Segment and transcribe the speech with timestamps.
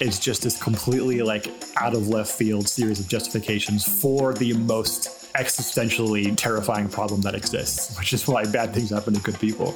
[0.00, 1.46] It's just this completely like
[1.76, 7.98] out of left field series of justifications for the most existentially terrifying problem that exists,
[7.98, 9.74] which is why bad things happen to good people.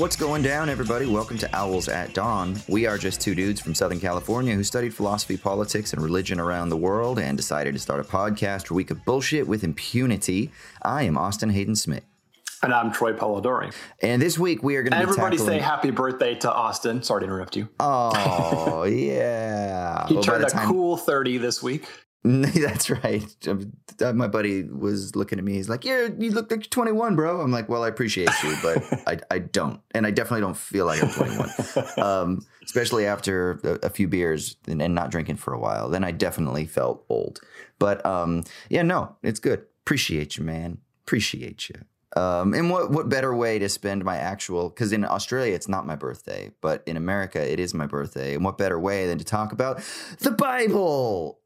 [0.00, 1.04] What's going down, everybody?
[1.04, 2.56] Welcome to Owls at Dawn.
[2.68, 6.70] We are just two dudes from Southern California who studied philosophy, politics, and religion around
[6.70, 10.52] the world and decided to start a podcast where we could bullshit with impunity.
[10.80, 12.02] I am Austin Hayden Smith.
[12.62, 13.74] And I'm Troy Polidori.
[14.02, 15.58] And this week we are going to be Everybody tackling...
[15.58, 17.02] say happy birthday to Austin.
[17.02, 17.68] Sorry to interrupt you.
[17.78, 20.06] Oh, yeah.
[20.08, 20.66] he well, turned a time...
[20.66, 21.86] cool 30 this week.
[22.24, 23.24] That's right.
[23.48, 25.54] Um, uh, my buddy was looking at me.
[25.54, 28.54] He's like, "Yeah, you look like you're 21, bro." I'm like, "Well, I appreciate you,
[28.62, 31.50] but I, I don't, and I definitely don't feel like I'm 21,
[31.98, 35.88] um, especially after a, a few beers and, and, not drinking for a while.
[35.88, 37.40] Then I definitely felt old.
[37.78, 39.64] But um, yeah, no, it's good.
[39.86, 40.76] Appreciate you, man.
[41.06, 41.76] Appreciate you.
[42.16, 44.68] Um, and what what better way to spend my actual?
[44.68, 48.34] Because in Australia it's not my birthday, but in America it is my birthday.
[48.34, 49.80] And what better way than to talk about
[50.18, 51.38] the Bible?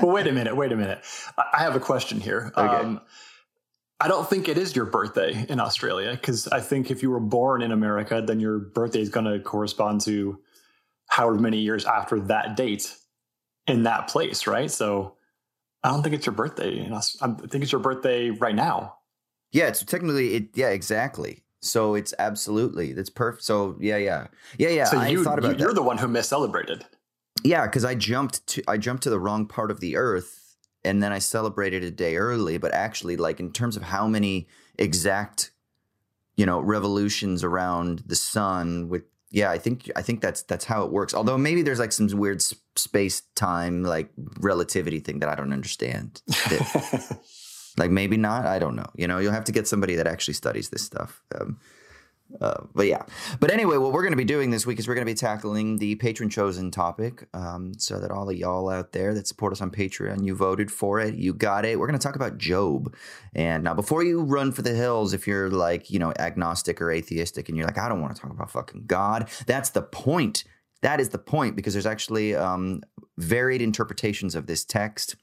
[0.00, 0.56] well, wait a minute.
[0.56, 1.02] Wait a minute.
[1.36, 2.52] I have a question here.
[2.56, 2.76] Okay.
[2.76, 3.00] Um,
[4.00, 7.20] I don't think it is your birthday in Australia because I think if you were
[7.20, 10.38] born in America, then your birthday is going to correspond to
[11.08, 12.96] however many years after that date
[13.66, 14.70] in that place, right?
[14.70, 15.13] So
[15.84, 16.90] I don't think it's your birthday.
[16.90, 18.96] I think it's your birthday right now.
[19.52, 20.48] Yeah, it's technically it.
[20.54, 21.44] Yeah, exactly.
[21.60, 23.44] So it's absolutely that's perfect.
[23.44, 24.26] So yeah, yeah,
[24.58, 24.84] yeah, yeah.
[24.86, 26.86] So you, thought about you, are the one who miscelebrated.
[27.44, 31.02] Yeah, because I jumped to I jumped to the wrong part of the earth, and
[31.02, 32.56] then I celebrated a day early.
[32.56, 35.50] But actually, like in terms of how many exact,
[36.36, 39.02] you know, revolutions around the sun with
[39.34, 41.12] yeah, I think I think that's that's how it works.
[41.12, 42.40] Although maybe there's like some weird
[42.76, 46.22] space time like relativity thing that I don't understand.
[46.28, 47.18] That,
[47.76, 48.46] like maybe not.
[48.46, 48.86] I don't know.
[48.94, 51.20] You know, you'll have to get somebody that actually studies this stuff.
[51.34, 51.58] Um,
[52.40, 53.02] uh, but yeah.
[53.40, 55.16] But anyway, what we're going to be doing this week is we're going to be
[55.16, 57.28] tackling the patron chosen topic.
[57.32, 60.70] Um, so that all of y'all out there that support us on Patreon, you voted
[60.70, 61.78] for it, you got it.
[61.78, 62.94] We're going to talk about Job.
[63.34, 66.90] And now, before you run for the hills, if you're like, you know, agnostic or
[66.90, 70.44] atheistic and you're like, I don't want to talk about fucking God, that's the point.
[70.82, 72.82] That is the point because there's actually um,
[73.16, 75.16] varied interpretations of this text.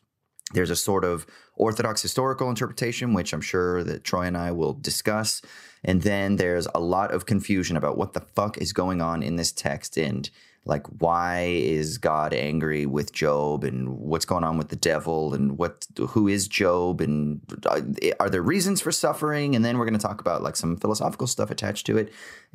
[0.54, 4.74] There's a sort of orthodox historical interpretation, which I'm sure that Troy and I will
[4.74, 5.42] discuss.
[5.84, 9.36] And then there's a lot of confusion about what the fuck is going on in
[9.36, 10.30] this text and
[10.64, 15.58] like why is God angry with Job and what's going on with the devil and
[15.58, 17.82] what who is Job and uh,
[18.20, 21.26] are there reasons for suffering and then we're going to talk about like some philosophical
[21.26, 22.14] stuff attached to it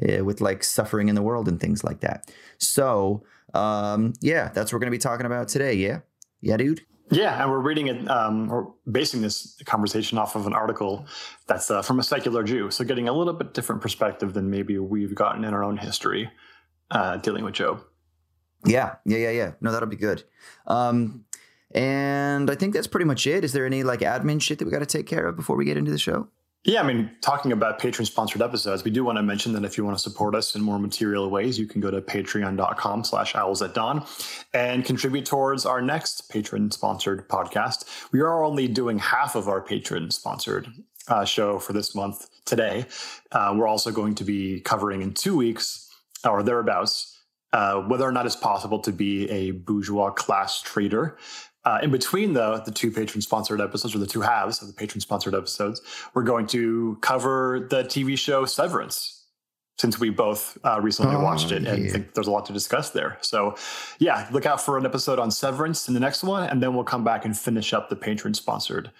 [0.08, 2.30] uh, with like suffering in the world and things like that.
[2.58, 6.00] So, um, yeah, that's what we're going to be talking about today, yeah.
[6.40, 6.82] Yeah, dude.
[7.10, 11.06] Yeah, and we're reading it, um, or basing this conversation off of an article
[11.46, 12.70] that's uh, from a secular Jew.
[12.70, 16.30] So, getting a little bit different perspective than maybe we've gotten in our own history
[16.90, 17.82] uh, dealing with Job.
[18.64, 19.52] Yeah, yeah, yeah, yeah.
[19.60, 20.24] No, that'll be good.
[20.66, 21.24] Um,
[21.72, 23.44] and I think that's pretty much it.
[23.44, 25.64] Is there any like admin shit that we got to take care of before we
[25.64, 26.28] get into the show?
[26.66, 29.78] Yeah, I mean, talking about patron sponsored episodes, we do want to mention that if
[29.78, 33.36] you want to support us in more material ways, you can go to patreon.com slash
[33.36, 34.04] owls at dawn
[34.52, 37.84] and contribute towards our next patron sponsored podcast.
[38.10, 40.66] We are only doing half of our patron sponsored
[41.06, 42.86] uh, show for this month today.
[43.30, 45.88] Uh, we're also going to be covering in two weeks
[46.28, 47.16] or thereabouts
[47.52, 51.16] uh, whether or not it's possible to be a bourgeois class traitor.
[51.66, 54.72] Uh, in between the the two patron sponsored episodes or the two halves of the
[54.72, 55.82] patron sponsored episodes,
[56.14, 59.24] we're going to cover the TV show Severance,
[59.76, 61.90] since we both uh, recently oh, watched it and yeah.
[61.90, 63.18] think there's a lot to discuss there.
[63.20, 63.56] So,
[63.98, 66.84] yeah, look out for an episode on Severance in the next one, and then we'll
[66.84, 68.92] come back and finish up the patron sponsored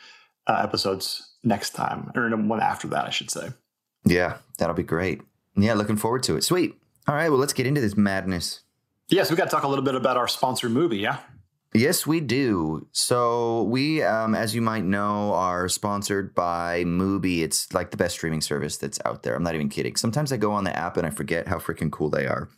[0.49, 3.51] uh, episodes next time, or one after that, I should say.
[4.05, 5.23] Yeah, that'll be great.
[5.57, 6.43] Yeah, looking forward to it.
[6.43, 6.75] Sweet.
[7.07, 8.61] All right, well, let's get into this madness.
[9.09, 11.01] Yes, we got to talk a little bit about our sponsor Mubi.
[11.01, 11.19] Yeah.
[11.75, 12.87] Yes, we do.
[12.93, 17.41] So we, um, as you might know, are sponsored by Mubi.
[17.41, 19.35] It's like the best streaming service that's out there.
[19.35, 19.97] I'm not even kidding.
[19.97, 22.49] Sometimes I go on the app and I forget how freaking cool they are.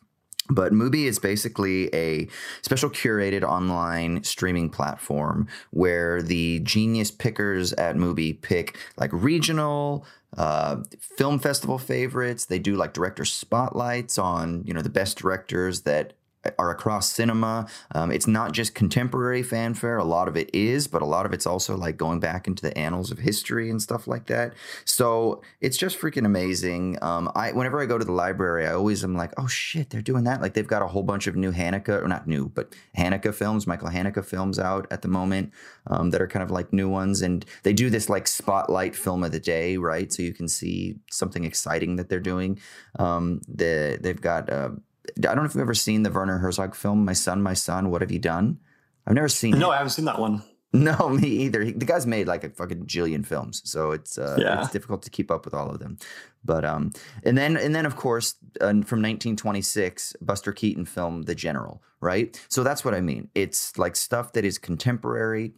[0.50, 2.28] But Mubi is basically a
[2.62, 10.06] special curated online streaming platform where the genius pickers at Mubi pick like regional,
[10.37, 12.46] uh, film festival favorites.
[12.46, 16.14] They do like director spotlights on you know the best directors that
[16.58, 17.67] are across cinema.
[17.94, 19.99] Um, it's not just contemporary fanfare.
[19.99, 22.62] A lot of it is, but a lot of it's also like going back into
[22.62, 24.55] the annals of history and stuff like that.
[24.85, 26.99] So it's just freaking amazing.
[27.02, 30.02] Um, I whenever I go to the library, I always am like, oh shit, they're
[30.02, 30.40] doing that.
[30.40, 33.67] Like they've got a whole bunch of new Haneke, or not new, but Haneke films,
[33.67, 35.52] Michael Haneke films out at the moment
[35.87, 39.25] um, that are kind of like new ones, and they do this like spotlight film
[39.25, 40.12] of the day, right?
[40.12, 42.58] So you can see something exciting that they're doing.
[42.99, 44.50] Um, the, they've got.
[44.50, 44.70] Uh,
[45.16, 47.90] I don't know if you've ever seen the Werner Herzog film, My Son, My Son,
[47.90, 48.58] What Have You Done?
[49.06, 49.75] I've never seen No, it.
[49.75, 50.43] I haven't seen that one.
[50.72, 51.62] No, me either.
[51.64, 54.60] He, the guy's made like a fucking jillion films, so it's uh, Yeah.
[54.60, 55.96] it's difficult to keep up with all of them.
[56.44, 56.93] But um,
[57.25, 62.38] and then and then of course uh, from 1926, Buster Keaton film The General, right?
[62.49, 63.31] So that's what I mean.
[63.34, 65.55] It's like stuff that is contemporary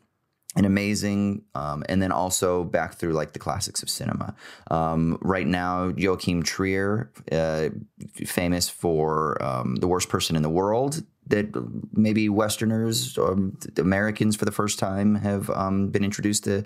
[0.57, 4.35] and amazing, um, and then also back through like the classics of cinema.
[4.71, 7.69] Um, right now, Joachim Trier, uh,
[8.27, 11.55] famous for um, The Worst Person in the World, that
[11.93, 13.39] maybe Westerners, or
[13.79, 16.65] Americans for the first time have um, been introduced to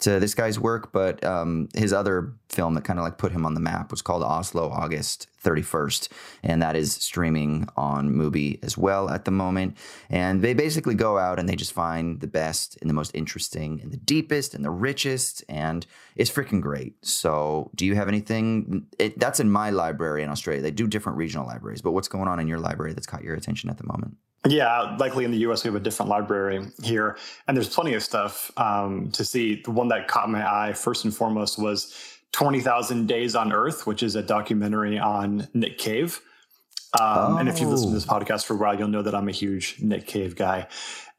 [0.00, 0.92] to this guy's work.
[0.92, 4.02] But um, his other film that kind of like put him on the map was
[4.02, 6.08] called Oslo, August 31st,
[6.42, 9.76] and that is streaming on Mubi as well at the moment.
[10.08, 13.80] And they basically go out and they just find the best and the most interesting
[13.82, 15.86] and the deepest and the richest, and
[16.16, 17.04] it's freaking great.
[17.04, 18.86] So, do you have anything?
[18.98, 20.62] It, that's in my library in Australia.
[20.62, 23.34] They do different regional libraries, but what's going on in your library that's caught your
[23.34, 24.16] attention at the moment?
[24.46, 27.16] Yeah, likely in the US, we have a different library here,
[27.48, 29.62] and there's plenty of stuff um, to see.
[29.62, 31.94] The one that caught my eye first and foremost was
[32.32, 36.20] 20,000 Days on Earth, which is a documentary on Nick Cave.
[37.00, 39.28] Um, And if you've listened to this podcast for a while, you'll know that I'm
[39.28, 40.66] a huge Nick Cave guy.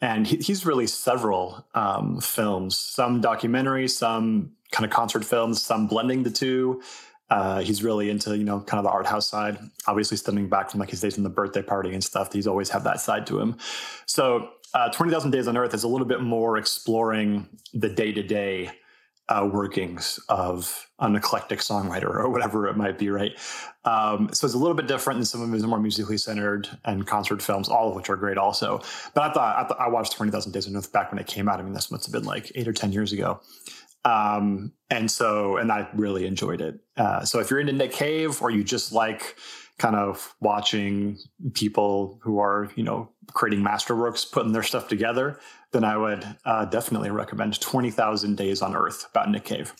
[0.02, 5.88] And he, he's released several um, films, some documentaries, some kind of concert films, some
[5.88, 6.82] blending the two.
[7.30, 9.58] Uh, he's really into, you know, kind of the art house side,
[9.88, 12.32] obviously stemming back from like his days from the birthday party and stuff.
[12.32, 13.58] He's always had that side to him.
[14.06, 18.22] So uh, 20,000 Days on Earth is a little bit more exploring the day to
[18.22, 18.72] day
[19.30, 23.32] workings of an eclectic songwriter or whatever it might be, right?
[23.84, 27.06] Um, so it's a little bit different than some of his more musically centered and
[27.06, 28.82] concert films, all of which are great also.
[29.14, 31.50] But I thought, I, thought, I watched 20,000 Days on Earth back when it came
[31.50, 31.60] out.
[31.60, 33.40] I mean, this must have been like eight or 10 years ago.
[34.06, 36.80] Um, and so, and I really enjoyed it.
[36.96, 39.36] Uh, so if you're into Nick Cave or you just like
[39.78, 41.18] kind of watching
[41.54, 45.40] people who are, you know, creating masterworks, putting their stuff together,
[45.72, 49.74] then I would uh, definitely recommend 20,000 Days on Earth about Nick Cave.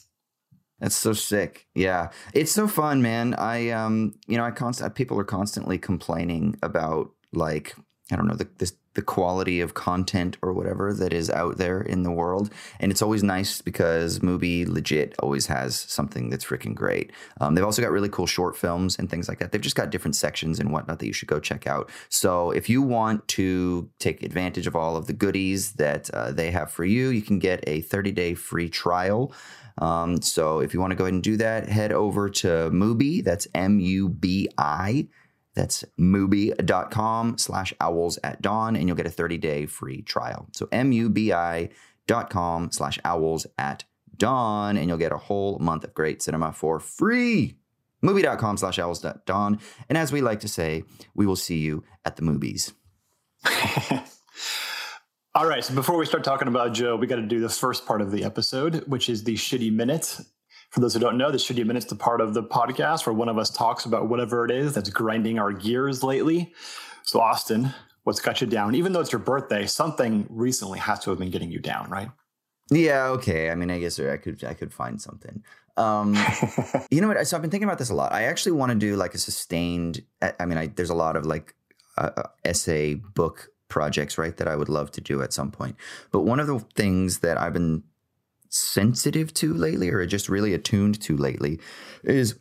[0.80, 1.68] That's so sick.
[1.74, 2.10] Yeah.
[2.34, 3.34] It's so fun, man.
[3.36, 7.76] I um you know, I const people are constantly complaining about like
[8.12, 11.82] I don't know, the this the quality of content or whatever that is out there
[11.82, 12.50] in the world.
[12.80, 17.12] And it's always nice because Mubi legit always has something that's freaking great.
[17.40, 19.52] Um, they've also got really cool short films and things like that.
[19.52, 21.90] They've just got different sections and whatnot that you should go check out.
[22.10, 26.52] So if you want to take advantage of all of the goodies that uh, they
[26.52, 29.34] have for you, you can get a 30 day free trial.
[29.78, 33.24] Um, so if you want to go ahead and do that, head over to Mubi.
[33.24, 35.08] That's M U B I.
[35.56, 40.48] That's mubi.com slash owls at dawn, and you'll get a 30 day free trial.
[40.52, 41.70] So M-U-B-I
[42.08, 43.86] dot com slash owls at
[44.18, 47.58] dawn, and you'll get a whole month of great cinema for free.
[48.04, 49.60] Mubi.com slash owls at dawn.
[49.90, 50.84] And as we like to say,
[51.16, 52.74] we will see you at the movies.
[55.34, 55.64] All right.
[55.64, 58.12] So before we start talking about Job, we got to do the first part of
[58.12, 60.20] the episode, which is the shitty minute.
[60.76, 63.30] For those who don't know, the shitty minute's the part of the podcast where one
[63.30, 66.54] of us talks about whatever it is that's grinding our gears lately.
[67.04, 68.76] So, Austin, what's got you down?
[68.76, 72.10] Even though it's your birthday, something recently has to have been getting you down, right?
[72.70, 73.52] Yeah, okay.
[73.52, 75.46] I mean, I guess I could I could find something.
[75.78, 76.14] Um,
[76.92, 77.26] you know what?
[77.26, 78.12] So I've been thinking about this a lot.
[78.12, 80.04] I actually want to do like a sustained.
[80.22, 81.56] I mean, I, there's a lot of like
[81.98, 84.36] uh, essay book projects, right?
[84.36, 85.78] That I would love to do at some point.
[86.12, 87.84] But one of the things that I've been
[88.56, 91.60] sensitive to lately, or just really attuned to lately,
[92.04, 92.36] is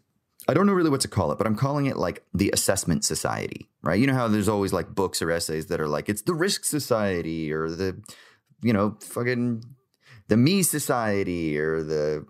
[0.47, 3.04] I don't know really what to call it, but I'm calling it like the assessment
[3.04, 3.99] society, right?
[3.99, 6.64] You know how there's always like books or essays that are like it's the risk
[6.64, 8.00] society or the,
[8.62, 9.64] you know, fucking
[10.28, 12.26] the me society or the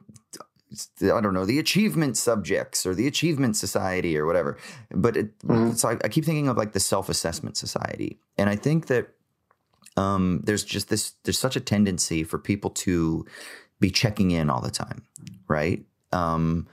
[1.03, 4.59] I don't know the achievement subjects or the achievement society or whatever.
[4.91, 5.73] But it, mm-hmm.
[5.73, 9.09] so I, I, keep thinking of like the self assessment society, and I think that
[9.97, 13.25] um, there's just this there's such a tendency for people to
[13.81, 15.05] be checking in all the time,
[15.49, 15.85] right?
[16.13, 16.67] Um,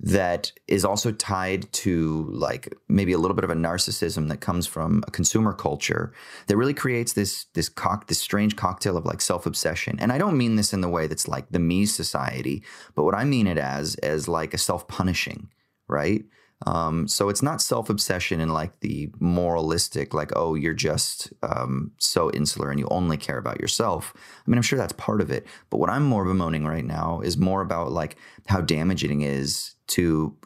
[0.00, 4.66] that is also tied to like maybe a little bit of a narcissism that comes
[4.66, 6.12] from a consumer culture
[6.46, 10.38] that really creates this this cock this strange cocktail of like self-obsession and i don't
[10.38, 12.62] mean this in the way that's like the me society
[12.94, 15.48] but what i mean it as as like a self-punishing
[15.88, 16.24] right
[16.66, 21.92] Um, so it's not self obsession and like the moralistic, like, oh, you're just um,
[21.98, 24.12] so insular and you only care about yourself.
[24.16, 25.46] I mean, I'm sure that's part of it.
[25.70, 29.74] But what I'm more bemoaning right now is more about like how damaging it is
[29.88, 30.36] to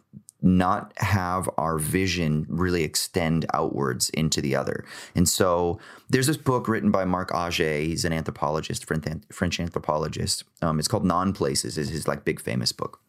[0.42, 4.84] not have our vision really extend outwards into the other.
[5.14, 5.78] And so
[6.10, 7.86] there's this book written by Marc Augé.
[7.86, 10.44] He's an anthropologist, French anthropologist.
[10.60, 13.00] Um, it's called Non Places, is his like big famous book.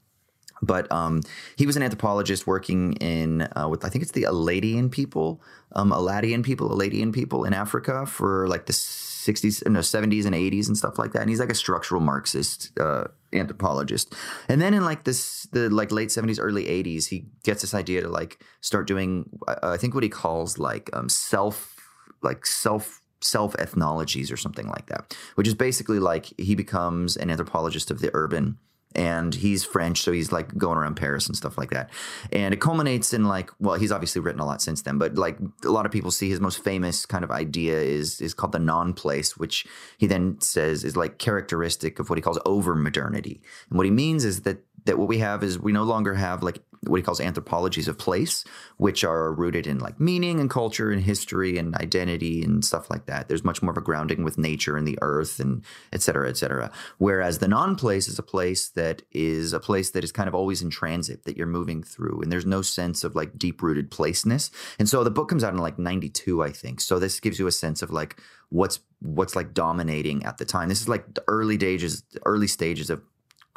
[0.65, 1.21] But um,
[1.57, 5.41] he was an anthropologist working in uh, with I think it's the Aladian people,
[5.73, 10.67] um, Aladian people, Aladian people in Africa for like the 60s, no 70s and 80s
[10.67, 11.21] and stuff like that.
[11.21, 14.13] And he's like a structural Marxist uh, anthropologist.
[14.47, 18.01] And then in like this the like late 70s, early 80s, he gets this idea
[18.01, 19.29] to like start doing
[19.61, 21.75] I think what he calls like um, self
[22.21, 27.29] like self self ethnologies or something like that, which is basically like he becomes an
[27.29, 28.57] anthropologist of the urban
[28.95, 31.89] and he's French, so he's like going around Paris and stuff like that.
[32.31, 35.37] And it culminates in like, well, he's obviously written a lot since then, but like
[35.63, 38.59] a lot of people see his most famous kind of idea is is called the
[38.59, 39.65] non-place, which
[39.97, 43.41] he then says is like characteristic of what he calls over modernity.
[43.69, 46.43] And what he means is that that what we have is we no longer have
[46.43, 48.43] like what he calls anthropologies of place,
[48.77, 53.05] which are rooted in like meaning and culture and history and identity and stuff like
[53.05, 53.27] that.
[53.27, 56.37] There's much more of a grounding with nature and the earth and et cetera, et
[56.37, 56.71] cetera.
[56.97, 60.35] Whereas the non place is a place that is a place that is kind of
[60.35, 62.21] always in transit that you're moving through.
[62.21, 64.51] And there's no sense of like deep rooted placeness.
[64.79, 66.81] And so the book comes out in like 92, I think.
[66.81, 70.69] So this gives you a sense of like what's what's like dominating at the time.
[70.69, 73.01] This is like the early stages, early stages of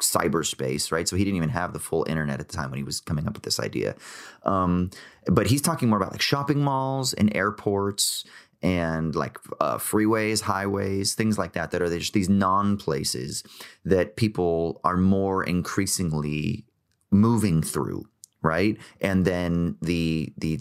[0.01, 1.07] cyberspace, right?
[1.07, 3.27] So he didn't even have the full internet at the time when he was coming
[3.27, 3.95] up with this idea.
[4.43, 4.91] Um,
[5.25, 8.23] but he's talking more about like shopping malls and airports
[8.61, 13.43] and like uh, freeways, highways, things like that, that are just these non places
[13.85, 16.65] that people are more increasingly
[17.11, 18.07] moving through,
[18.41, 18.77] right?
[19.01, 20.59] And then the the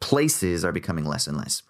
[0.00, 1.62] places are becoming less and less.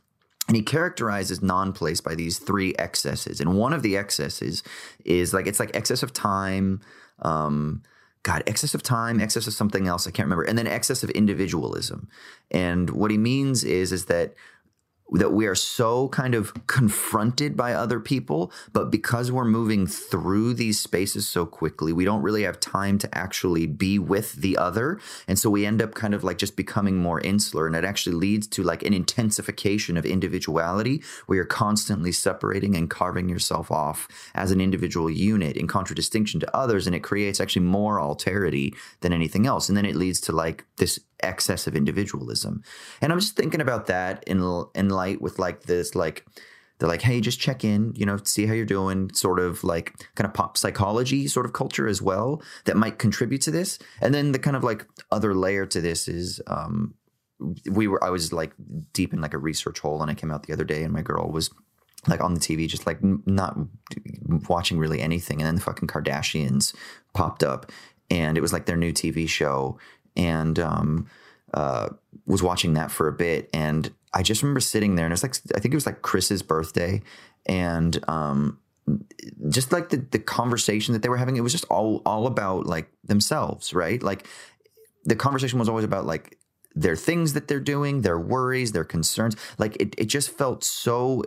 [0.48, 3.38] And he characterizes non-place by these three excesses.
[3.38, 4.62] And one of the excesses
[5.04, 6.80] is like it's like excess of time,
[7.20, 7.82] um,
[8.22, 11.10] God, excess of time, excess of something else, I can't remember, and then excess of
[11.10, 12.08] individualism.
[12.50, 14.34] And what he means is is that
[15.12, 20.54] that we are so kind of confronted by other people, but because we're moving through
[20.54, 25.00] these spaces so quickly, we don't really have time to actually be with the other.
[25.26, 27.66] And so we end up kind of like just becoming more insular.
[27.66, 32.90] And it actually leads to like an intensification of individuality where you're constantly separating and
[32.90, 36.86] carving yourself off as an individual unit in contradistinction to others.
[36.86, 39.68] And it creates actually more alterity than anything else.
[39.68, 42.62] And then it leads to like this excess of individualism.
[43.00, 44.38] And I'm just thinking about that in
[44.74, 46.24] in light with like this like
[46.78, 50.08] they're like, hey, just check in, you know, see how you're doing, sort of like
[50.14, 53.78] kind of pop psychology sort of culture as well that might contribute to this.
[54.00, 56.94] And then the kind of like other layer to this is um
[57.70, 58.52] we were I was like
[58.92, 61.02] deep in like a research hole and I came out the other day and my
[61.02, 61.50] girl was
[62.06, 63.56] like on the TV, just like not
[64.48, 65.40] watching really anything.
[65.40, 66.74] And then the fucking Kardashians
[67.12, 67.72] popped up
[68.10, 69.78] and it was like their new TV show
[70.18, 71.06] and um,
[71.54, 71.88] uh,
[72.26, 73.48] was watching that for a bit.
[73.54, 76.02] And I just remember sitting there, and it was like I think it was like
[76.02, 77.00] Kris's birthday,
[77.46, 78.58] and um,
[79.48, 82.66] just like the the conversation that they were having, it was just all all about
[82.66, 84.02] like themselves, right?
[84.02, 84.26] Like
[85.04, 86.38] the conversation was always about like
[86.74, 89.36] their things that they're doing, their worries, their concerns.
[89.58, 91.24] Like it, it just felt so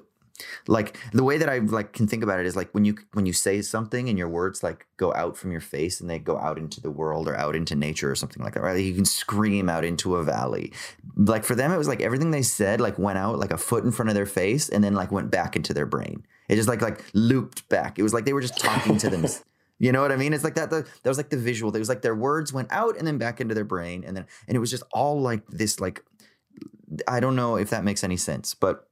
[0.68, 3.26] like the way that I like can think about it is like when you when
[3.26, 6.38] you say something and your words like go out from your face and they go
[6.38, 8.76] out into the world or out into nature or something like that, right?
[8.76, 10.74] Like you can scream out into a valley.
[11.16, 13.84] Like for them, it was like everything they said like went out like a foot
[13.84, 16.26] in front of their face and then like went back into their brain.
[16.50, 17.98] It just like like looped back.
[17.98, 19.26] It was like they were just talking to them.
[19.82, 20.32] You know what I mean?
[20.32, 20.70] It's like that.
[20.70, 21.76] The, that was like the visual.
[21.76, 24.28] It was like their words went out and then back into their brain, and then
[24.48, 25.80] and it was just all like this.
[25.80, 26.04] Like
[27.08, 28.88] I don't know if that makes any sense, but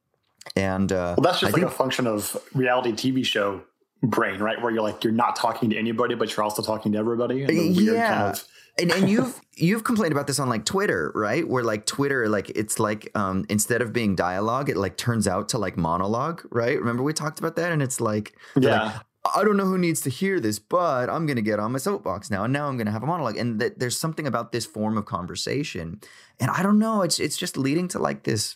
[0.56, 3.62] and uh, well, that's just I like think, a function of reality TV show
[4.01, 4.62] brain, right?
[4.62, 7.46] Where you're like you're not talking to anybody, but you're also talking to everybody.
[7.50, 8.08] yeah.
[8.08, 8.48] Kind of
[8.79, 11.48] and, and you've you've complained about this on like Twitter, right?
[11.48, 15.50] Where like Twitter, like it's like um instead of being dialogue, it like turns out
[15.50, 16.77] to like monologue, right?
[16.77, 18.84] Remember we talked about that, and it's like yeah.
[18.84, 18.96] Like,
[19.36, 21.77] I don't know who needs to hear this, but I'm going to get on my
[21.77, 23.36] soapbox now, and now I'm going to have a monologue.
[23.36, 26.00] And that there's something about this form of conversation,
[26.39, 28.56] and I don't know, it's it's just leading to like this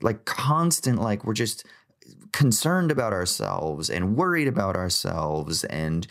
[0.00, 1.64] like constant like we're just
[2.32, 6.06] concerned about ourselves and worried about ourselves and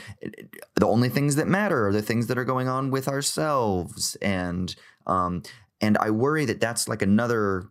[0.76, 4.76] the only things that matter are the things that are going on with ourselves and
[5.06, 5.42] um
[5.80, 7.66] and I worry that that's like another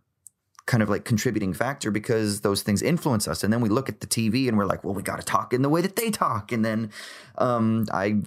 [0.67, 3.43] kind of like contributing factor because those things influence us.
[3.43, 5.53] And then we look at the TV and we're like, well, we got to talk
[5.53, 6.51] in the way that they talk.
[6.51, 6.91] And then
[7.37, 8.17] um, I,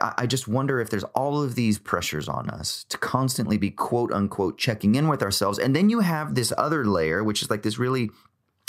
[0.00, 4.12] I just wonder if there's all of these pressures on us to constantly be quote
[4.12, 5.58] unquote checking in with ourselves.
[5.58, 8.10] And then you have this other layer, which is like this really,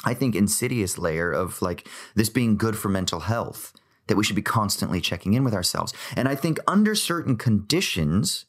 [0.06, 3.74] I think, insidious layer of like this being good for mental health,
[4.06, 5.94] that we should be constantly checking in with ourselves.
[6.16, 8.46] And I think under certain conditions,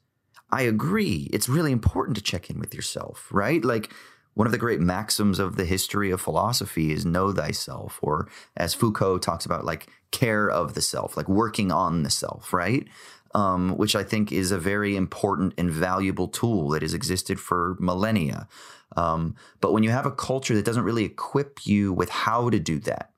[0.50, 1.30] I agree.
[1.32, 3.64] It's really important to check in with yourself, right?
[3.64, 3.90] Like,
[4.36, 8.74] one of the great maxims of the history of philosophy is know thyself, or as
[8.74, 12.86] Foucault talks about, like care of the self, like working on the self, right?
[13.34, 17.78] Um, which I think is a very important and valuable tool that has existed for
[17.80, 18.46] millennia.
[18.94, 22.60] Um, but when you have a culture that doesn't really equip you with how to
[22.60, 23.12] do that,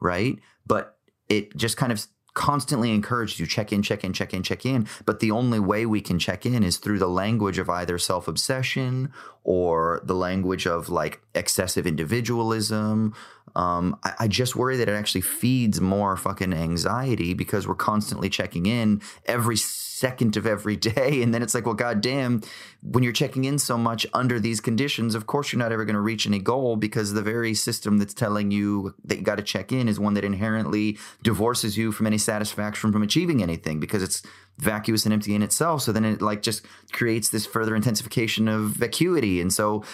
[0.00, 0.40] right?
[0.66, 2.04] But it just kind of
[2.34, 4.86] constantly encouraged you check in, check in, check in, check in.
[5.06, 8.28] But the only way we can check in is through the language of either self
[8.28, 9.12] obsession
[9.44, 13.14] or the language of like excessive individualism.
[13.54, 18.28] Um, I, I, just worry that it actually feeds more fucking anxiety because we're constantly
[18.28, 19.56] checking in every
[20.04, 21.22] second of every day.
[21.22, 22.42] And then it's like, well, goddamn,
[22.82, 25.94] when you're checking in so much under these conditions, of course you're not ever going
[25.94, 29.42] to reach any goal because the very system that's telling you that you got to
[29.42, 34.02] check in is one that inherently divorces you from any satisfaction from achieving anything because
[34.02, 34.22] it's
[34.58, 35.80] vacuous and empty in itself.
[35.80, 39.40] So then it like just creates this further intensification of vacuity.
[39.40, 39.84] And so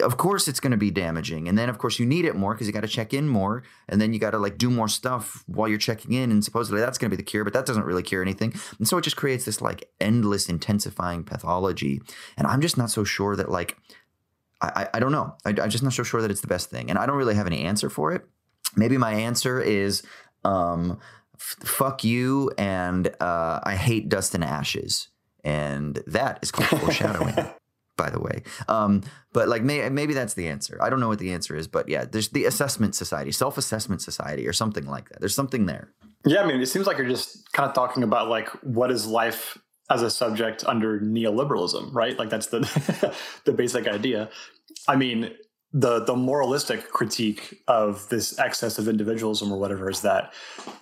[0.00, 2.54] of course it's going to be damaging and then of course you need it more
[2.54, 4.88] because you got to check in more and then you got to like do more
[4.88, 7.66] stuff while you're checking in and supposedly that's going to be the cure but that
[7.66, 12.00] doesn't really cure anything and so it just creates this like endless intensifying pathology
[12.38, 13.76] and i'm just not so sure that like
[14.62, 16.88] i i, don't know I, i'm just not so sure that it's the best thing
[16.88, 18.24] and i don't really have any answer for it.
[18.74, 20.02] Maybe my answer is
[20.44, 20.98] um
[21.34, 25.08] f- fuck you and uh i hate dust and ashes
[25.44, 27.34] and that is called foreshadowing
[27.96, 28.42] by the way.
[28.68, 30.78] Um, but like may, maybe that's the answer.
[30.80, 34.02] I don't know what the answer is, but yeah, there's the assessment society, self assessment
[34.02, 35.20] society, or something like that.
[35.20, 35.92] There's something there.
[36.24, 39.06] Yeah, I mean, it seems like you're just kind of talking about like what is
[39.06, 39.58] life
[39.90, 42.18] as a subject under neoliberalism, right?
[42.18, 42.60] Like that's the
[43.44, 44.30] the basic idea.
[44.88, 45.30] I mean,
[45.74, 50.32] the the moralistic critique of this excess of individualism or whatever is that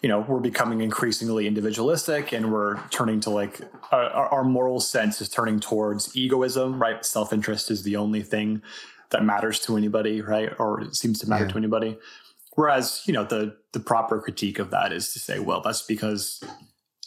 [0.03, 3.61] you know we're becoming increasingly individualistic and we're turning to like
[3.93, 8.63] our, our moral sense is turning towards egoism right self-interest is the only thing
[9.11, 11.53] that matters to anybody right or seems to matter yeah.
[11.53, 11.97] to anybody
[12.57, 16.43] whereas you know the the proper critique of that is to say well that's because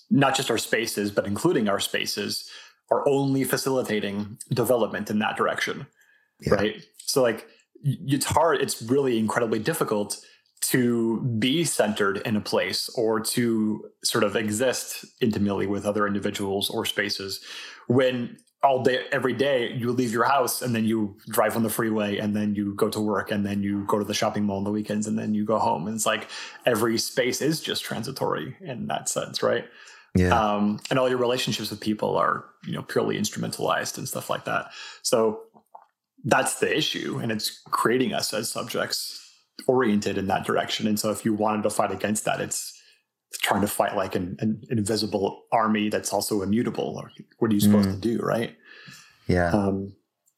[0.09, 2.49] not just our spaces but including our spaces
[2.89, 5.85] are only facilitating development in that direction
[6.39, 6.53] yeah.
[6.53, 7.45] right so like
[7.83, 10.17] it's hard it's really incredibly difficult
[10.61, 16.69] to be centered in a place or to sort of exist intimately with other individuals
[16.69, 17.41] or spaces
[17.87, 21.69] when all day every day you leave your house and then you drive on the
[21.69, 24.57] freeway and then you go to work and then you go to the shopping mall
[24.57, 25.85] on the weekends and then you go home.
[25.85, 26.29] And it's like
[26.65, 29.65] every space is just transitory in that sense right?
[30.15, 30.29] Yeah.
[30.29, 34.45] Um, and all your relationships with people are you know purely instrumentalized and stuff like
[34.45, 34.71] that.
[35.01, 35.41] So
[36.23, 39.19] that's the issue and it's creating us as subjects
[39.67, 40.87] oriented in that direction.
[40.87, 42.79] And so if you wanted to fight against that it's
[43.41, 47.59] trying to fight like an, an invisible army that's also immutable or what are you
[47.59, 47.93] supposed mm.
[47.93, 48.55] to do right?
[49.27, 49.51] Yeah.
[49.51, 49.95] Um,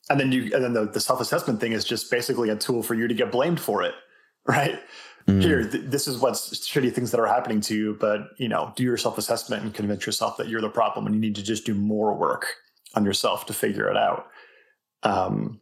[0.09, 2.93] and then you and then the, the self-assessment thing is just basically a tool for
[2.93, 3.95] you to get blamed for it
[4.47, 4.79] right?
[5.27, 5.41] Mm.
[5.41, 8.71] here th- this is what's shitty things that are happening to you but you know
[8.75, 11.65] do your self-assessment and convince yourself that you're the problem and you need to just
[11.65, 12.45] do more work
[12.95, 14.27] on yourself to figure it out.
[15.03, 15.59] Um,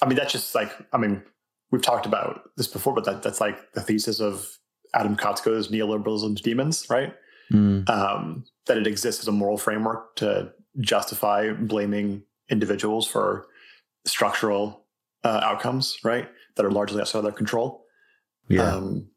[0.00, 1.22] I mean, that's just like, I mean,
[1.70, 4.58] we've talked about this before, but that that's like the thesis of
[4.94, 7.14] Adam Kotsko's neoliberalism's demons, right?
[7.52, 7.88] Mm.
[7.88, 13.46] Um, that it exists as a moral framework to justify blaming individuals for
[14.06, 14.86] structural
[15.24, 16.28] uh, outcomes, right?
[16.56, 17.84] That are largely outside of their control.
[18.48, 18.74] Yeah.
[18.74, 19.08] Um,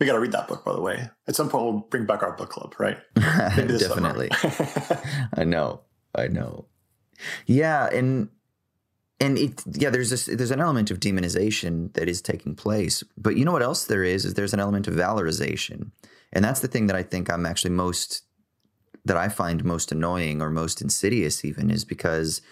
[0.00, 1.08] we got to read that book, by the way.
[1.28, 2.98] At some point, we'll bring back our book club, right?
[3.14, 4.30] Definitely.
[5.34, 5.82] I know.
[6.14, 6.66] I know.
[7.46, 8.28] Yeah, and
[9.24, 13.02] and it yeah there's this there's an element of demonization that is taking place.
[13.16, 15.90] But you know what else there is is there's an element of valorization.
[16.32, 18.22] And that's the thing that i think i'm actually most
[19.04, 22.42] that i find most annoying or most insidious even is because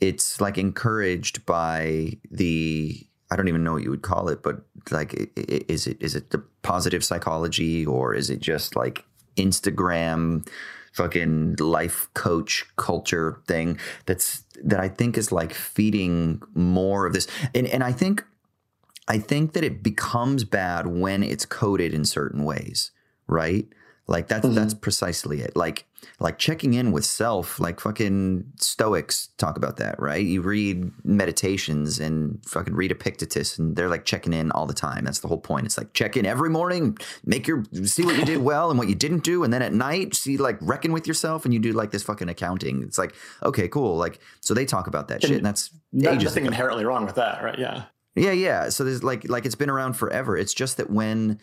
[0.00, 4.66] it's like encouraged by the i don't even know what you would call it but
[4.90, 9.04] like is it is it the positive psychology or is it just like
[9.36, 10.44] instagram
[10.92, 17.26] fucking life coach culture thing that's that I think is like feeding more of this.
[17.54, 18.24] And and I think
[19.08, 22.92] I think that it becomes bad when it's coded in certain ways,
[23.26, 23.66] right?
[24.06, 24.54] Like that's mm-hmm.
[24.54, 25.56] that's precisely it.
[25.56, 25.86] Like
[26.18, 30.24] like checking in with self, like fucking Stoics talk about that, right?
[30.24, 35.04] You read meditations and fucking read Epictetus, and they're like checking in all the time.
[35.04, 35.66] That's the whole point.
[35.66, 38.88] It's like check in every morning, make your see what you did well and what
[38.88, 41.72] you didn't do, and then at night see like reckon with yourself, and you do
[41.72, 42.82] like this fucking accounting.
[42.82, 43.96] It's like okay, cool.
[43.96, 47.42] Like so they talk about that and shit, and that's nothing inherently wrong with that,
[47.42, 47.58] right?
[47.58, 47.84] Yeah,
[48.14, 48.68] yeah, yeah.
[48.68, 50.36] So there's like like it's been around forever.
[50.36, 51.38] It's just that when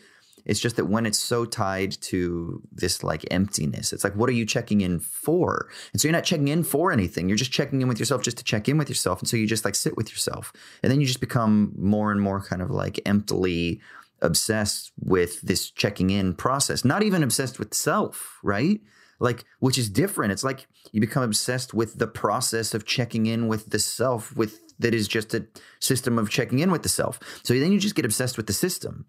[0.46, 4.34] it's just that when it's so tied to this like emptiness, it's like, what are
[4.34, 5.70] you checking in for?
[5.92, 7.28] And so you're not checking in for anything.
[7.28, 9.20] You're just checking in with yourself just to check in with yourself.
[9.20, 10.52] And so you just like sit with yourself.
[10.84, 13.82] And then you just become more and more kind of like emptily
[14.22, 18.82] obsessed with this checking in process, not even obsessed with self, right?
[19.20, 20.32] Like, which is different.
[20.32, 24.60] It's like you become obsessed with the process of checking in with the self, with
[24.80, 25.46] that is just a
[25.80, 27.20] system of checking in with the self.
[27.44, 29.06] So then you just get obsessed with the system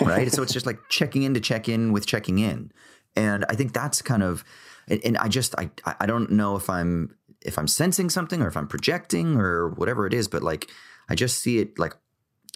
[0.00, 0.30] right?
[0.30, 2.72] so it's just like checking in to check in with checking in,
[3.14, 4.44] and I think that's kind of,
[4.88, 8.56] and I just I I don't know if I'm if I'm sensing something or if
[8.56, 10.70] I'm projecting or whatever it is, but like
[11.08, 11.94] I just see it like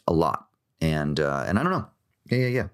[0.06, 0.46] a lot,
[0.80, 1.88] and uh, and I don't know,
[2.30, 2.68] yeah yeah yeah,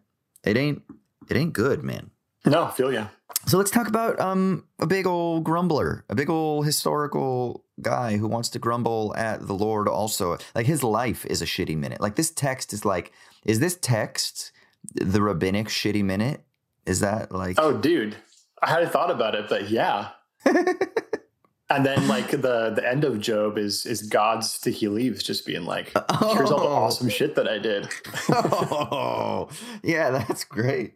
[0.44, 0.82] it ain't
[1.28, 2.10] it ain't good, man.
[2.44, 3.08] No, feel ya.
[3.46, 8.28] So let's talk about um, a big old grumbler, a big old historical guy who
[8.28, 10.38] wants to grumble at the Lord also.
[10.54, 12.00] Like his life is a shitty minute.
[12.00, 13.12] Like this text is like,
[13.46, 14.52] is this text
[14.94, 16.44] the rabbinic shitty minute?
[16.84, 18.16] Is that like Oh dude.
[18.62, 20.08] I hadn't thought about it, but yeah.
[20.44, 25.92] and then like the the end of Job is is God's leaves just being like,
[26.20, 26.84] here's all the oh.
[26.84, 27.88] awesome shit that I did.
[28.28, 29.48] oh
[29.82, 30.94] yeah, that's great.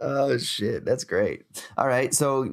[0.00, 1.44] Oh shit, that's great.
[1.76, 2.44] All right, so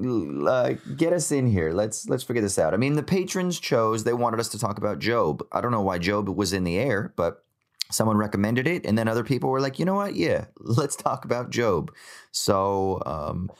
[0.48, 1.72] uh, get us in here.
[1.72, 2.74] Let's let's figure this out.
[2.74, 4.04] I mean, the patrons chose.
[4.04, 5.44] They wanted us to talk about Job.
[5.52, 7.46] I don't know why Job was in the air, but
[7.92, 10.16] someone recommended it, and then other people were like, you know what?
[10.16, 11.92] Yeah, let's talk about Job.
[12.32, 13.52] So um,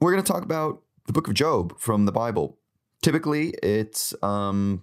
[0.00, 2.58] we're going to talk about the book of Job from the Bible.
[3.02, 4.82] Typically, it's um,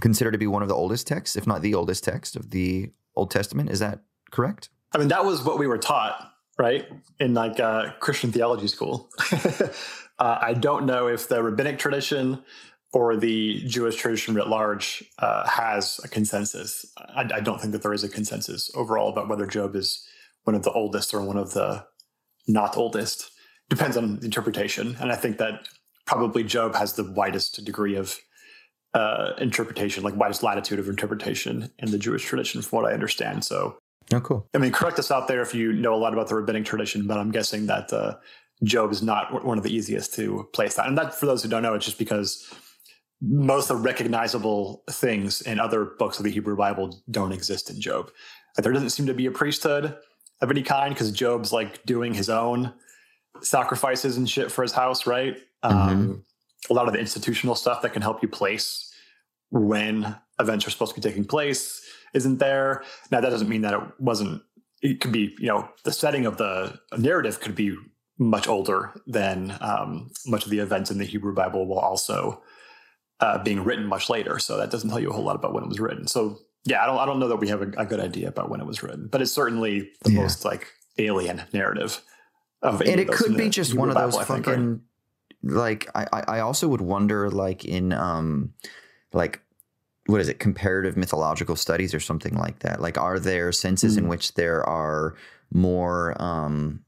[0.00, 2.90] considered to be one of the oldest texts, if not the oldest text of the
[3.16, 3.70] Old Testament.
[3.70, 4.68] Is that correct?
[4.92, 6.86] I mean, that was what we were taught right?
[7.18, 9.08] In like uh, Christian theology school.
[9.32, 9.70] uh,
[10.18, 12.44] I don't know if the rabbinic tradition
[12.92, 16.84] or the Jewish tradition writ large uh, has a consensus.
[16.98, 20.04] I, I, don't think that there is a consensus overall about whether Job is
[20.44, 21.84] one of the oldest or one of the
[22.48, 23.30] not oldest.
[23.68, 25.68] Depends on interpretation, and I think that
[26.04, 28.18] probably Job has the widest degree of
[28.94, 33.44] uh, interpretation, like widest latitude of interpretation in the Jewish tradition, from what I understand.
[33.44, 33.78] So
[34.12, 34.48] Oh, cool.
[34.54, 37.06] I mean, correct us out there if you know a lot about the rabbinic tradition,
[37.06, 38.16] but I'm guessing that uh,
[38.64, 40.86] Job is not one of the easiest to place that.
[40.86, 42.52] And that, for those who don't know, it's just because
[43.20, 47.80] most of the recognizable things in other books of the Hebrew Bible don't exist in
[47.80, 48.10] Job.
[48.56, 49.96] Like, there doesn't seem to be a priesthood
[50.40, 52.72] of any kind because Job's like doing his own
[53.42, 55.36] sacrifices and shit for his house, right?
[55.64, 55.88] Mm-hmm.
[55.90, 56.24] Um,
[56.68, 58.92] a lot of the institutional stuff that can help you place
[59.50, 61.82] when events are supposed to be taking place
[62.14, 62.82] isn't there.
[63.10, 64.42] Now that doesn't mean that it wasn't.
[64.82, 67.76] It could be, you know, the setting of the narrative could be
[68.18, 72.42] much older than um, much of the events in the Hebrew Bible, will also
[73.20, 74.38] uh, being written much later.
[74.38, 76.06] So that doesn't tell you a whole lot about when it was written.
[76.06, 78.50] So yeah, I don't, I don't know that we have a, a good idea about
[78.50, 80.20] when it was written, but it's certainly the yeah.
[80.20, 80.66] most like
[80.98, 82.02] alien narrative
[82.62, 82.82] of.
[82.82, 82.88] It.
[82.88, 84.44] And it could be just one of those Bible, fucking.
[84.44, 84.80] Think,
[85.42, 85.54] right?
[85.54, 88.52] Like I, I also would wonder, like in um,
[89.12, 89.40] like
[90.06, 93.98] what is it comparative mythological studies or something like that like are there senses mm.
[93.98, 95.14] in which there are
[95.52, 96.84] more um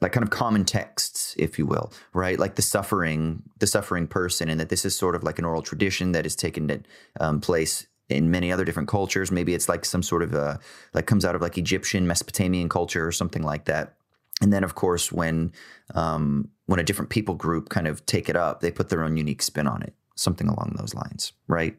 [0.00, 4.48] like kind of common texts if you will right like the suffering the suffering person
[4.48, 6.84] and that this is sort of like an oral tradition that has taken
[7.20, 10.58] um, place in many other different cultures maybe it's like some sort of a
[10.92, 13.94] like comes out of like egyptian mesopotamian culture or something like that
[14.42, 15.52] and then of course when
[15.94, 19.16] um when a different people group kind of take it up they put their own
[19.16, 21.76] unique spin on it something along those lines right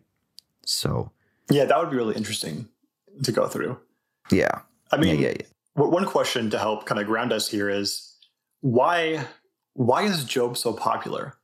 [0.66, 1.12] so,
[1.50, 2.68] yeah, that would be really interesting
[3.24, 3.80] to go through.
[4.32, 4.62] Yeah.
[4.92, 5.46] I mean, yeah, yeah, yeah.
[5.76, 8.16] One question to help kind of ground us here is
[8.62, 9.26] why
[9.74, 11.36] why is Job so popular?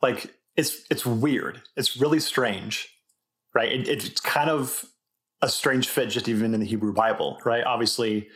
[0.00, 1.62] Like it's it's weird.
[1.76, 2.88] It's really strange,
[3.54, 3.70] right?
[3.70, 4.84] It, it's kind of
[5.42, 7.64] a strange fit just even in the Hebrew Bible, right?
[7.64, 8.28] Obviously,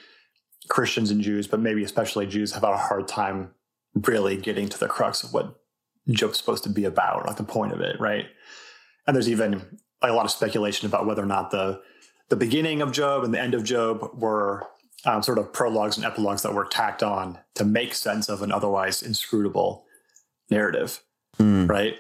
[0.69, 3.51] Christians and Jews, but maybe especially Jews, have had a hard time
[3.95, 5.61] really getting to the crux of what
[6.11, 8.27] Job's supposed to be about, like the point of it, right?
[9.07, 11.81] And there's even like a lot of speculation about whether or not the
[12.29, 14.67] the beginning of Job and the end of Job were
[15.05, 18.53] um, sort of prologues and epilogues that were tacked on to make sense of an
[18.53, 19.85] otherwise inscrutable
[20.51, 21.03] narrative,
[21.39, 21.69] mm.
[21.69, 21.97] right?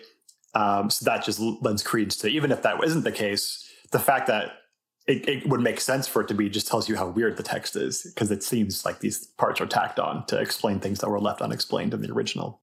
[0.54, 4.26] Um, so that just lends credence to even if that isn't the case, the fact
[4.26, 4.52] that
[5.06, 7.42] it, it, would make sense for it to be just tells you how weird the
[7.42, 11.10] text is because it seems like these parts are tacked on to explain things that
[11.10, 12.61] were left unexplained in the original.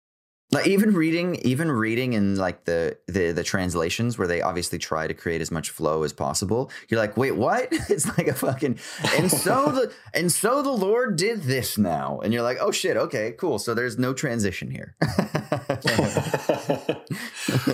[0.51, 5.05] Like even reading, even reading in like the, the the translations where they obviously try
[5.05, 6.71] to create as much flow as possible.
[6.87, 7.69] You're like, wait, what?
[7.89, 8.79] It's like a fucking
[9.15, 12.97] and so the and so the Lord did this now, and you're like, oh shit,
[12.97, 13.59] okay, cool.
[13.59, 14.95] So there's no transition here.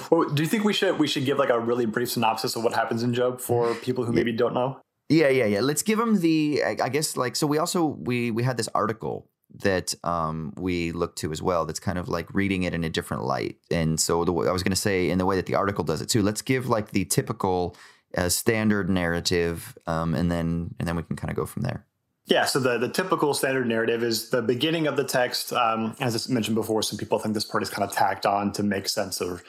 [0.09, 2.63] well, do you think we should we should give like a really brief synopsis of
[2.63, 4.79] what happens in Job for people who maybe don't know?
[5.09, 5.61] Yeah, yeah, yeah.
[5.61, 6.63] Let's give them the.
[6.65, 7.45] I, I guess like so.
[7.47, 9.29] We also we we had this article
[9.61, 11.65] that um, we look to as well.
[11.65, 13.57] That's kind of like reading it in a different light.
[13.71, 16.01] And so the, I was going to say in the way that the article does
[16.01, 16.21] it too.
[16.21, 17.75] Let's give like the typical
[18.17, 21.85] uh, standard narrative, um, and then and then we can kind of go from there.
[22.27, 25.53] Yeah, so the, the typical standard narrative is the beginning of the text.
[25.53, 28.51] Um, as I mentioned before, some people think this part is kind of tacked on
[28.53, 29.43] to make sense of,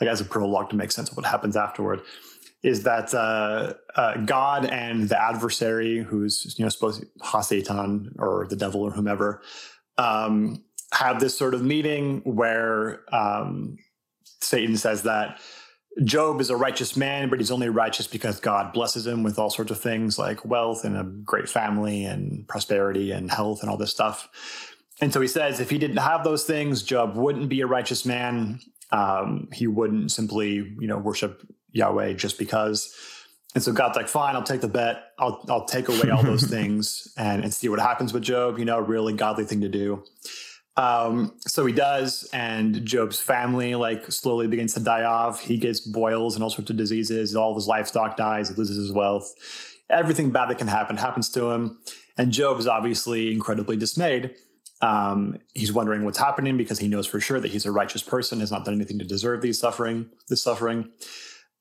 [0.00, 2.02] like as a prologue to make sense of what happens afterward
[2.62, 8.46] is that uh, uh, God and the adversary, who's you know supposed to Satan or
[8.48, 9.42] the devil or whomever,
[9.98, 13.76] um, have this sort of meeting where um,
[14.40, 15.40] Satan says that
[16.04, 19.50] Job is a righteous man, but he's only righteous because God blesses him with all
[19.50, 23.76] sorts of things like wealth and a great family and prosperity and health and all
[23.76, 24.28] this stuff.
[25.00, 28.06] And so he says if he didn't have those things, Job wouldn't be a righteous
[28.06, 28.60] man.
[28.92, 31.42] Um, he wouldn't simply, you know, worship
[31.72, 32.94] Yahweh just because.
[33.54, 35.12] And so God's like, fine, I'll take the bet.
[35.18, 38.58] I'll I'll take away all those things and, and see what happens with Job.
[38.58, 40.04] You know, really godly thing to do.
[40.76, 45.40] Um, so he does, and Job's family like slowly begins to die off.
[45.40, 47.34] He gets boils and all sorts of diseases.
[47.34, 48.48] All of his livestock dies.
[48.48, 49.34] He loses his wealth.
[49.90, 51.78] Everything bad that can happen happens to him.
[52.16, 54.34] And Job is obviously incredibly dismayed.
[54.80, 58.40] Um, he's wondering what's happening because he knows for sure that he's a righteous person,
[58.40, 60.90] has not done anything to deserve these suffering, this suffering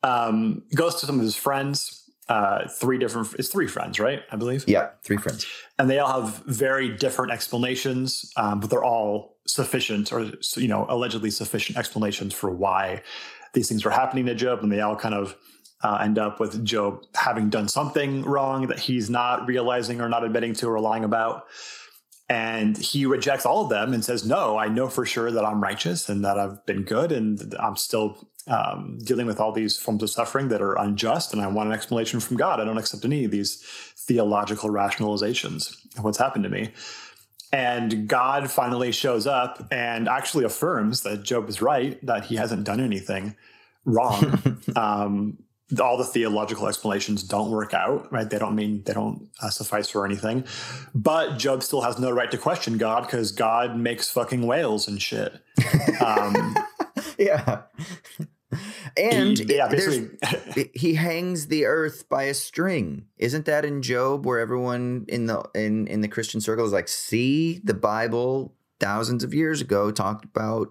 [0.03, 1.95] um, goes to some of his friends.
[2.27, 4.21] Uh, three different, it's three friends, right?
[4.31, 4.63] I believe.
[4.67, 5.47] Yeah, three friends,
[5.79, 10.85] and they all have very different explanations, um, but they're all sufficient, or you know,
[10.89, 13.01] allegedly sufficient explanations for why
[13.53, 15.35] these things were happening to Job, and they all kind of
[15.83, 20.23] uh, end up with Job having done something wrong that he's not realizing or not
[20.23, 21.45] admitting to or lying about.
[22.27, 25.62] And he rejects all of them and says, No, I know for sure that I'm
[25.62, 30.03] righteous and that I've been good and I'm still um, dealing with all these forms
[30.03, 32.59] of suffering that are unjust, and I want an explanation from God.
[32.59, 33.63] I don't accept any of these
[33.95, 36.71] theological rationalizations of what's happened to me.
[37.51, 42.63] And God finally shows up and actually affirms that Job is right, that he hasn't
[42.63, 43.35] done anything
[43.85, 44.62] wrong.
[44.75, 45.38] um,
[45.81, 48.29] all the theological explanations don't work out, right?
[48.29, 50.43] They don't mean they don't uh, suffice for anything.
[50.95, 55.01] But Job still has no right to question God because God makes fucking whales and
[55.01, 55.33] shit.
[56.01, 56.55] Um,
[57.17, 57.63] yeah.
[58.97, 63.05] And he, yeah, basically, he hangs the earth by a string.
[63.17, 66.88] Isn't that in Job, where everyone in the in in the Christian circle is like,
[66.88, 70.69] "See, the Bible thousands of years ago talked about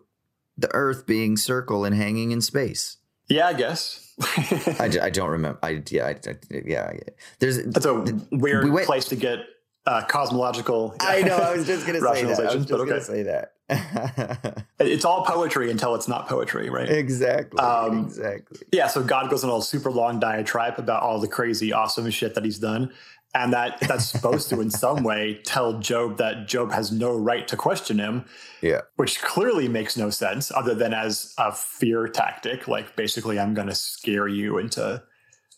[0.56, 2.96] the earth being circle and hanging in space."
[3.28, 4.14] Yeah, I guess.
[4.20, 5.58] I, I don't remember.
[5.62, 6.92] I yeah, I, I, yeah.
[7.38, 7.94] There's that's a
[8.32, 9.40] weird we went, place to get
[9.88, 10.94] uh, cosmological.
[11.00, 11.36] I know.
[11.36, 12.38] I was just going to say that.
[12.38, 12.88] I was just okay.
[12.88, 14.64] going to say that.
[14.78, 16.88] it's all poetry until it's not poetry, right?
[16.88, 17.58] Exactly.
[17.58, 18.60] Um, exactly.
[18.70, 18.86] Yeah.
[18.86, 22.44] So God goes on a super long diatribe about all the crazy, awesome shit that
[22.44, 22.92] he's done,
[23.34, 27.48] and that that's supposed to, in some way, tell Job that Job has no right
[27.48, 28.26] to question him.
[28.60, 28.82] Yeah.
[28.96, 32.68] Which clearly makes no sense, other than as a fear tactic.
[32.68, 35.02] Like basically, I'm going to scare you into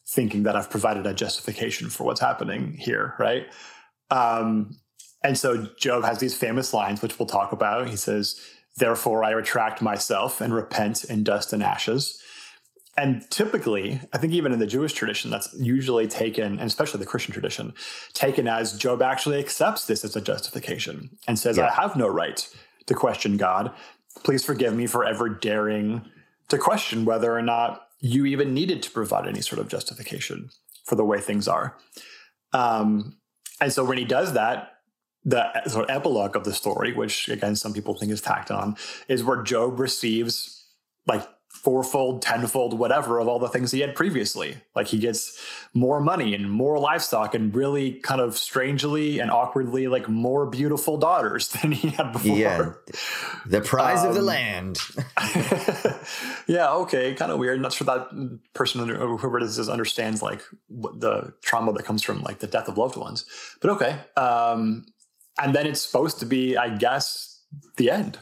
[0.06, 3.46] thinking that I've provided a justification for what's happening here, right?
[4.10, 4.76] Um,
[5.22, 7.88] and so Job has these famous lines, which we'll talk about.
[7.88, 8.40] He says,
[8.76, 12.22] Therefore, I retract myself and repent in dust and ashes.
[12.96, 17.06] And typically, I think even in the Jewish tradition, that's usually taken, and especially the
[17.06, 17.72] Christian tradition,
[18.12, 21.66] taken as Job actually accepts this as a justification and says, yeah.
[21.66, 22.46] I have no right
[22.86, 23.72] to question God.
[24.24, 26.02] Please forgive me for ever daring
[26.48, 30.50] to question whether or not you even needed to provide any sort of justification
[30.84, 31.76] for the way things are.
[32.52, 33.16] Um,
[33.60, 34.72] and so when he does that,
[35.24, 38.76] the sort of epilogue of the story, which again some people think is tacked on,
[39.08, 40.66] is where Job receives
[41.06, 41.26] like
[41.62, 44.56] fourfold, tenfold, whatever of all the things he had previously.
[44.74, 45.38] Like he gets
[45.74, 50.96] more money and more livestock and really kind of strangely and awkwardly like more beautiful
[50.96, 52.36] daughters than he had before.
[52.36, 52.72] Yeah.
[53.44, 54.78] The prize um, of the um, land.
[56.46, 57.60] yeah, okay, kind of weird.
[57.60, 58.08] Not sure that
[58.54, 62.68] person or whoever this is understands like the trauma that comes from like the death
[62.68, 63.26] of loved ones.
[63.60, 63.98] But okay.
[64.16, 64.86] Um
[65.38, 67.42] and then it's supposed to be, I guess,
[67.76, 68.18] the end.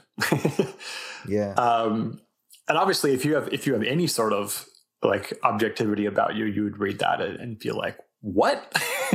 [1.28, 1.52] yeah.
[1.52, 2.20] Um
[2.68, 4.66] and obviously if you have if you have any sort of
[5.02, 8.72] like objectivity about you you would read that and feel like what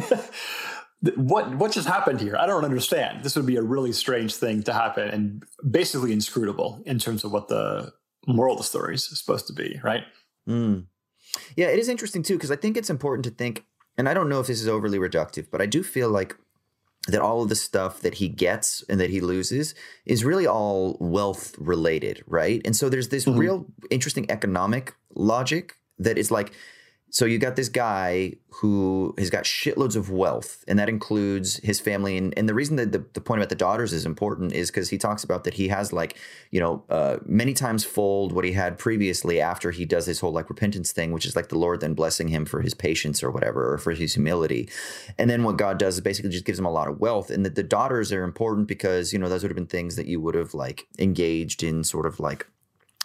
[1.15, 2.37] what what just happened here?
[2.37, 3.23] I don't understand.
[3.23, 7.31] This would be a really strange thing to happen and basically inscrutable in terms of
[7.31, 7.91] what the
[8.25, 10.03] moral of the story is supposed to be, right?
[10.47, 10.85] Mm.
[11.57, 13.65] Yeah, it is interesting too because I think it's important to think,
[13.97, 16.37] and I don't know if this is overly reductive, but I do feel like
[17.07, 20.97] that all of the stuff that he gets and that he loses is really all
[20.99, 22.61] wealth related, right?
[22.63, 23.39] And so there's this mm-hmm.
[23.39, 26.53] real interesting economic logic that is like
[27.13, 31.79] so you got this guy who has got shitloads of wealth, and that includes his
[31.79, 32.17] family.
[32.17, 34.89] And, and the reason that the, the point about the daughters is important is because
[34.89, 36.17] he talks about that he has like,
[36.49, 40.31] you know, uh, many times fold what he had previously after he does his whole
[40.31, 43.29] like repentance thing, which is like the Lord then blessing him for his patience or
[43.29, 44.67] whatever, or for his humility.
[45.19, 47.29] And then what God does is basically just gives him a lot of wealth.
[47.29, 50.07] And that the daughters are important because, you know, those would have been things that
[50.07, 52.47] you would have like engaged in sort of like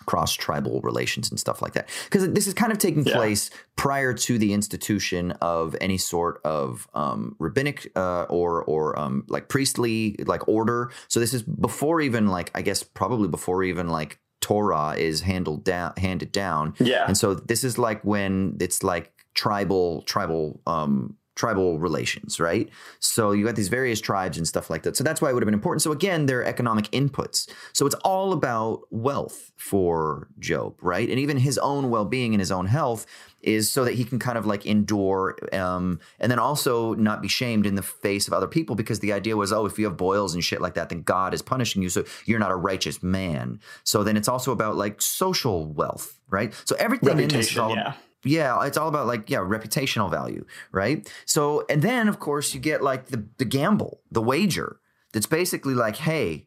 [0.08, 1.86] cross tribal relations and stuff like that.
[2.04, 3.14] Because this is kind of taking yeah.
[3.14, 9.24] place prior to the institution of any sort of um, rabbinic uh, or or um,
[9.28, 10.90] like priestly like order.
[11.08, 15.62] So this is before even like I guess probably before even like Torah is handled
[15.62, 16.74] down handed down.
[16.78, 17.04] Yeah.
[17.06, 22.68] And so this is like when it's like tribal tribal um tribal relations, right?
[22.98, 24.96] So you got these various tribes and stuff like that.
[24.96, 25.82] So that's why it would have been important.
[25.82, 27.48] So again, they're economic inputs.
[27.72, 31.08] So it's all about wealth for Job, right?
[31.08, 33.06] And even his own well-being and his own health
[33.42, 37.28] is so that he can kind of like endure um, and then also not be
[37.28, 39.96] shamed in the face of other people because the idea was oh if you have
[39.96, 43.00] boils and shit like that then god is punishing you so you're not a righteous
[43.00, 47.52] man so then it's also about like social wealth right so everything Reputation, in this
[47.52, 51.10] is all yeah yeah it's all about like yeah reputational value right?
[51.24, 54.80] So and then of course you get like the the gamble the wager
[55.12, 56.46] that's basically like hey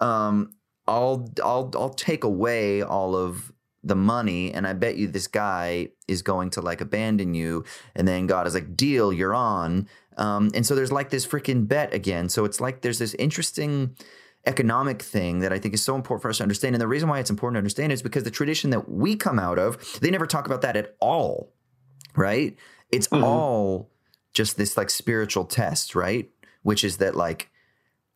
[0.00, 0.52] um
[0.86, 3.52] i'll i'll i'll take away all of
[3.82, 8.06] the money and i bet you this guy is going to like abandon you and
[8.06, 9.88] then god is like deal you're on.
[10.16, 12.28] Um and so there's like this freaking bet again.
[12.28, 13.96] So it's like there's this interesting
[14.46, 16.74] economic thing that I think is so important for us to understand.
[16.74, 19.38] And the reason why it's important to understand is because the tradition that we come
[19.38, 21.52] out of, they never talk about that at all,
[22.14, 22.56] right?
[22.90, 23.24] It's mm-hmm.
[23.24, 23.90] all
[24.32, 26.30] just this like spiritual test, right?
[26.62, 27.50] Which is that like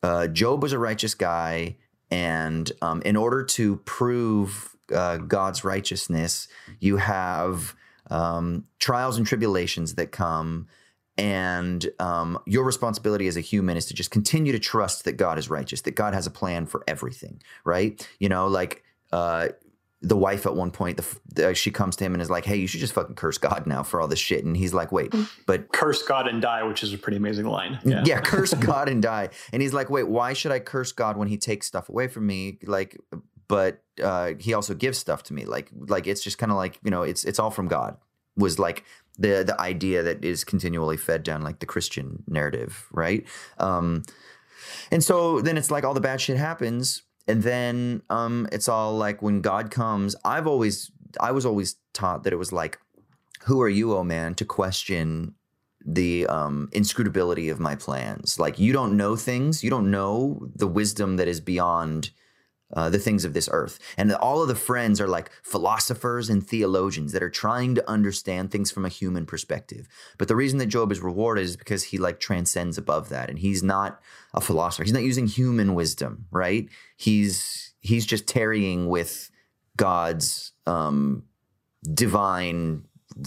[0.03, 1.77] uh, Job was a righteous guy,
[2.11, 6.49] and um, in order to prove uh, God's righteousness,
[6.81, 7.75] you have
[8.11, 10.67] um, trials and tribulations that come
[11.21, 15.39] and um, your responsibility as a human is to just continue to trust that God
[15.39, 18.09] is righteous, that God has a plan for everything, right?
[18.19, 19.49] You know, like uh,
[20.01, 22.57] the wife at one point, the, the, she comes to him and is like, "Hey,
[22.57, 25.15] you should just fucking curse God now for all this shit." And he's like, "Wait,
[25.45, 27.79] but curse God and die," which is a pretty amazing line.
[27.85, 29.29] Yeah, yeah curse God and die.
[29.53, 32.27] And he's like, "Wait, why should I curse God when He takes stuff away from
[32.27, 32.59] me?
[32.63, 32.99] Like,
[33.47, 35.45] but uh, He also gives stuff to me.
[35.45, 37.99] Like, like it's just kind of like you know, it's it's all from God."
[38.37, 38.85] Was like
[39.19, 43.27] the the idea that is continually fed down like the Christian narrative, right?
[43.59, 44.03] Um,
[44.91, 48.97] and so then it's like all the bad shit happens, and then um, it's all
[48.97, 50.17] like when God comes.
[50.25, 52.79] I've always I was always taught that it was like,
[53.45, 55.35] who are you, oh man, to question
[55.85, 58.39] the um, inscrutability of my plans?
[58.39, 62.11] Like you don't know things, you don't know the wisdom that is beyond
[62.75, 63.79] uh, the things of this earth.
[63.97, 68.51] And all of the friends are like philosophers and theologians that are trying to understand
[68.51, 69.89] things from a human perspective.
[70.19, 73.29] But the reason that Job is rewarded is because he like transcends above that.
[73.29, 74.01] And he's not
[74.35, 74.85] a philosopher.
[74.85, 76.69] He's not using human wisdom, right?
[76.97, 79.31] He's he's just tarrying with
[79.77, 81.25] God's um,
[81.95, 82.85] divine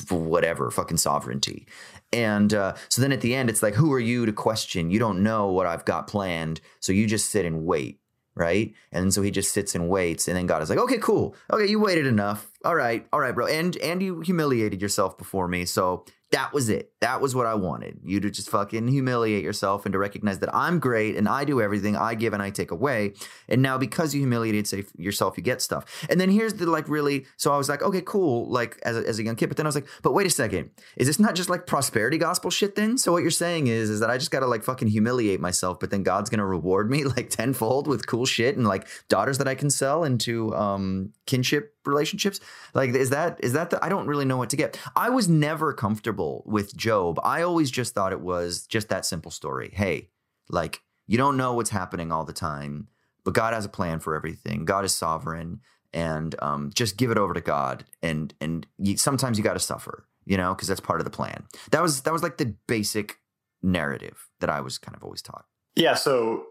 [0.10, 1.68] whatever fucking sovereignty.
[2.14, 4.92] And uh, so then at the end, it's like, who are you to question?
[4.92, 6.62] You don't know what I've got planned.
[6.80, 8.00] So you just sit and wait
[8.36, 8.74] right?
[8.92, 11.36] And so he just sits and waits, and then God is like, "Okay, cool.
[11.52, 12.52] Okay, you waited enough.
[12.66, 13.48] All right, all right, bro.
[13.48, 16.92] And and you humiliated yourself before me, so that was it.
[17.00, 18.00] That was what I wanted.
[18.04, 21.62] You to just fucking humiliate yourself and to recognize that I'm great and I do
[21.62, 21.96] everything.
[21.96, 23.14] I give and I take away.
[23.48, 26.08] And now because you humiliated yourself, you get stuff.
[26.10, 27.28] And then here's the like really.
[27.38, 28.50] So I was like, okay, cool.
[28.50, 29.48] Like as a, as a young kid.
[29.48, 30.72] But then I was like, but wait a second.
[30.98, 32.98] Is this not just like prosperity gospel shit then?
[32.98, 35.80] So what you're saying is, is that I just got to like fucking humiliate myself,
[35.80, 39.48] but then God's gonna reward me like tenfold with cool shit and like daughters that
[39.48, 42.40] I can sell into um kinship relationships.
[42.74, 44.80] Like is that is that the I don't really know what to get.
[44.96, 47.20] I was never comfortable with Job.
[47.24, 49.72] I always just thought it was just that simple story.
[49.74, 50.10] Hey,
[50.50, 52.88] like you don't know what's happening all the time,
[53.24, 54.66] but God has a plan for everything.
[54.66, 55.62] God is sovereign
[55.94, 59.60] and um, just give it over to God and and you, sometimes you got to
[59.60, 61.44] suffer, you know, because that's part of the plan.
[61.72, 63.20] That was that was like the basic
[63.62, 65.46] narrative that I was kind of always taught.
[65.76, 66.46] Yeah, so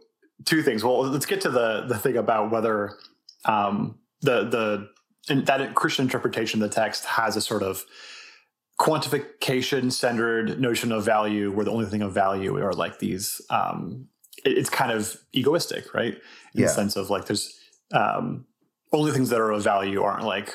[0.44, 0.82] two things.
[0.82, 2.96] Well, let's get to the the thing about whether
[3.44, 4.88] um, the the
[5.28, 7.84] that Christian interpretation of the text has a sort of
[8.82, 14.08] quantification centered notion of value where the only thing of value are like these um,
[14.44, 16.14] it, it's kind of egoistic right?
[16.54, 16.66] In Yeah.
[16.66, 17.44] the sense of like there's
[17.92, 18.44] um,
[18.92, 20.52] only things that are of value aren't like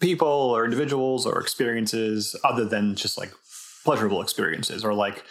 [0.00, 3.32] people or individuals or experiences other than just like
[3.84, 5.24] pleasurable experiences or like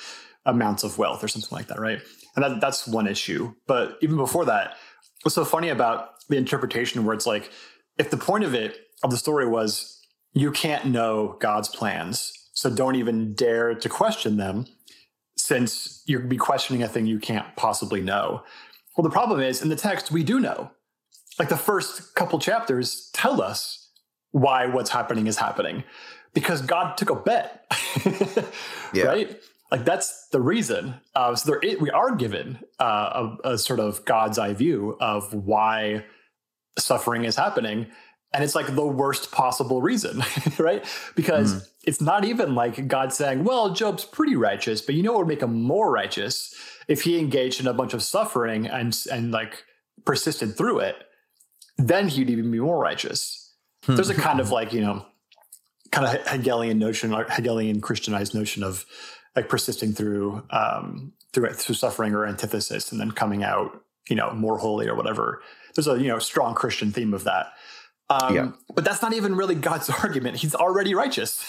[0.45, 2.01] amounts of wealth or something like that right?
[2.35, 3.53] And that, that's one issue.
[3.67, 4.77] But even before that
[5.21, 7.51] what's so funny about the interpretation where it's like
[7.99, 10.00] if the point of it of the story was
[10.33, 14.65] you can't know God's plans, so don't even dare to question them,
[15.37, 18.43] since you'd be questioning a thing you can't possibly know.
[18.95, 20.71] Well, the problem is in the text, we do know.
[21.39, 23.89] Like the first couple chapters tell us
[24.31, 25.83] why what's happening is happening
[26.33, 27.65] because God took a bet.
[28.93, 29.05] Yeah.
[29.05, 29.41] Right?
[29.71, 30.95] Like that's the reason.
[31.15, 35.33] Uh, so there, we are given uh, a, a sort of God's eye view of
[35.33, 36.03] why
[36.77, 37.87] suffering is happening
[38.33, 40.23] and it's like the worst possible reason
[40.57, 40.85] right?
[41.15, 45.19] Because it's not even like god saying well job's pretty righteous but you know what
[45.19, 46.53] would make him more righteous?
[46.87, 49.63] If he engaged in a bunch of suffering and and like
[50.05, 50.95] persisted through it
[51.77, 53.53] then he'd even be more righteous.
[53.87, 55.05] There's a kind of like you know
[55.91, 58.85] kind of hegelian notion or hegelian christianized notion of
[59.35, 64.31] like persisting through um through through suffering or antithesis and then coming out you know
[64.31, 65.41] more holy or whatever.
[65.75, 67.53] There's a you know strong christian theme of that
[68.11, 68.51] um, Yeah.
[68.73, 70.37] but that's not even really god's argument.
[70.37, 71.43] He's already righteous.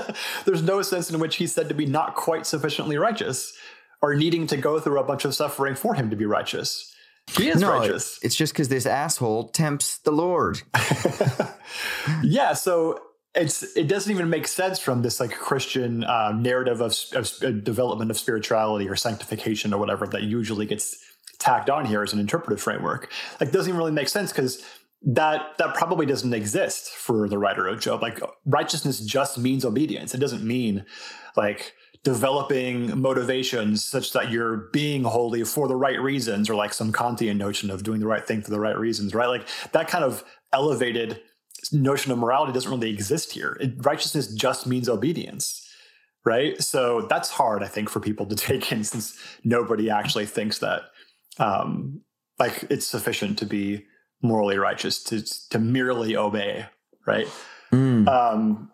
[0.44, 3.56] There's no sense in which he's said to be not quite sufficiently righteous
[4.00, 6.94] or needing to go through a bunch of suffering for him to be righteous.
[7.36, 8.18] He is no, righteous.
[8.22, 10.60] it's just because this asshole tempts the Lord.
[12.22, 12.98] yeah so
[13.34, 17.50] it's it doesn't even make sense from this like christian um, narrative of, of uh,
[17.50, 20.96] development of spirituality or sanctification or whatever that usually gets
[21.38, 23.10] tacked on here as an interpretive framework.
[23.40, 24.64] Like doesn't even really make sense because
[25.04, 28.02] that that probably doesn't exist for the writer of job.
[28.02, 30.14] Like righteousness just means obedience.
[30.14, 30.84] It doesn't mean
[31.36, 31.74] like
[32.04, 37.36] developing motivations such that you're being holy for the right reasons or like some kantian
[37.36, 39.28] notion of doing the right thing for the right reasons right?
[39.28, 41.20] Like that kind of elevated
[41.70, 43.56] notion of morality doesn't really exist here.
[43.60, 45.60] It, righteousness just means obedience
[46.24, 46.62] right?
[46.62, 50.82] So that's hard i think for people to take in since nobody actually thinks that
[51.38, 52.00] um
[52.38, 53.84] like it's sufficient to be
[54.22, 56.66] morally righteous to to merely obey
[57.06, 57.26] right
[57.72, 58.06] Mm.
[58.06, 58.70] um,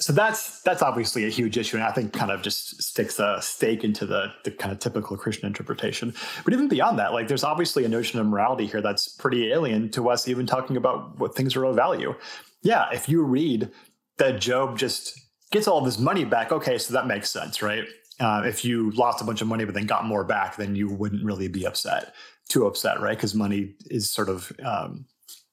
[0.00, 3.38] so that's that's obviously a huge issue, and I think kind of just sticks a
[3.40, 6.14] stake into the the kind of typical Christian interpretation.
[6.44, 9.90] But even beyond that, like there's obviously a notion of morality here that's pretty alien
[9.92, 12.14] to us, even talking about what things are of value.
[12.62, 13.70] Yeah, if you read
[14.18, 15.18] that Job just
[15.52, 17.84] gets all of his money back, okay, so that makes sense, right?
[18.18, 20.88] Uh, if you lost a bunch of money but then got more back, then you
[20.88, 22.14] wouldn't really be upset,
[22.50, 23.16] too upset, right?
[23.16, 25.06] Because money is sort of um,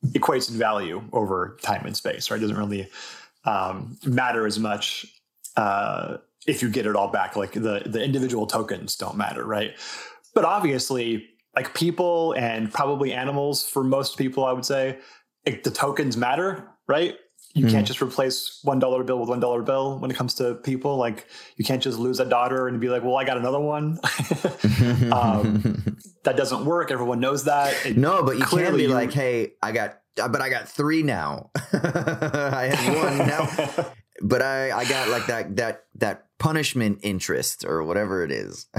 [0.08, 2.38] equates in value over time and space, right?
[2.38, 2.90] It doesn't really
[3.46, 5.06] um, matter as much
[5.56, 7.36] uh, if you get it all back.
[7.38, 9.74] Like the the individual tokens don't matter, right?
[10.34, 15.00] But obviously, like people and probably animals, for most people, I would say,
[15.46, 17.18] like, the tokens matter, right?
[17.54, 17.72] You Mhm.
[17.72, 20.98] can't just replace one dollar bill with one dollar bill when it comes to people.
[20.98, 23.98] Like you can't just lose a daughter and be like, "Well, I got another one."
[25.12, 25.87] um,
[26.28, 26.92] that doesn't work.
[26.92, 27.74] Everyone knows that.
[27.86, 31.02] It- no, but you can be you- like, hey, I got, but I got three
[31.04, 31.52] now.
[31.74, 33.86] I had one now,
[34.22, 38.68] but I, I got like that, that, that punishment interest or whatever it is.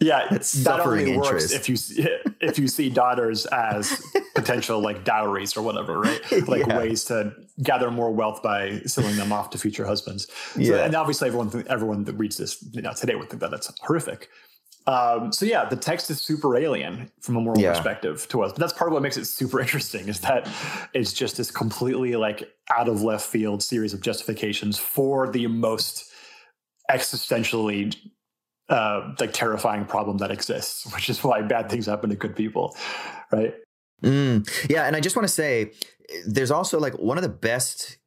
[0.00, 1.54] Yeah, That's that only works interest.
[1.54, 2.08] if you see,
[2.40, 4.02] if you see daughters as
[4.34, 6.20] potential like dowries or whatever, right?
[6.48, 6.78] Like Yeah.
[6.78, 10.26] ways to gather more wealth by selling them off to future husbands.
[10.54, 10.84] So, Yeah.
[10.86, 14.28] and obviously, everyone everyone that reads this you know, today would think that that's horrific.
[14.86, 17.72] Um, so yeah, the text is super alien from a moral Yeah.
[17.72, 18.52] perspective to us.
[18.52, 20.48] But that's part of what makes it super interesting is that
[20.92, 26.10] it's just this completely like out of left field series of justifications for the most
[26.90, 27.94] existentially
[28.68, 32.76] uh, like terrifying problem that exists, which is why bad things happen to good people,
[33.30, 33.54] right?
[34.02, 35.72] Mm, yeah, and I just want to say,
[36.26, 37.98] there's also like one of the best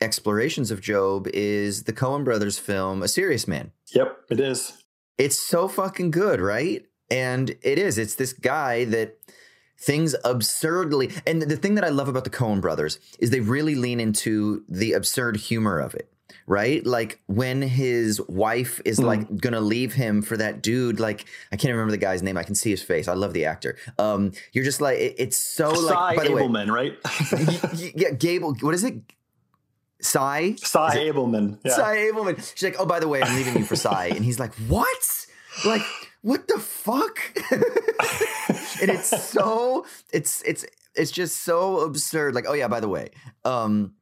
[0.00, 3.72] explorations of Job is the Coen Brothers film, A Serious Man.
[3.92, 4.79] Yep, it is.
[5.20, 6.84] It's so fucking good, right?
[7.10, 7.98] And it is.
[7.98, 9.18] It's this guy that
[9.78, 11.10] things absurdly.
[11.26, 14.64] And the thing that I love about the Coen brothers is they really lean into
[14.68, 16.12] the absurd humor of it,
[16.46, 16.84] right?
[16.84, 19.04] Like when his wife is Mm.
[19.04, 22.36] like gonna leave him for that dude, like I can't remember the guy's name.
[22.36, 23.08] I can see his face.
[23.08, 23.76] I love the actor.
[23.98, 26.16] Um, you're just like it- it's so Sy like.
[26.16, 26.98] By the way, right?
[27.96, 28.54] yeah, Gable.
[28.60, 28.94] What is it?
[30.00, 30.54] Sy.
[30.56, 31.58] Sy Ableman.
[31.64, 31.72] Yeah.
[31.74, 32.38] Sy Ableman.
[32.54, 34.06] She's like, oh, by the way, I'm leaving you for Sy.
[34.14, 35.26] And he's like, what?
[35.64, 35.82] Like,
[36.22, 37.18] what the fuck?
[37.50, 42.34] and it's so, it's, it's, it's just so absurd.
[42.34, 43.10] Like, oh yeah, by the way.
[43.44, 43.94] Um,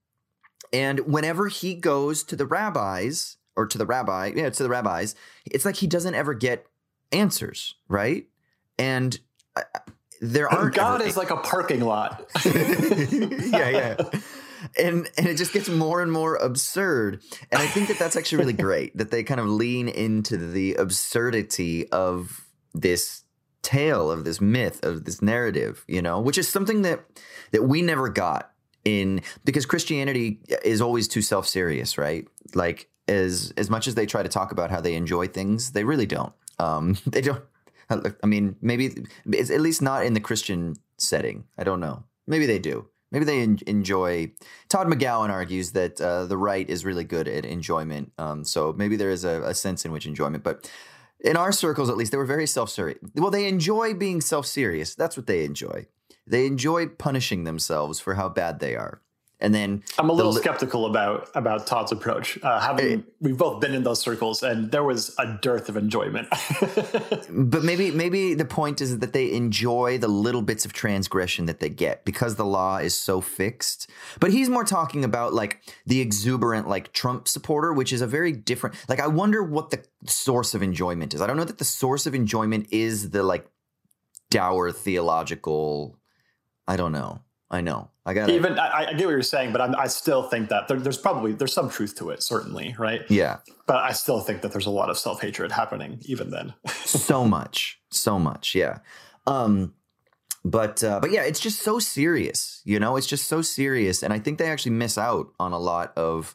[0.72, 5.14] and whenever he goes to the rabbis or to the rabbi, yeah, to the rabbis,
[5.46, 6.66] it's like he doesn't ever get
[7.12, 8.26] answers, right?
[8.78, 9.18] And
[9.56, 9.62] uh,
[10.20, 10.74] there aren't.
[10.74, 12.30] God ever, is like a parking lot.
[12.44, 13.96] yeah, yeah.
[14.78, 17.22] And and it just gets more and more absurd.
[17.50, 20.74] And I think that that's actually really great that they kind of lean into the
[20.74, 23.22] absurdity of this
[23.62, 27.04] tale of this myth of this narrative, you know, which is something that
[27.50, 28.52] that we never got
[28.84, 32.26] in because Christianity is always too self-serious, right?
[32.54, 35.84] Like as as much as they try to talk about how they enjoy things, they
[35.84, 36.32] really don't.
[36.58, 37.42] Um, they don't.
[37.90, 41.44] I mean, maybe it's at least not in the Christian setting.
[41.56, 42.04] I don't know.
[42.26, 42.86] Maybe they do.
[43.10, 44.32] Maybe they en- enjoy.
[44.68, 48.12] Todd McGowan argues that uh, the right is really good at enjoyment.
[48.18, 50.70] Um, so maybe there is a, a sense in which enjoyment, but
[51.20, 52.98] in our circles at least, they were very self serious.
[53.14, 54.94] Well, they enjoy being self serious.
[54.94, 55.86] That's what they enjoy.
[56.26, 59.00] They enjoy punishing themselves for how bad they are.
[59.40, 62.38] And then I'm a little li- skeptical about about Todd's approach.
[62.42, 66.28] Uh, having we've both been in those circles, and there was a dearth of enjoyment.
[67.30, 71.60] but maybe maybe the point is that they enjoy the little bits of transgression that
[71.60, 73.88] they get because the law is so fixed.
[74.18, 78.32] But he's more talking about like the exuberant like Trump supporter, which is a very
[78.32, 78.74] different.
[78.88, 81.20] Like I wonder what the source of enjoyment is.
[81.20, 83.48] I don't know that the source of enjoyment is the like
[84.30, 85.96] dour theological.
[86.66, 87.22] I don't know.
[87.50, 87.90] I know.
[88.08, 88.58] I got even.
[88.58, 91.32] I, I, get what you're saying, but I'm, i still think that there, there's probably
[91.32, 93.02] there's some truth to it, certainly, right?
[93.10, 93.38] Yeah.
[93.66, 96.54] But I still think that there's a lot of self hatred happening even then.
[96.84, 98.78] so much, so much, yeah.
[99.26, 99.74] Um,
[100.42, 102.96] but uh, but yeah, it's just so serious, you know.
[102.96, 106.34] It's just so serious, and I think they actually miss out on a lot of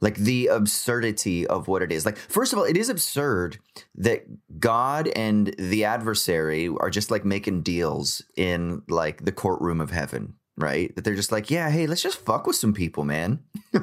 [0.00, 2.04] like the absurdity of what it is.
[2.04, 3.58] Like, first of all, it is absurd
[3.94, 4.26] that
[4.58, 10.34] God and the adversary are just like making deals in like the courtroom of heaven,
[10.56, 10.94] right?
[10.94, 13.40] That they're just like, yeah, hey, let's just fuck with some people, man.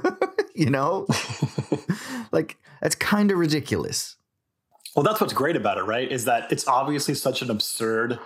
[0.56, 1.08] you know?
[2.32, 4.18] like, that's kind of ridiculous.
[4.96, 6.12] Well, that's what's great about it, right?
[6.12, 8.20] Is that it's obviously such an absurd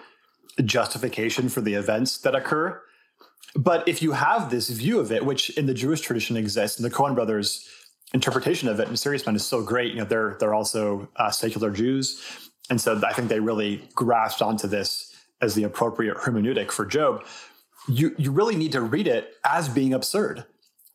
[0.63, 2.81] justification for the events that occur.
[3.55, 6.85] But if you have this view of it, which in the Jewish tradition exists, and
[6.85, 7.67] the Coen brothers
[8.13, 9.93] interpretation of it and Serious Man is so great.
[9.93, 14.41] You know, they're they're also uh, secular Jews, and so I think they really grasped
[14.41, 17.23] onto this as the appropriate hermeneutic for Job.
[17.87, 20.45] You you really need to read it as being absurd.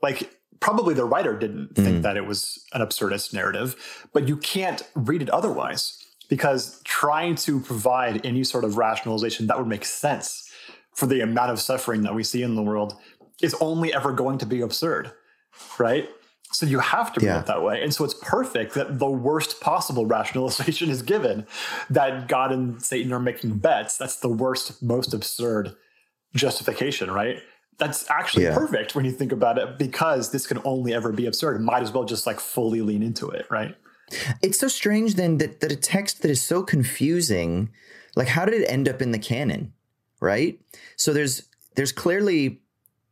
[0.03, 0.30] Like
[0.61, 1.84] probably the writer didn't mm.
[1.84, 7.34] think that it was an absurdist narrative, but you can't read it otherwise because trying
[7.34, 10.51] to provide any sort of rationalization that would make sense
[10.95, 12.95] for the amount of suffering that we see in the world
[13.43, 15.12] is only ever going to be absurd,
[15.78, 16.09] right?
[16.53, 17.40] So you have to read yeah.
[17.40, 17.82] it that way.
[17.82, 21.47] And so it's perfect that the worst possible rationalization is given
[21.90, 23.97] that God and Satan are making bets.
[23.97, 25.74] That's the worst, most absurd
[26.35, 27.43] justification, right?
[27.78, 28.55] That's actually yeah.
[28.55, 31.61] perfect when you think about it because this can only ever be absurd.
[31.61, 33.76] Might as well just like fully lean into it, right?
[34.43, 37.70] It's so strange then that, that a text that is so confusing,
[38.14, 39.72] like how did it end up in the canon?
[40.20, 40.61] Right?
[40.97, 42.61] So there's there's clearly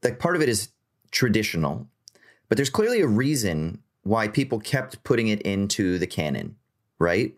[0.04, 0.68] like part of it is
[1.10, 1.88] traditional
[2.50, 6.56] but there's clearly a reason why people kept putting it into the canon,
[6.98, 7.32] right?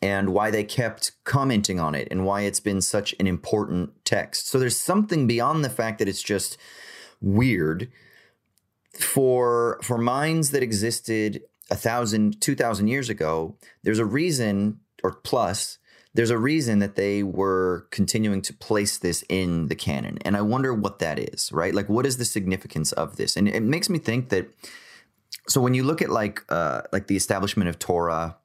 [0.00, 4.48] And why they kept commenting on it and why it's been such an important text.
[4.48, 6.56] So there's something beyond the fact that it's just
[7.20, 7.90] weird
[8.96, 13.56] for for minds that existed a thousand, two thousand years ago.
[13.82, 15.78] There's a reason, or plus,
[16.14, 20.18] there's a reason that they were continuing to place this in the canon.
[20.24, 21.74] And I wonder what that is, right?
[21.74, 23.36] Like, what is the significance of this?
[23.36, 24.46] And it makes me think that.
[25.48, 28.36] So when you look at like uh, like the establishment of Torah,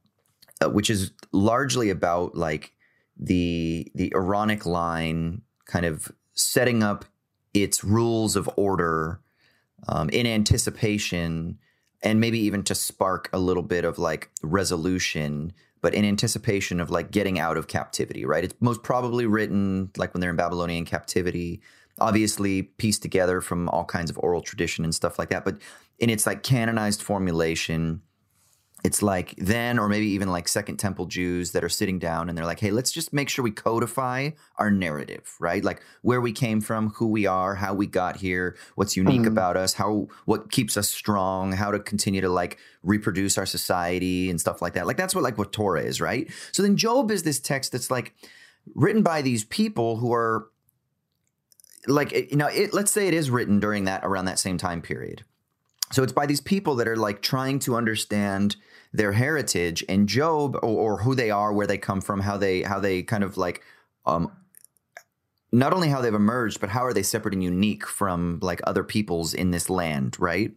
[0.64, 2.74] uh, which is largely about like
[3.18, 7.06] the the Aaronic line, kind of setting up
[7.54, 9.20] its rules of order
[9.88, 11.60] um, in anticipation,
[12.02, 15.54] and maybe even to spark a little bit of like resolution
[15.84, 18.46] but in anticipation of like getting out of captivity, right?
[18.46, 21.62] It's most probably written like when they're in Babylonian captivity,
[22.00, 25.44] obviously pieced together from all kinds of oral tradition and stuff like that.
[25.44, 25.58] But
[26.00, 28.02] in its like canonized formulation,
[28.84, 32.38] it's like then or maybe even like second temple jews that are sitting down and
[32.38, 35.64] they're like hey let's just make sure we codify our narrative right?
[35.64, 39.28] Like where we came from who we are how we got here what's unique mm-hmm.
[39.28, 44.30] about us how what keeps us strong how to continue to like reproduce our society
[44.30, 44.86] and stuff like that.
[44.86, 46.30] Like that's what like what torah is right?
[46.52, 48.14] So then job is this text that's like
[48.76, 50.50] written by these people who are
[51.88, 54.82] like you know it, let's say it is written during that around that same time
[54.82, 55.24] period.
[55.92, 58.56] So it's by these people that are like trying to understand
[58.94, 62.62] their heritage and Job or, or, who they are, where they come from, how they
[62.62, 63.64] how they kind of like
[64.06, 64.32] um
[65.52, 68.84] not only how they've emerged, but how are they separate and unique from like other
[68.84, 70.52] peoples in this land, right?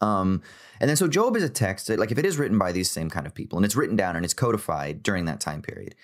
[0.00, 0.42] Um,
[0.80, 2.90] and then so Job is a text that, like if it is written by these
[2.90, 5.94] same kind of people and it's written down and it's codified during that time period,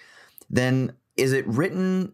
[0.49, 2.13] then is it written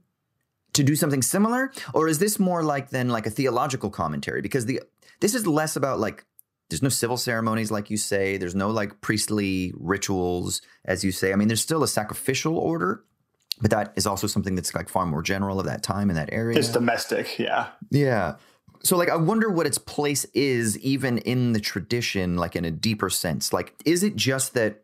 [0.73, 4.41] to do something similar, or is this more like then like a theological commentary?
[4.41, 4.81] Because the
[5.21, 6.25] this is less about like
[6.73, 11.33] there's no civil ceremonies like you say, there's no like priestly rituals as you say.
[11.33, 13.05] I mean, there's still a sacrificial order,
[13.61, 16.31] but that is also something that's like far more general of that time in that
[16.33, 16.59] area.
[16.59, 17.69] It's domestic, yeah.
[17.91, 18.37] Yeah.
[18.83, 22.71] So like I wonder what its place is even in the tradition like in a
[22.71, 23.53] deeper sense.
[23.53, 24.83] Like is it just that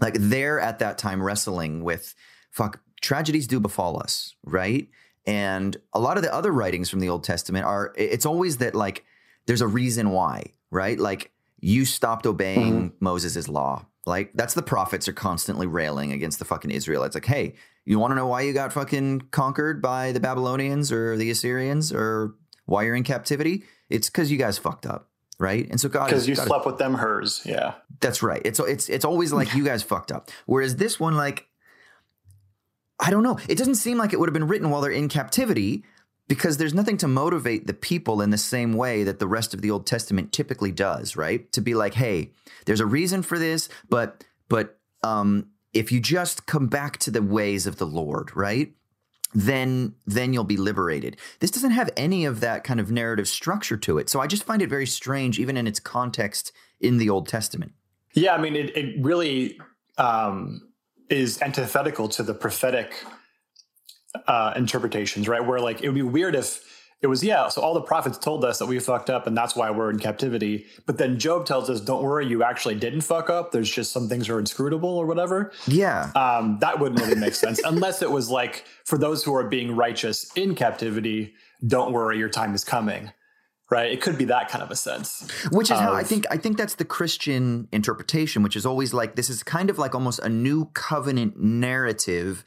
[0.00, 2.14] like they're at that time wrestling with
[2.52, 4.88] fuck tragedies do befall us, right?
[5.26, 8.74] And a lot of the other writings from the Old Testament are it's always that
[8.74, 9.04] like
[9.46, 10.98] there's a reason why, right?
[10.98, 13.04] Like you stopped obeying mm-hmm.
[13.04, 13.86] Moses' law.
[14.04, 17.14] Like that's the prophets are constantly railing against the fucking Israelites.
[17.14, 17.54] Like, hey,
[17.84, 21.92] you want to know why you got fucking conquered by the Babylonians or the Assyrians
[21.92, 22.34] or
[22.66, 23.64] why you're in captivity?
[23.88, 25.08] It's because you guys fucked up,
[25.38, 25.68] right?
[25.70, 27.74] And so God because you slept with them hers, yeah.
[28.00, 28.42] That's right.
[28.44, 30.30] It's it's it's always like you guys fucked up.
[30.46, 31.46] Whereas this one, like,
[33.00, 33.38] I don't know.
[33.48, 35.84] It doesn't seem like it would have been written while they're in captivity
[36.28, 39.62] because there's nothing to motivate the people in the same way that the rest of
[39.62, 41.50] the Old Testament typically does, right?
[41.52, 42.30] To be like, hey,
[42.64, 47.22] there's a reason for this, but but um, if you just come back to the
[47.22, 48.72] ways of the Lord, right?
[49.34, 51.16] then then you'll be liberated.
[51.40, 54.08] This doesn't have any of that kind of narrative structure to it.
[54.08, 57.72] So I just find it very strange, even in its context in the Old Testament.
[58.14, 59.58] Yeah, I mean, it, it really
[59.98, 60.68] um,
[61.10, 63.04] is antithetical to the prophetic
[64.26, 65.44] uh, interpretations, right?
[65.44, 66.64] Where like it would be weird if
[67.02, 69.54] it was yeah so all the prophets told us that we fucked up and that's
[69.54, 70.66] why we're in captivity.
[70.86, 73.52] But then job tells us don't worry you actually didn't fuck up.
[73.52, 75.52] There's just some things are inscrutable or whatever.
[75.66, 76.10] Yeah.
[76.14, 79.76] Um, that wouldn't really make sense unless it was like for those who are being
[79.76, 81.34] righteous in captivity
[81.66, 83.12] don't worry your time is coming
[83.70, 83.90] right?
[83.90, 86.36] It could be that kind of a sense which is of, how i think i
[86.36, 90.20] think that's the christian interpretation which is always like this is kind of like almost
[90.20, 92.44] a new covenant narrative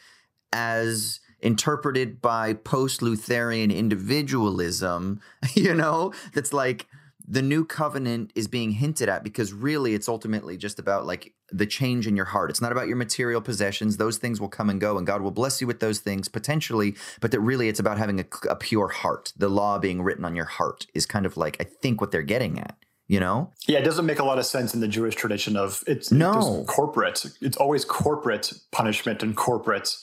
[0.53, 5.21] as interpreted by post Lutheran individualism,
[5.53, 6.87] you know, that's like
[7.29, 11.67] the new covenant is being hinted at because really it's ultimately just about like the
[11.67, 12.49] change in your heart.
[12.49, 13.97] It's not about your material possessions.
[13.97, 16.95] Those things will come and go and God will bless you with those things potentially,
[17.21, 19.31] but that really it's about having a, a pure heart.
[19.37, 22.23] The law being written on your heart is kind of like, I think, what they're
[22.23, 22.75] getting at
[23.09, 25.83] you know yeah it doesn't make a lot of sense in the jewish tradition of
[25.87, 29.97] it's no corporate it's always corporate punishment and corporate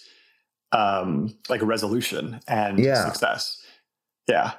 [0.77, 3.05] um, like a resolution and yeah.
[3.07, 3.63] success.
[4.29, 4.53] Yeah.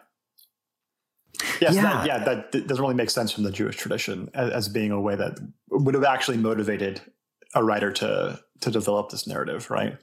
[1.62, 1.82] Yes, yeah.
[1.82, 4.92] That, yeah, that, that, doesn't really make sense from the Jewish tradition as, as, being
[4.92, 5.38] a way that
[5.70, 7.00] would have actually motivated
[7.54, 9.98] a writer to to develop this narrative, right?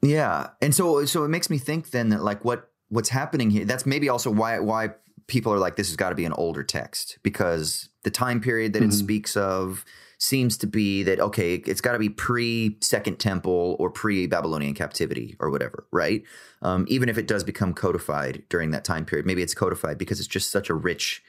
[0.00, 3.66] Yeah, and so so it makes me think then that like what what's happening here.
[3.66, 4.90] That's maybe also why why
[5.26, 8.72] people are like this has got to be an older text because the time period
[8.72, 8.88] that mm-hmm.
[8.88, 9.84] it speaks of
[10.18, 14.74] seems to be that okay, it's got to be pre Second Temple or pre Babylonian
[14.74, 16.22] captivity or whatever, right?
[16.60, 20.18] Um, even if it does become codified during that time period, maybe it's codified because
[20.18, 21.22] it's just such a rich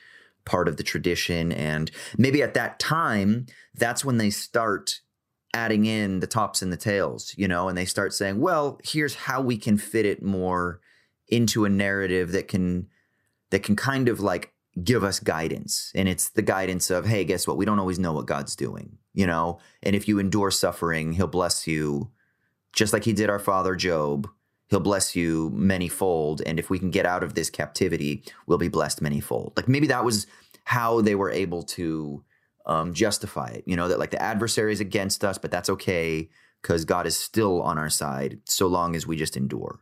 [0.45, 5.01] part of the tradition, and maybe at that time, that's when they start
[5.53, 9.15] adding in the tops and the tails, you know, and they start saying, well, here's
[9.15, 10.79] how we can fit it more
[11.27, 12.87] into a narrative that can
[13.51, 14.53] that can kind of like
[14.83, 15.91] give us guidance.
[15.95, 17.57] And it's the guidance of, hey, guess what?
[17.57, 19.59] We don't always know what God's doing, you know?
[19.83, 22.11] And if you endure suffering, he'll bless you
[22.73, 24.29] just like he did our father Job.
[24.69, 26.41] He'll bless you manyfold.
[26.45, 29.57] And if we can get out of this captivity, we'll be blessed manyfold.
[29.57, 30.27] Like maybe that was
[30.65, 32.23] how they were able to
[32.67, 36.29] um, justify it, you know, that like the adversary is against us, but that's okay
[36.61, 39.79] because God is still on our side so long as we just endure,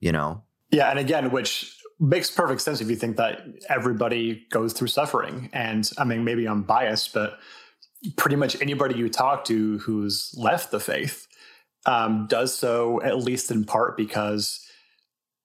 [0.00, 0.42] you know?
[0.70, 0.88] Yeah.
[0.88, 5.50] And again, which makes perfect sense if you think that everybody goes through suffering.
[5.52, 7.38] And I mean, maybe I'm biased, but
[8.16, 11.28] pretty much anybody you talk to who's left the faith
[11.86, 14.66] um, does so at least in part because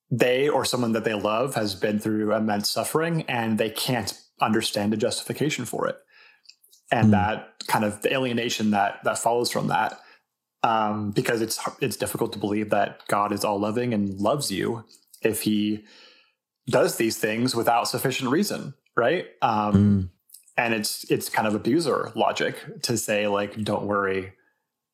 [0.10, 4.94] they or someone that they love has been through immense suffering and they can't understand
[4.94, 5.98] a justification for it.
[6.92, 7.12] And mm.
[7.12, 10.00] that kind of the alienation that that follows from that,
[10.64, 14.86] um, because it's it's difficult to believe that God is all loving and loves you
[15.22, 15.84] if He
[16.68, 19.28] does these things without sufficient reason, right?
[19.42, 20.10] Um, mm.
[20.58, 24.34] And it's it's kind of abuser logic to say like, don't worry,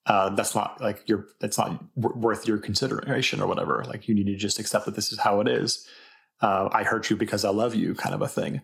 [0.07, 3.84] uh, that's not like you're that's not w- worth your consideration or whatever.
[3.88, 5.88] Like you need to just accept that this is how it is.
[6.41, 8.61] Uh, I hurt you because I love you, kind of a thing.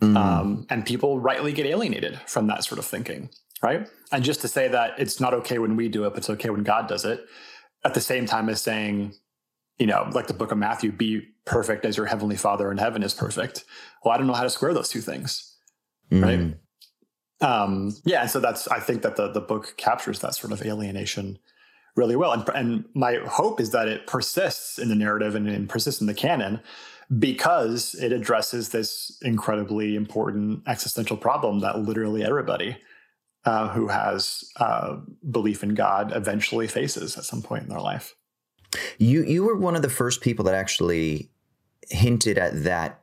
[0.00, 0.16] Mm.
[0.16, 3.30] Um, and people rightly get alienated from that sort of thinking,
[3.62, 3.88] right?
[4.12, 6.50] And just to say that it's not okay when we do it, but it's okay
[6.50, 7.26] when God does it,
[7.84, 9.14] at the same time as saying
[9.78, 13.02] you know, like the book of Matthew, be perfect as your heavenly father in heaven
[13.02, 13.64] is perfect.
[14.04, 15.56] Well, I don't know how to square those two things.
[16.10, 16.22] Mm.
[16.22, 17.48] Right.
[17.48, 20.62] Um, yeah, and so that's I think that the the book captures that sort of
[20.62, 21.38] alienation
[21.94, 25.68] really well, and and my hope is that it persists in the narrative and, and
[25.68, 26.60] persists in the canon
[27.18, 32.76] because it addresses this incredibly important existential problem that literally everybody
[33.44, 34.96] uh, who has uh,
[35.30, 38.14] belief in God eventually faces at some point in their life.
[38.98, 41.30] You you were one of the first people that actually
[41.88, 43.00] hinted at that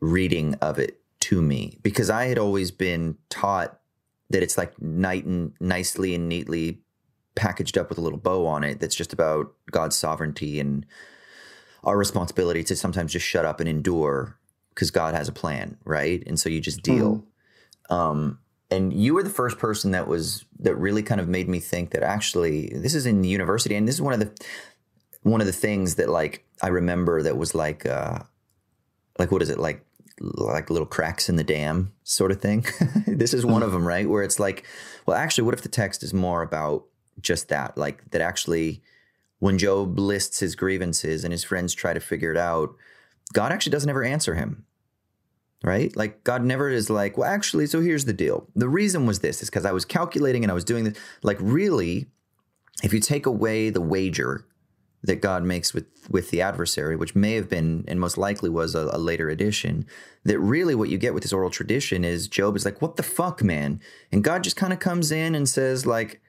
[0.00, 3.80] reading of it to me because I had always been taught
[4.30, 6.80] that it's like night and nicely and neatly
[7.34, 10.84] packaged up with a little bow on it that's just about God's sovereignty and
[11.82, 14.38] our responsibility to sometimes just shut up and endure
[14.70, 16.22] because God has a plan, right?
[16.26, 17.24] And so you just deal.
[17.90, 17.94] Mm.
[17.94, 18.38] Um,
[18.70, 21.90] and you were the first person that was that really kind of made me think
[21.90, 24.32] that actually this is in university and this is one of the
[25.24, 28.20] one of the things that like I remember that was like uh
[29.18, 29.84] like what is it like
[30.20, 32.64] like little cracks in the dam sort of thing.
[33.06, 34.08] this is one of them, right?
[34.08, 34.64] Where it's like,
[35.06, 36.84] well, actually, what if the text is more about
[37.20, 37.76] just that?
[37.76, 38.80] Like that actually,
[39.40, 42.74] when Job lists his grievances and his friends try to figure it out,
[43.32, 44.64] God actually doesn't ever answer him.
[45.62, 45.96] Right?
[45.96, 48.46] Like God never is like, well, actually, so here's the deal.
[48.54, 50.98] The reason was this is because I was calculating and I was doing this.
[51.22, 52.06] Like, really,
[52.82, 54.46] if you take away the wager
[55.04, 58.74] that God makes with with the adversary, which may have been and most likely was
[58.74, 59.86] a, a, later edition,
[60.24, 63.02] that really what you get with this oral tradition is Job is like, "What the
[63.02, 63.80] fuck, man?"
[64.10, 66.22] And God just kind of comes in and says, like,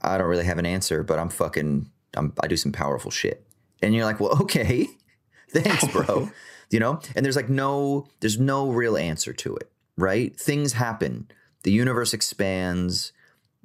[0.00, 3.46] "I don't really have an answer, but I'm fucking, I'm, I do some powerful shit."
[3.82, 4.88] And you're like, "Well, okay,
[5.50, 6.30] thanks, bro."
[6.70, 10.34] you know, and there's like no, there's no real answer to it, right?
[10.34, 11.30] Things happen,
[11.62, 13.12] the universe expands.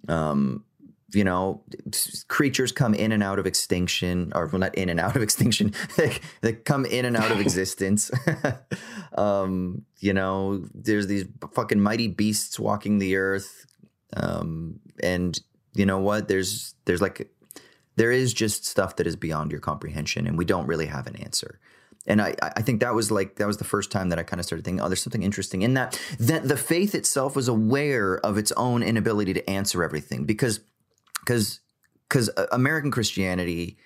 [0.09, 0.63] Um,
[1.13, 1.63] you know,
[2.27, 5.73] creatures come in and out of extinction, or well, not in and out of extinction,
[6.41, 8.11] they, come in and out of existence.
[9.17, 13.65] um, you know, there's these fucking mighty beasts walking the earth.
[14.15, 15.39] Um, and
[15.73, 16.27] you know what?
[16.27, 17.29] There's, there's like,
[17.95, 21.15] there is just stuff that is beyond your comprehension, and we don't really have an
[21.15, 21.59] answer.
[22.05, 24.39] And I, I think that was like that was the first time that I kind
[24.39, 25.99] of started thinking, oh, there's something interesting in that.
[26.19, 30.61] That the faith itself was aware of its own inability to answer everything because
[31.27, 31.59] because
[32.07, 33.77] because uh, American Christianity,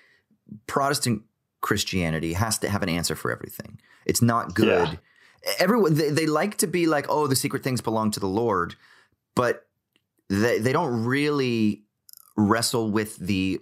[0.68, 1.22] Protestant
[1.60, 3.80] Christianity has to have an answer for everything.
[4.06, 4.88] It's not good.
[4.88, 5.54] Yeah.
[5.58, 8.76] Everyone they, they like to be like, oh, the secret things belong to the Lord,
[9.34, 9.66] but
[10.28, 11.82] they they don't really
[12.36, 13.60] wrestle with the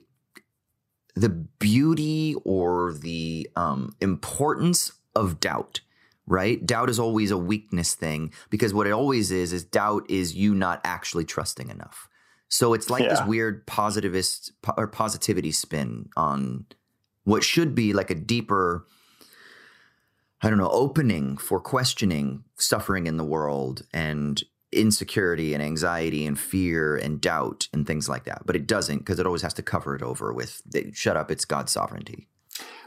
[1.17, 5.81] the beauty or the um, importance of doubt
[6.27, 6.65] right?
[6.65, 10.55] Doubt is always a weakness thing because what it always is is doubt is you
[10.55, 12.09] not actually trusting enough.
[12.51, 13.11] So it's like yeah.
[13.11, 16.67] this weird positivist or positivity spin on
[17.25, 18.87] what should be like a deeper,
[20.43, 24.43] I don't know, opening for questioning suffering in the world and
[24.73, 28.43] insecurity and anxiety and fear and doubt and things like that.
[28.45, 30.61] But it doesn't because it always has to cover it over with
[30.93, 32.27] shut up, it's God's sovereignty.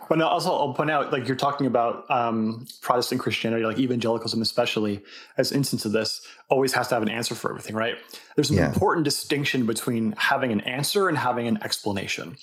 [0.09, 5.01] But also, I'll point out, like you're talking about um, Protestant Christianity, like evangelicalism, especially
[5.37, 7.95] as instance of this, always has to have an answer for everything, right?
[8.35, 8.67] There's an yeah.
[8.67, 12.37] important distinction between having an answer and having an explanation,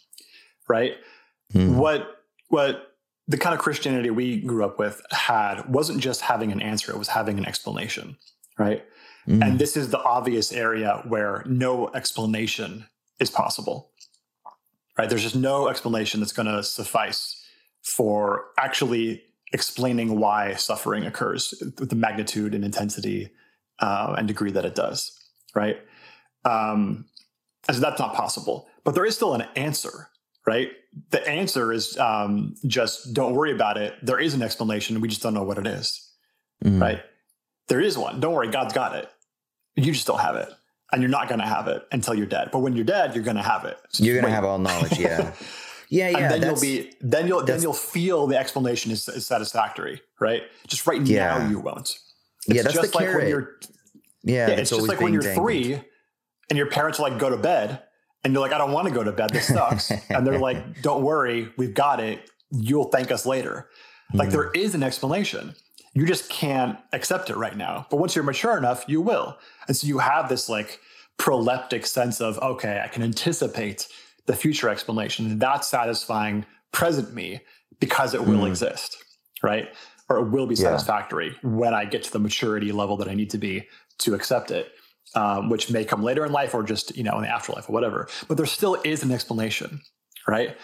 [0.69, 0.95] right?
[1.53, 1.77] Hmm.
[1.77, 2.97] What what
[3.29, 6.99] the kind of Christianity we grew up with had wasn't just having an answer; it
[6.99, 8.17] was having an explanation,
[8.59, 8.85] right?
[9.29, 9.45] Mm.
[9.45, 12.87] And this is the obvious area where no explanation
[13.19, 13.91] is possible,
[14.97, 15.09] right?
[15.09, 17.40] There's just no explanation that's going to suffice
[17.83, 19.23] for actually
[19.53, 23.31] explaining why suffering occurs with the magnitude and intensity
[23.81, 25.19] uh, and degree that it does,
[25.55, 25.79] right?
[26.45, 27.07] Um,
[27.69, 28.69] and so that's not possible.
[28.85, 30.09] But there is still an answer,
[30.47, 30.71] right?
[31.11, 33.95] The answer is um, just don't worry about it.
[34.03, 35.01] There is an explanation.
[35.01, 36.13] We just don't know what it is,
[36.65, 36.81] mm.
[36.81, 37.03] right?
[37.69, 38.21] There is one.
[38.21, 39.09] Don't worry, God's got it.
[39.77, 40.49] You just don't have it.
[40.93, 42.49] And you're not going to have it until you're dead.
[42.51, 43.79] But when you're dead, you're going to have it.
[43.91, 45.33] So you're going to have all knowledge, yeah.
[45.91, 46.19] Yeah, yeah.
[46.19, 50.45] And then you'll be then you'll then you'll feel the explanation is, is satisfactory, right?
[50.67, 51.39] Just right yeah.
[51.39, 51.99] now you won't.
[52.47, 53.23] It's yeah, that's just the like carrot.
[53.23, 53.59] when you're
[54.23, 55.45] yeah, yeah it's just like when you're dangled.
[55.45, 55.83] three
[56.51, 57.83] and your parents are like, go to bed.
[58.23, 59.31] And you're like, I don't want to go to bed.
[59.31, 59.91] This sucks.
[60.11, 62.29] and they're like, don't worry, we've got it.
[62.51, 63.71] You'll thank us later.
[64.13, 64.19] Mm.
[64.19, 65.55] Like there is an explanation.
[65.95, 67.87] You just can't accept it right now.
[67.89, 69.39] But once you're mature enough, you will.
[69.69, 70.81] And so you have this like
[71.19, 73.89] proleptic sense of, okay, I can anticipate
[74.27, 75.39] the future explanation.
[75.39, 77.41] That's satisfying present me
[77.79, 78.49] because it will mm.
[78.49, 78.97] exist,
[79.43, 79.69] right?
[80.09, 81.51] Or it will be satisfactory yeah.
[81.51, 83.67] when I get to the maturity level that I need to be
[83.99, 84.73] to accept it,
[85.15, 87.73] um, which may come later in life or just you know in the afterlife or
[87.73, 88.09] whatever.
[88.29, 89.81] But there still is an explanation,
[90.27, 90.57] right?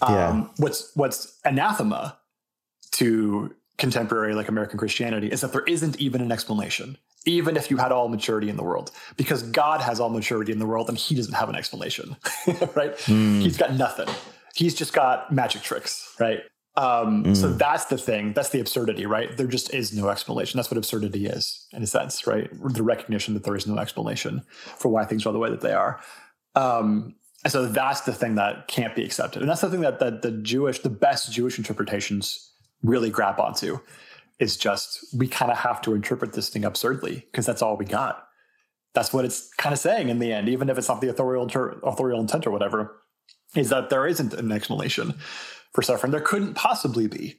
[0.00, 0.46] Um, yeah.
[0.58, 2.18] What's what's anathema
[2.92, 6.96] to contemporary like American Christianity is that there isn't even an explanation.
[7.24, 10.58] Even if you had all maturity in the world, because God has all maturity in
[10.58, 12.16] the world and he doesn't have an explanation,
[12.74, 12.96] right?
[13.06, 13.42] Mm.
[13.42, 14.08] He's got nothing.
[14.54, 16.40] He's just got magic tricks, right?
[16.76, 17.36] Um, mm.
[17.36, 18.32] So that's the thing.
[18.32, 19.36] That's the absurdity, right?
[19.36, 20.58] There just is no explanation.
[20.58, 22.50] That's what absurdity is, in a sense, right?
[22.52, 24.42] The recognition that there is no explanation
[24.76, 26.00] for why things are the way that they are.
[26.54, 27.14] Um,
[27.44, 29.42] and so that's the thing that can't be accepted.
[29.42, 32.52] And that's the thing that, that the Jewish, the best Jewish interpretations
[32.82, 33.80] really grab onto
[34.42, 37.84] is just we kind of have to interpret this thing absurdly because that's all we
[37.84, 38.26] got.
[38.92, 41.44] That's what it's kind of saying in the end, even if it's not the authorial,
[41.84, 43.00] authorial intent or whatever,
[43.54, 45.14] is that there isn't an explanation
[45.72, 46.10] for suffering.
[46.10, 47.36] There couldn't possibly be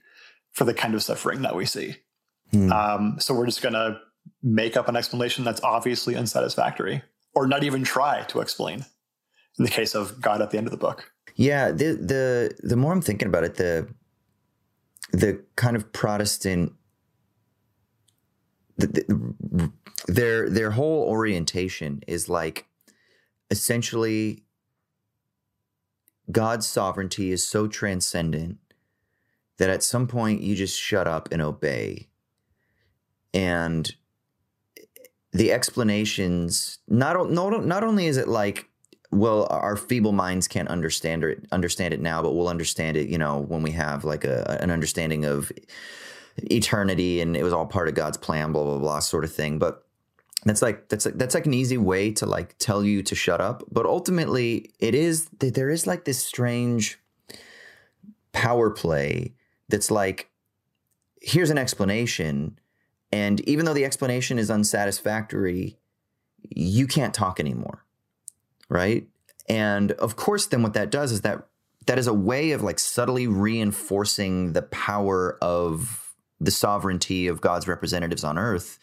[0.51, 1.97] for the kind of suffering that we see.
[2.51, 2.72] Hmm.
[2.72, 3.99] Um, so we're just going to
[4.41, 7.04] make up an explanation that's obviously unsatisfactory
[7.36, 8.86] or not even try to explain
[9.60, 11.12] in the case of God at the end of the book.
[11.36, 13.88] Yeah, the the the more I'm thinking about it, the
[15.12, 16.74] the kind of Protestant
[18.78, 19.72] the, the,
[20.08, 22.66] their their whole orientation is like
[23.50, 24.44] essentially
[26.32, 28.58] God's sovereignty is so transcendent
[29.58, 32.10] that at some point you just shut up and obey.
[33.34, 33.94] And
[35.32, 38.70] the explanations not not not only is it like
[39.12, 43.18] well our feeble minds can't understand it understand it now but we'll understand it you
[43.18, 45.52] know when we have like a an understanding of
[46.38, 49.60] eternity and it was all part of God's plan, blah blah blah, sort of thing.
[49.60, 49.86] But
[50.46, 53.42] that's like that's like, that's like an easy way to like tell you to shut
[53.42, 53.64] up.
[53.72, 57.00] But ultimately, it is there is like this strange
[58.32, 59.34] power play
[59.70, 60.30] that's like
[61.22, 62.60] here's an explanation,
[63.12, 65.78] and even though the explanation is unsatisfactory,
[66.50, 67.86] you can't talk anymore,
[68.70, 69.08] right?
[69.48, 71.48] And of course, then what that does is that
[71.86, 76.03] that is a way of like subtly reinforcing the power of
[76.44, 78.80] the sovereignty of God's representatives on earth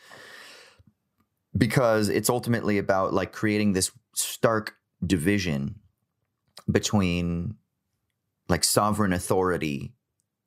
[1.57, 5.77] because it's ultimately about like creating this stark division
[6.71, 7.57] between
[8.49, 9.93] like sovereign authority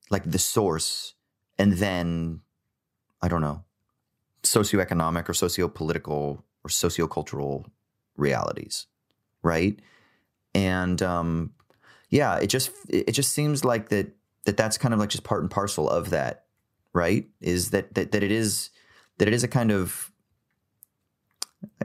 [0.09, 1.15] like the source
[1.57, 2.39] and then
[3.21, 3.63] i don't know
[4.43, 7.65] socioeconomic or sociopolitical or sociocultural
[8.15, 8.87] realities
[9.43, 9.79] right?
[10.55, 11.51] And um
[12.09, 14.11] yeah it just it just seems like that
[14.45, 16.42] that that's kind of like just part and parcel of that
[16.93, 17.27] right?
[17.41, 18.69] Is that that, that it is
[19.17, 20.11] that it is a kind of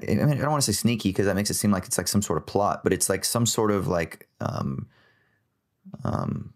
[0.03, 1.99] I mean, I don't want to say sneaky because that makes it seem like it's
[1.99, 4.87] like some sort of plot, but it's like some sort of like um
[6.05, 6.55] um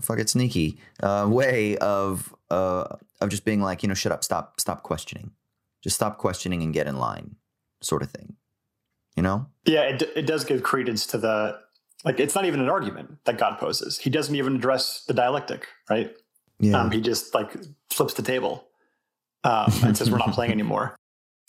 [0.00, 2.84] fuck it sneaky uh, way of uh
[3.20, 5.32] of just being like you know shut up stop stop questioning.
[5.82, 7.36] Just stop questioning and get in line
[7.80, 8.36] sort of thing
[9.16, 9.46] you know?
[9.64, 11.58] Yeah it, it does give credence to the
[12.04, 13.98] like it's not even an argument that god poses.
[13.98, 16.14] He doesn't even address the dialectic right
[16.58, 16.80] yeah.
[16.80, 17.56] Um, he just like
[17.90, 18.66] flips the table
[19.44, 20.96] um, and says, "We're not playing anymore."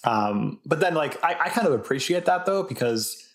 [0.03, 3.27] Um, but then, like, I, I kind of appreciate that though because,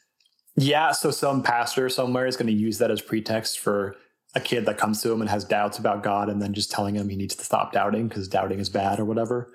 [0.57, 3.97] yeah, so some pastor somewhere is going to use that as pretext for
[4.35, 6.95] a kid that comes to him and has doubts about God, and then just telling
[6.95, 9.53] him he needs to stop doubting because doubting is bad or whatever.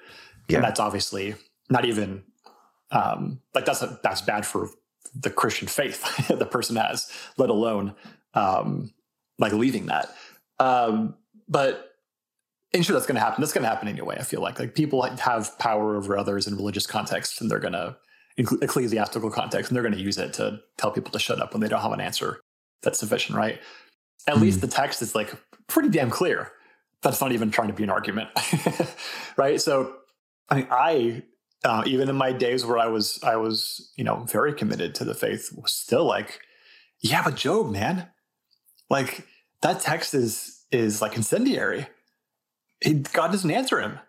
[0.48, 0.58] Yeah.
[0.58, 1.36] And that's obviously
[1.70, 2.24] not even
[2.92, 4.70] um, like that's a, that's bad for
[5.16, 7.96] the Christian faith the person has, let alone
[8.34, 8.94] um,
[9.40, 10.14] like leaving that.
[10.60, 11.16] Um,
[11.48, 11.87] but
[12.74, 14.76] and sure that's going to happen that's going to happen anyway i feel like like
[14.76, 17.96] people have power over others in religious contexts and they're going to
[18.38, 21.62] ecclesiastical context and they're going to use it to tell people to shut up when
[21.62, 22.40] they don't have an answer
[22.84, 23.60] that's sufficient right?
[24.28, 25.34] At mm least the text is like
[25.68, 26.52] pretty damn clear.
[27.02, 28.30] That's not even trying to be an argument
[29.38, 29.60] right?
[29.60, 29.96] So
[30.50, 31.24] i mean i
[31.66, 35.04] uh, even in my days where i was i was you know very committed to
[35.04, 36.40] the faith was still like
[37.02, 38.08] yeah but job man
[38.90, 39.26] like
[39.64, 41.88] that text is is like incendiary
[42.84, 44.00] God doesn't answer him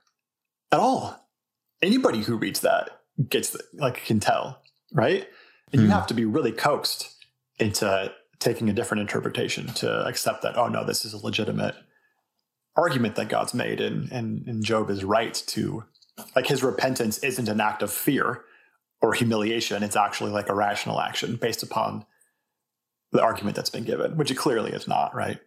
[0.73, 1.29] at all.
[1.83, 2.91] Anybody who reads that
[3.29, 4.63] gets like can tell,
[4.93, 5.27] right?
[5.73, 5.85] And mm.
[5.85, 5.95] you hmm.
[5.95, 7.15] have to be really coaxed
[7.59, 10.57] into taking a different interpretation to accept that.
[10.57, 11.75] Oh no, this is a legitimate
[12.77, 15.85] argument that God's made, and and, and Job is right to
[16.35, 18.45] like his repentance isn't an act of fear
[19.01, 19.83] or humiliation.
[19.83, 22.05] It's actually like a rational action based upon
[23.13, 25.41] the argument that's been given, which it clearly is not, right?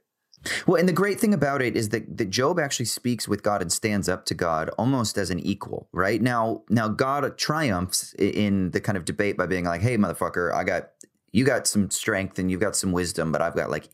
[0.65, 3.61] Well, and the great thing about it is that, that Job actually speaks with God
[3.61, 6.21] and stands up to God almost as an equal, right?
[6.21, 10.63] Now, now God triumphs in the kind of debate by being like, "Hey, motherfucker, I
[10.63, 10.89] got
[11.31, 13.89] you got some strength and you've got some wisdom, but I've got like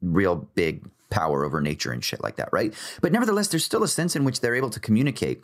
[0.00, 2.72] real big power over nature and shit like that, right?"
[3.02, 5.42] But nevertheless, there's still a sense in which they're able to communicate.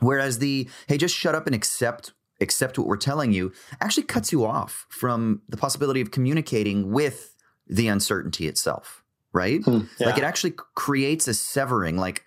[0.00, 4.32] Whereas the "Hey, just shut up and accept accept what we're telling you" actually cuts
[4.32, 7.34] you off from the possibility of communicating with
[7.66, 8.97] the uncertainty itself
[9.32, 9.62] right?
[9.62, 10.06] Hmm, yeah.
[10.06, 11.96] Like it actually creates a severing.
[11.96, 12.24] Like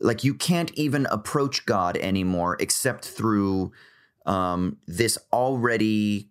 [0.00, 3.72] like you can't even approach God anymore except through
[4.26, 6.28] um, this already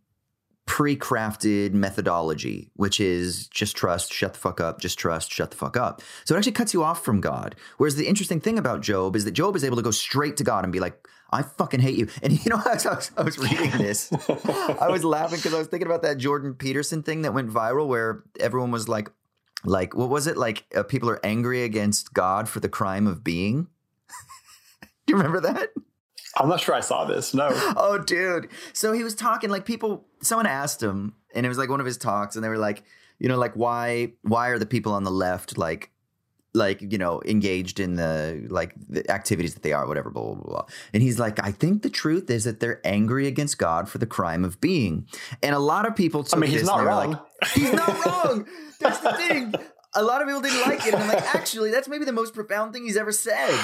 [0.65, 5.77] pre-crafted methodology, which is just trust, shut the fuck up, just trust, shut the fuck
[5.77, 6.01] up.
[6.25, 7.55] So it actually cuts you off from God.
[7.77, 10.43] Whereas the interesting thing about Job is that Job is able to go straight to
[10.43, 12.09] God and be like, I fucking hate you.
[12.21, 14.11] And you know, as I was, I was reading this,
[14.81, 17.87] I was laughing because I was thinking about that Jordan Peterson thing that went viral
[17.87, 19.09] where everyone was like,
[19.63, 20.37] like, what was it?
[20.37, 23.67] Like, uh, people are angry against God for the crime of being.
[24.83, 25.69] Do you remember that?
[26.35, 27.33] I'm not sure I saw this.
[27.33, 27.49] No.
[27.77, 28.49] oh, dude.
[28.73, 30.05] So he was talking like people.
[30.21, 32.83] Someone asked him, and it was like one of his talks, and they were like,
[33.19, 35.91] you know, like why why are the people on the left like
[36.57, 40.33] like you know engaged in the like the activities that they are whatever blah blah
[40.33, 40.65] blah, blah.
[40.93, 44.05] and he's like i think the truth is that they're angry against god for the
[44.05, 45.07] crime of being.
[45.43, 47.11] And a lot of people i mean he's not wrong.
[47.11, 48.47] like, he's not wrong.
[48.79, 49.53] That's the thing.
[49.93, 52.33] A lot of people didn't like it and i'm like actually that's maybe the most
[52.33, 53.57] profound thing he's ever said.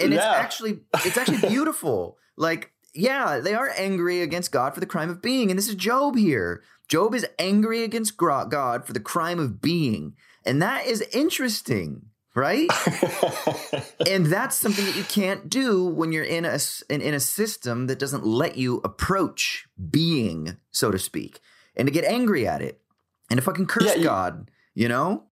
[0.00, 0.16] And yeah.
[0.16, 2.18] it's actually it's actually beautiful.
[2.36, 5.76] Like yeah they are angry against god for the crime of being and this is
[5.76, 6.62] job here.
[6.88, 10.14] Job is angry against god for the crime of being.
[10.44, 12.68] And that is interesting right?
[14.06, 16.58] and that's something that you can't do when you're in a
[16.88, 21.40] in, in, a system that doesn't let you approach being, so to speak,
[21.76, 22.80] and to get angry at it
[23.28, 25.24] and to fucking curse yeah, you, God, you know?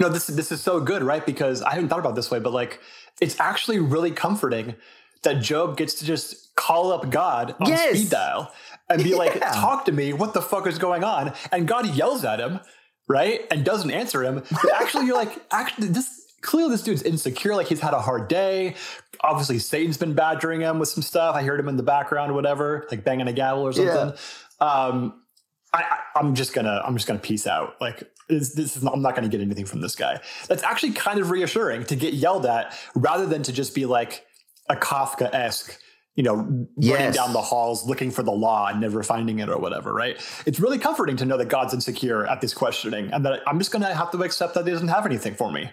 [0.00, 1.24] No, this this is so good, right?
[1.24, 2.80] Because I haven't thought about this way, but like
[3.20, 4.74] it's actually really comforting
[5.22, 7.96] that Job gets to just call up God on yes.
[7.96, 8.52] speed dial
[8.88, 9.16] and be yeah.
[9.16, 10.12] like, "Talk to me.
[10.12, 12.58] What the fuck is going on?" And God yells at him,
[13.08, 14.42] right, and doesn't answer him.
[14.50, 17.54] But actually, you're like, actually, this clearly this dude's insecure.
[17.54, 18.74] Like he's had a hard day.
[19.20, 21.34] Obviously, Satan's been badgering him with some stuff.
[21.34, 24.18] I heard him in the background, whatever, like banging a gavel or something.
[24.60, 24.66] Yeah.
[24.66, 25.22] Um,
[25.72, 27.80] I, am just gonna, I'm just gonna peace out.
[27.80, 30.20] Like this, this is, not, I'm not gonna get anything from this guy.
[30.48, 34.26] That's actually kind of reassuring to get yelled at rather than to just be like
[34.68, 35.78] a Kafka esque
[36.14, 36.98] you know, yes.
[36.98, 40.20] running down the halls looking for the law and never finding it or whatever, right?
[40.44, 43.72] It's really comforting to know that God's insecure at this questioning and that I'm just
[43.72, 45.70] going to have to accept that he doesn't have anything for me.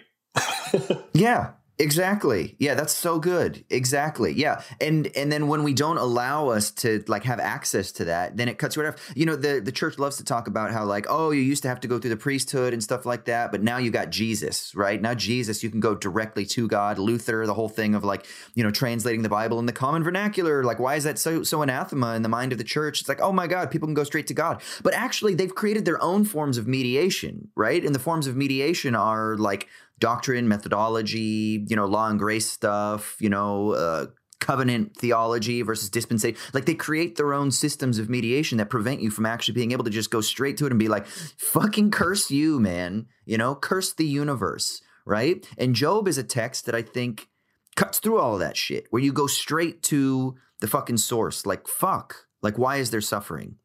[1.13, 1.51] yeah,
[1.81, 2.57] Exactly.
[2.59, 3.63] Yeah, that's so good.
[3.69, 4.33] Exactly.
[4.33, 4.61] Yeah.
[4.81, 8.49] And and then when we don't allow us to like have access to that, then
[8.49, 9.13] it cuts right off.
[9.15, 11.69] You know, the the church loves to talk about how like, oh, you used to
[11.69, 14.75] have to go through the priesthood and stuff like that, but now you got Jesus,
[14.75, 15.01] right?
[15.01, 16.99] Now Jesus, you can go directly to God.
[16.99, 20.65] Luther, the whole thing of like, you know, translating the Bible in the common vernacular.
[20.65, 22.99] Like, why is that so so anathema in the mind of the church?
[22.99, 24.61] It's like, oh my God, people can go straight to God.
[24.83, 27.85] But actually, they've created their own forms of mediation, right?
[27.85, 33.17] And the forms of mediation are like doctrine, methodology, you know, law and grace stuff,
[33.19, 34.05] you know, uh,
[34.39, 36.39] covenant theology versus dispensation.
[36.53, 39.83] Like they create their own systems of mediation that prevent you from actually being able
[39.83, 43.07] to just go straight to it and be like, fucking curse you, man.
[43.25, 45.45] You know, curse the universe, right?
[45.57, 47.27] And Job is a text that I think
[47.75, 51.45] cuts through all of that shit, where you go straight to the fucking source.
[51.45, 52.25] Like, fuck.
[52.41, 53.55] Like, why is there suffering?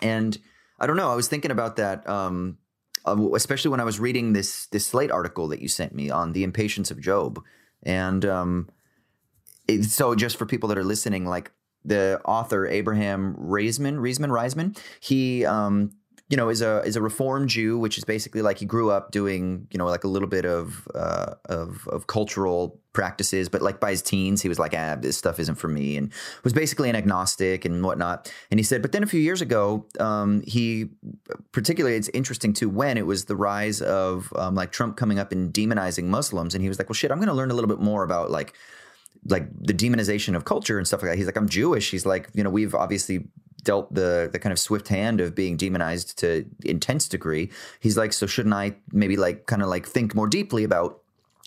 [0.00, 0.38] And
[0.80, 1.10] I don't know.
[1.10, 2.58] I was thinking about that um,
[3.06, 6.44] especially when I was reading this this Slate article that you sent me on the
[6.44, 7.42] impatience of Job,
[7.82, 8.68] and um,
[9.68, 11.52] it, so just for people that are listening, like
[11.84, 15.92] the author Abraham Reisman, Reisman, Reisman, he um,
[16.32, 19.10] you know, is a is a reformed Jew, which is basically like he grew up
[19.10, 23.80] doing, you know, like a little bit of uh, of of cultural practices, but like
[23.80, 26.10] by his teens, he was like, ah, this stuff isn't for me, and
[26.42, 28.32] was basically an agnostic and whatnot.
[28.50, 30.88] And he said, but then a few years ago, um, he
[31.52, 35.32] particularly it's interesting too when it was the rise of um, like Trump coming up
[35.32, 37.68] and demonizing Muslims, and he was like, well, shit, I'm going to learn a little
[37.68, 38.54] bit more about like
[39.28, 41.18] like the demonization of culture and stuff like that.
[41.18, 41.90] He's like, I'm Jewish.
[41.90, 43.28] He's like, you know, we've obviously
[43.62, 47.50] dealt the the kind of swift hand of being demonized to intense degree.
[47.80, 51.02] He's like, so shouldn't I maybe like kind of like think more deeply about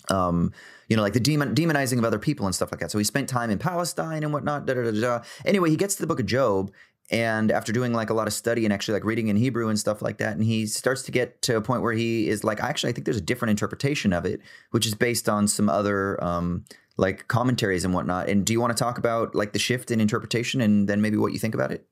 [0.08, 0.52] um,
[0.88, 2.90] you know, like the demon, demonizing of other people and stuff like that.
[2.90, 4.66] So he spent time in Palestine and whatnot.
[4.66, 5.22] Da, da, da.
[5.44, 6.70] Anyway, he gets to the book of Job,
[7.10, 9.78] and after doing like a lot of study and actually like reading in Hebrew and
[9.78, 12.60] stuff like that, and he starts to get to a point where he is like,
[12.60, 14.40] actually, I think there's a different interpretation of it,
[14.70, 16.64] which is based on some other um,
[16.96, 18.28] like commentaries and whatnot.
[18.28, 21.16] And do you want to talk about like the shift in interpretation and then maybe
[21.16, 21.86] what you think about it?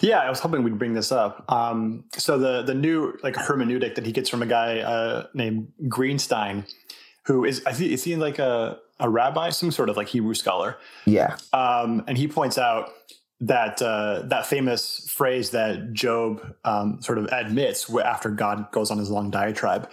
[0.00, 1.44] Yeah, I was hoping we'd bring this up.
[1.50, 5.72] Um, so the the new like hermeneutic that he gets from a guy uh, named
[5.84, 6.68] Greenstein,
[7.24, 10.34] who is I think is he like a a rabbi, some sort of like Hebrew
[10.34, 10.78] scholar.
[11.04, 11.36] Yeah.
[11.52, 12.90] Um, and he points out
[13.40, 18.98] that uh, that famous phrase that Job um, sort of admits after God goes on
[18.98, 19.90] his long diatribe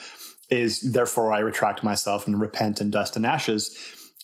[0.49, 3.77] is, "Therefore I retract myself and repent in dust and ashes."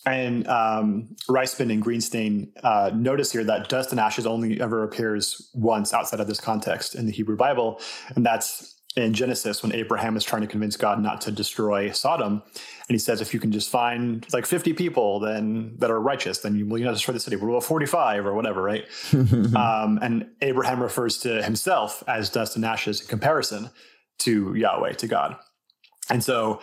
[0.08, 5.50] And um, Reisman and Greenstein uh, notice here that dust and ashes only ever appears
[5.54, 7.80] once outside of this context in the Hebrew Bible,
[8.14, 12.42] and that's in Genesis when Abraham is trying to convince God not to destroy Sodom.
[12.88, 16.38] And he says, if you can just find like 50 people then that are righteous,
[16.38, 17.36] then you will not destroy the city.
[17.36, 18.86] About 45 or whatever, right?
[19.12, 23.70] um, and Abraham refers to himself as dust and ashes in comparison
[24.20, 25.36] to Yahweh, to God.
[26.10, 26.60] And so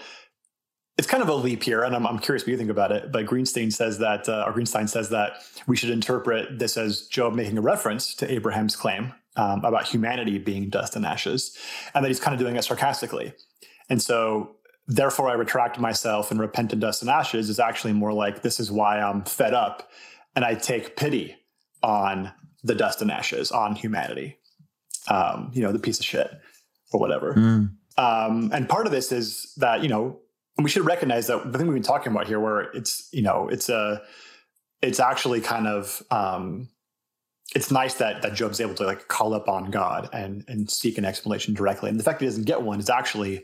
[0.97, 3.11] it's kind of a leap here, and I'm, I'm curious what you think about it.
[3.11, 7.33] But Greenstein says that, uh, or Greenstein says that we should interpret this as Job
[7.33, 11.57] making a reference to Abraham's claim um, about humanity being dust and ashes,
[11.93, 13.33] and that he's kind of doing it sarcastically.
[13.89, 14.55] And so,
[14.87, 18.59] therefore, I retract myself and repent in dust and ashes is actually more like this
[18.59, 19.89] is why I'm fed up,
[20.33, 21.35] and I take pity
[21.83, 22.31] on
[22.63, 24.39] the dust and ashes, on humanity,
[25.09, 26.31] um, you know, the piece of shit
[26.93, 27.33] or whatever.
[27.33, 27.71] Mm.
[27.97, 30.19] Um, and part of this is that you know
[30.57, 33.47] we should recognize that the thing we've been talking about here, where it's you know
[33.49, 34.01] it's a
[34.81, 36.69] it's actually kind of um,
[37.53, 40.97] it's nice that that Job's able to like call up on God and and seek
[40.97, 41.89] an explanation directly.
[41.89, 43.43] And the fact that he doesn't get one is actually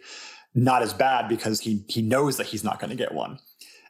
[0.55, 3.39] not as bad because he he knows that he's not going to get one,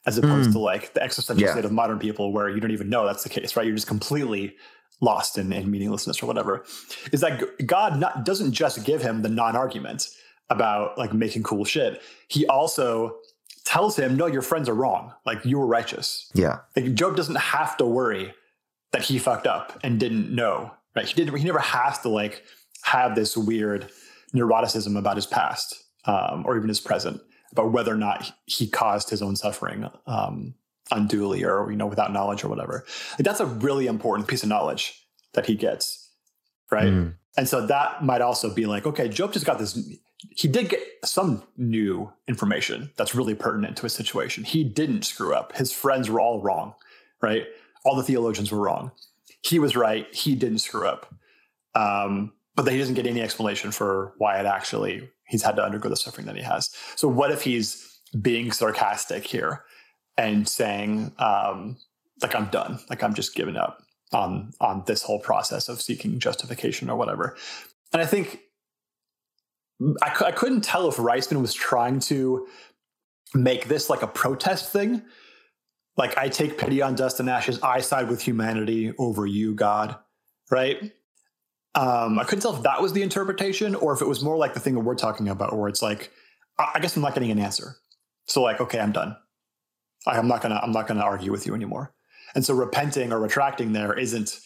[0.06, 0.54] as opposed mm.
[0.54, 1.54] to like the existential yeah.
[1.54, 3.66] state of modern people where you don't even know that's the case, right?
[3.66, 4.56] You're just completely
[5.00, 6.64] lost in, in meaninglessness or whatever.
[7.12, 10.08] Is that God not, doesn't just give him the non-argument
[10.52, 12.02] about like making cool shit.
[12.28, 13.18] He also
[13.66, 15.14] tells him, "No, your friends are wrong.
[15.26, 16.60] Like you were righteous." Yeah.
[16.76, 18.34] Like Job doesn't have to worry
[18.92, 20.72] that he fucked up and didn't know.
[20.96, 21.08] Right?
[21.08, 21.36] He didn't.
[21.38, 22.44] He never has to like
[22.84, 23.90] have this weird
[24.36, 27.22] neuroticism about his past um, or even his present
[27.52, 30.54] about whether or not he caused his own suffering um,
[30.92, 32.86] unduly or you know without knowledge or whatever.
[33.12, 35.02] Like, that's a really important piece of knowledge
[35.34, 36.10] that he gets,
[36.70, 36.92] right?
[36.92, 37.14] Mm.
[37.38, 39.80] And so that might also be like, okay, Job just got this.
[40.30, 44.44] He did get some new information that's really pertinent to his situation.
[44.44, 45.56] He didn't screw up.
[45.56, 46.76] His friends were all wrong,
[47.22, 47.48] right?
[47.84, 48.92] all the theologians were wrong.
[49.44, 50.14] He was right.
[50.14, 51.14] He didn't screw up.
[51.74, 55.88] Um, but he doesn't get any explanation for why it actually he's had to undergo
[55.88, 56.70] the suffering that he has.
[56.96, 59.64] So what if he's being sarcastic here
[60.18, 61.78] and saying um,
[62.22, 66.20] like I'm done, like I'm just giving up on on this whole process of seeking
[66.20, 67.38] justification or whatever.
[67.94, 68.42] And I think
[70.02, 72.48] I, I couldn't tell if Reisman was trying to
[73.34, 75.02] make this like a protest thing
[75.98, 77.60] like I take pity on dust and ashes.
[77.62, 79.96] I side with humanity over you, God.
[80.50, 80.92] Right?
[81.76, 84.54] Um, I couldn't tell if that was the interpretation or if it was more like
[84.54, 86.12] the thing that we're talking about, where it's like,
[86.60, 87.76] I guess I'm not getting an answer.
[88.26, 89.16] So like, okay, I'm done.
[90.06, 91.94] I'm not gonna I'm not gonna argue with you anymore.
[92.36, 94.40] And so repenting or retracting there isn't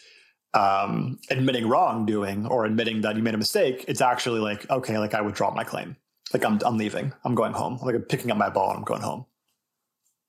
[0.55, 3.85] um, admitting wrongdoing or admitting that you made a mistake.
[3.87, 5.97] It's actually like, okay, like I withdraw my claim.
[6.33, 7.13] Like I'm I'm leaving.
[7.23, 7.77] I'm going home.
[7.81, 9.25] Like I'm picking up my ball and I'm going home.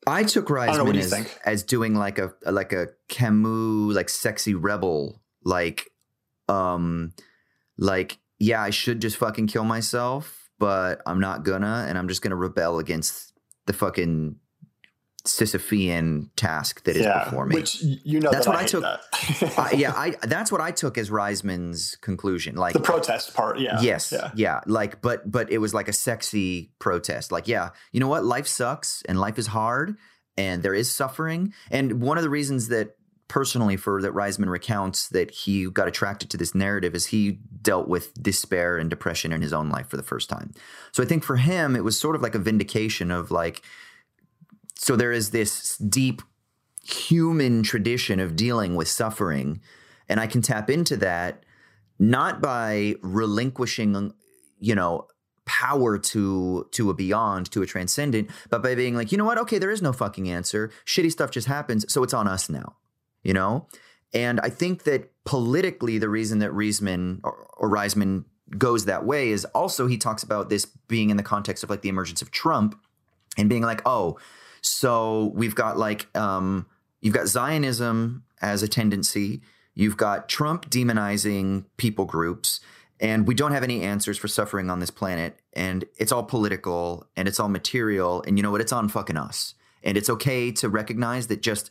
[0.06, 5.20] I took Reisman I as, as doing like a like a Camus like sexy rebel
[5.44, 5.90] like
[6.48, 7.12] um
[7.76, 12.22] like yeah I should just fucking kill myself but I'm not gonna and I'm just
[12.22, 13.32] gonna rebel against
[13.66, 14.36] the fucking
[15.26, 17.54] Sisyphean task that is yeah, before me.
[17.54, 18.84] Which you know, that's that what I, I took.
[19.58, 22.56] I, yeah, I that's what I took as Reisman's conclusion.
[22.56, 23.58] Like the protest part.
[23.58, 23.80] Yeah.
[23.80, 24.12] Yes.
[24.12, 24.30] Yeah.
[24.34, 24.60] yeah.
[24.66, 27.32] Like, but but it was like a sexy protest.
[27.32, 28.24] Like, yeah, you know what?
[28.24, 29.96] Life sucks and life is hard
[30.36, 31.52] and there is suffering.
[31.70, 32.96] And one of the reasons that
[33.28, 37.88] personally for that Reisman recounts that he got attracted to this narrative is he dealt
[37.88, 40.52] with despair and depression in his own life for the first time.
[40.92, 43.62] So I think for him it was sort of like a vindication of like
[44.76, 46.22] so there is this deep
[46.82, 49.60] human tradition of dealing with suffering.
[50.08, 51.42] And I can tap into that
[51.98, 54.12] not by relinquishing,
[54.60, 55.08] you know,
[55.46, 59.38] power to to a beyond, to a transcendent, but by being like, you know what?
[59.38, 60.70] Okay, there is no fucking answer.
[60.84, 62.76] Shitty stuff just happens, so it's on us now.
[63.22, 63.66] You know?
[64.12, 68.24] And I think that politically, the reason that Reisman or, or Reisman
[68.56, 71.82] goes that way is also he talks about this being in the context of like
[71.82, 72.78] the emergence of Trump
[73.36, 74.18] and being like, oh,
[74.66, 76.66] so we've got like um,
[77.00, 79.40] you've got Zionism as a tendency,
[79.74, 82.60] you've got Trump demonizing people groups,
[83.00, 87.06] and we don't have any answers for suffering on this planet, and it's all political
[87.16, 88.60] and it's all material, and you know what?
[88.60, 91.70] It's on fucking us, and it's okay to recognize that just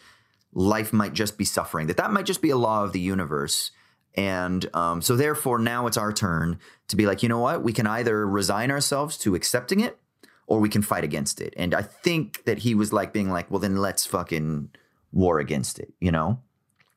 [0.53, 3.71] life might just be suffering, that that might just be a law of the universe.
[4.17, 7.63] And um, so, therefore, now it's our turn to be like, you know what?
[7.63, 9.99] We can either resign ourselves to accepting it
[10.47, 11.53] or we can fight against it.
[11.57, 14.69] And I think that he was like being like, well, then let's fucking
[15.11, 16.39] war against it, you know?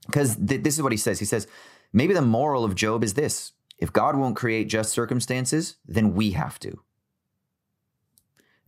[0.07, 1.19] Because th- this is what he says.
[1.19, 1.47] He says,
[1.93, 6.33] maybe the moral of Job is this if God won't create just circumstances, then we
[6.33, 6.81] have to.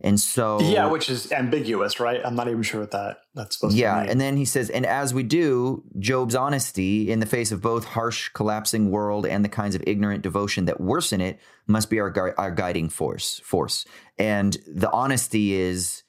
[0.03, 2.21] And so Yeah, which is ambiguous, right?
[2.23, 5.13] I'm not even sure what that that's supposed yeah, and then he says, and as
[5.13, 9.75] we do, Job's honesty in the face of both harsh, collapsing world and the kinds
[9.75, 13.39] of ignorant devotion that worsen it must be our our guiding force.
[13.43, 13.85] Force,
[14.17, 16.03] and the honesty is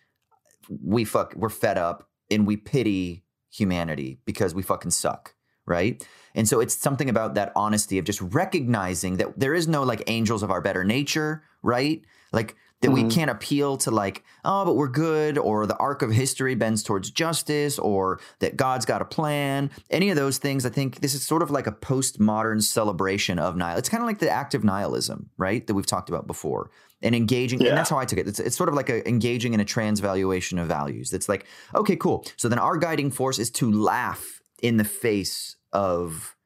[0.83, 5.35] we fuck we're fed up and we pity humanity because we fucking suck,
[5.67, 6.07] right?
[6.35, 10.03] And so it's something about that honesty of just recognizing that there is no like
[10.07, 12.03] angels of our better nature, right?
[12.33, 13.11] Like that we Mhm.
[13.13, 17.11] can't appeal to like, oh, but we're good, or the arc of history bends towards
[17.11, 19.71] justice, or that God's got a plan.
[19.89, 23.57] Any of those things, I think this is sort of like a postmodern celebration of
[23.57, 23.79] nihil.
[23.79, 25.67] It's kind of like the active nihilism, right?
[25.67, 26.71] That we've talked about before.
[27.05, 27.71] And engaging, Yeah.
[27.71, 28.29] and that's how I took it.
[28.29, 31.11] It's, it's sort of like a, engaging in a transvaluation of values.
[31.11, 32.25] that's like, okay, cool.
[32.37, 36.37] So then our guiding force is to laugh in the face of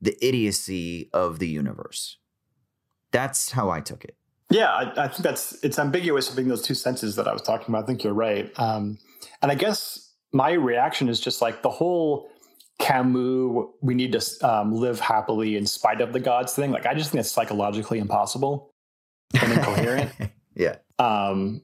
[0.00, 2.16] the idiocy of the universe.
[3.12, 4.16] That's how I took it.
[4.50, 7.66] Yeah, I, I think that's it's ambiguous between those two senses that I was talking
[7.68, 7.84] about.
[7.84, 8.50] I think you're right.
[8.58, 8.98] Um,
[9.42, 12.30] and I guess my reaction is just like the whole
[12.80, 16.72] Camus, we need to um, live happily in spite of the gods thing.
[16.72, 18.72] Like, I just think it's psychologically impossible
[19.40, 20.10] and incoherent.
[20.56, 20.76] yeah.
[20.98, 21.62] Um,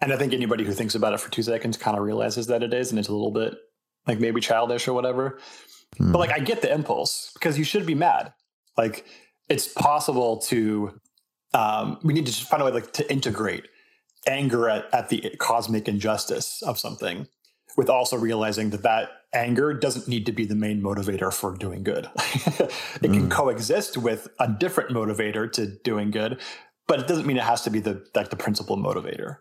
[0.00, 2.62] and I think anybody who thinks about it for two seconds kind of realizes that
[2.62, 3.54] it is, and it's a little bit
[4.06, 5.38] like maybe childish or whatever.
[5.96, 6.12] Hmm.
[6.12, 8.32] But like, I get the impulse because you should be mad.
[8.76, 9.06] Like,
[9.48, 11.00] it's possible to.
[11.54, 13.64] Um, we need to just find a way like to integrate
[14.26, 17.26] anger at, at the cosmic injustice of something,
[17.76, 21.82] with also realizing that that anger doesn't need to be the main motivator for doing
[21.82, 22.08] good.
[22.16, 23.30] it can Mm.
[23.30, 26.40] coexist with a different motivator to doing good,
[26.86, 29.38] but it doesn't mean it has to be the like the principal motivator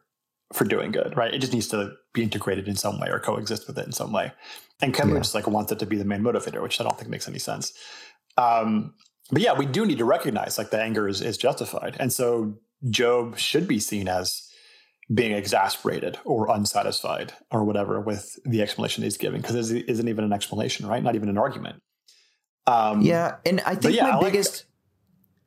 [0.53, 1.33] for doing good, right?
[1.33, 4.13] It just needs to be integrated in some way or coexist with it in some
[4.13, 4.31] way.
[4.81, 5.19] And Camus Yeah.
[5.19, 7.39] just like wants it to be the main motivator, which I don't think makes any
[7.39, 7.73] sense.
[8.37, 8.93] Um,
[9.31, 12.57] but yeah, we do need to recognize like the anger is, is justified, and so
[12.89, 14.43] Job should be seen as
[15.13, 20.25] being exasperated or unsatisfied or whatever with the explanation he's giving because it isn't even
[20.25, 21.01] an explanation, right?
[21.01, 21.81] Not even an argument.
[22.65, 24.65] Um, Yeah, and I think yeah, my I like- biggest.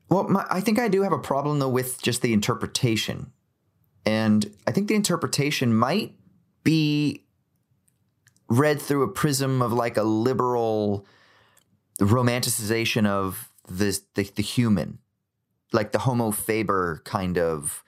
[0.09, 3.33] well, my, I think I do have a problem though with just the interpretation,
[4.07, 6.15] and I think the interpretation might
[6.65, 7.27] be
[8.49, 11.07] read through a prism of like a liberal
[12.01, 14.99] romanticization of this the, the human,
[15.73, 17.83] like the Homo faber kind of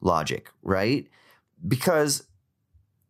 [0.00, 1.08] logic, right?
[1.66, 2.26] Because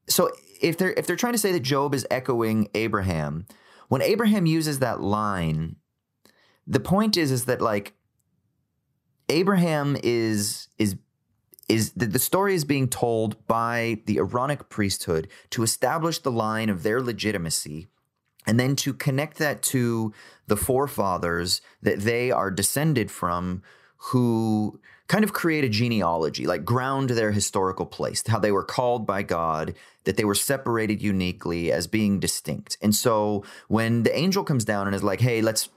[0.09, 0.31] so
[0.61, 3.47] if they're if they're trying to say that Job is echoing Abraham,
[3.89, 5.77] when Abraham uses that line,
[6.67, 7.95] the point is is that like
[9.29, 10.97] Abraham is is
[11.69, 16.69] is the, the story is being told by the Aaronic priesthood to establish the line
[16.69, 17.89] of their legitimacy
[18.47, 20.13] and then to connect that to
[20.47, 23.63] the forefathers that they are descended from
[23.97, 29.07] who kind of create a genealogy like ground their historical place how they were called
[29.07, 29.75] by god
[30.07, 32.79] that they were separated uniquely as being distinct.
[32.81, 35.69] And so when the angel comes down and is like hey let's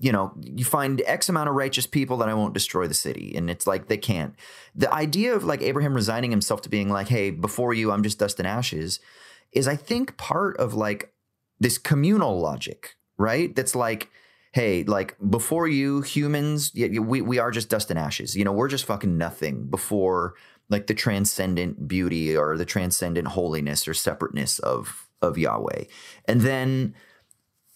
[0.00, 3.34] you know you find x amount of righteous people that i won't destroy the city.
[3.36, 4.34] And it's like they can't.
[4.74, 8.18] The idea of like abraham resigning himself to being like hey before you i'm just
[8.18, 8.98] dust and ashes
[9.52, 11.12] is i think part of like
[11.64, 13.54] this communal logic right?
[13.54, 14.10] That's like
[14.52, 18.36] hey like before you humans we, we are just dust and ashes.
[18.36, 20.34] You know we're just fucking nothing before
[20.68, 25.84] like the transcendent beauty or the transcendent holiness or separateness of of yahweh.
[26.26, 26.94] And then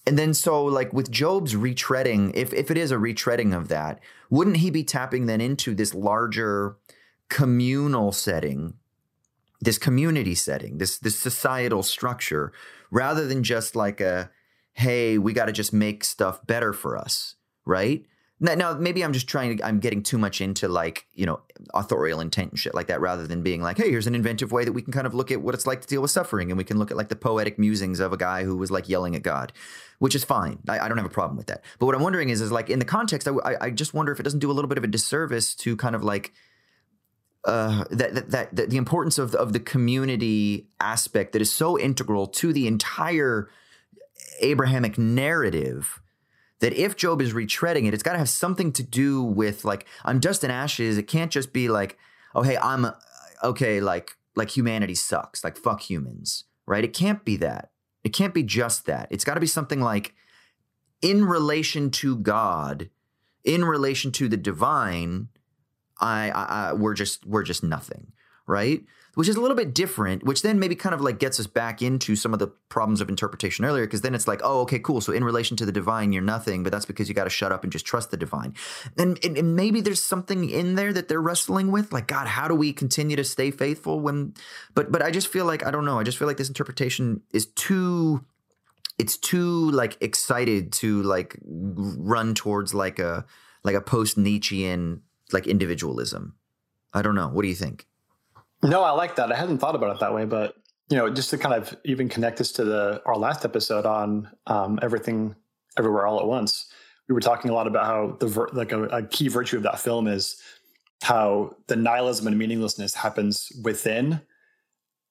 [0.06, 4.01] and then so like with Job's retreading, if if it is a retreading of that,
[4.31, 6.77] wouldn't he be tapping then into this larger
[7.28, 8.74] communal setting,
[9.60, 12.52] this community setting, this this societal structure,
[12.90, 14.31] rather than just like a
[14.78, 17.35] hey, we got to just make stuff better for us,
[17.66, 18.05] right?
[18.39, 21.40] Now, now maybe I'm just trying to I'm getting too much into like, you know,
[21.74, 24.65] authorial intent and shit like that rather than being like, hey, here's an inventive way
[24.65, 26.59] that we can kind of look at what it's like to deal with suffering and
[26.59, 29.16] we can look at like the poetic musings of a guy who was like yelling
[29.16, 29.52] at God,
[29.98, 30.60] which is fine.
[30.69, 31.65] I, I don't have a problem with that.
[31.81, 34.12] But what I'm wondering is, is like in the context, I, I, I just wonder
[34.12, 36.32] if it doesn't do a little bit of a disservice to kind of like
[37.48, 41.78] uh, that, that, that, that the importance of, of the community aspect that is so
[41.78, 43.48] integral to the entire
[44.40, 46.02] Abrahamic narrative
[46.60, 49.86] that if Job is retreading it, it's got to have something to do with like
[50.04, 50.98] I'm dust and ashes.
[50.98, 51.96] It can't just be like,
[52.34, 52.92] oh hey, I'm uh,
[53.42, 56.84] okay, like like humanity sucks, like fuck humans, right?
[56.84, 57.70] It can't be that.
[58.04, 59.08] It can't be just that.
[59.10, 60.14] It's got to be something like
[61.00, 62.90] in relation to God,
[63.42, 65.28] in relation to the divine.
[66.00, 68.12] I, I, I we're just we're just nothing,
[68.46, 68.82] right?
[69.18, 71.82] which is a little bit different, which then maybe kind of like gets us back
[71.82, 75.00] into some of the problems of interpretation earlier, because then it's like, oh, okay, cool.
[75.00, 77.50] So in relation to the divine, you're nothing, but that's because you got to shut
[77.50, 78.54] up and just trust the divine.
[78.96, 82.46] And, and, and maybe there's something in there that they're wrestling with, like, God, how
[82.46, 84.34] do we continue to stay faithful when?
[84.76, 85.98] But but I just feel like I don't know.
[85.98, 88.24] I just feel like this interpretation is too
[88.98, 93.26] it's too like excited to like run towards like a
[93.64, 95.02] like a post Nietzschean
[95.32, 96.34] like individualism.
[96.92, 97.28] I don't know.
[97.28, 97.86] What do you think?
[98.62, 99.30] No, I like that.
[99.30, 100.56] I hadn't thought about it that way, but
[100.88, 104.30] you know, just to kind of even connect this to the our last episode on
[104.46, 105.36] um, everything,
[105.76, 106.72] everywhere, all at once.
[107.09, 109.80] We were talking a lot about how the like a, a key virtue of that
[109.80, 110.40] film is
[111.02, 114.20] how the nihilism and meaninglessness happens within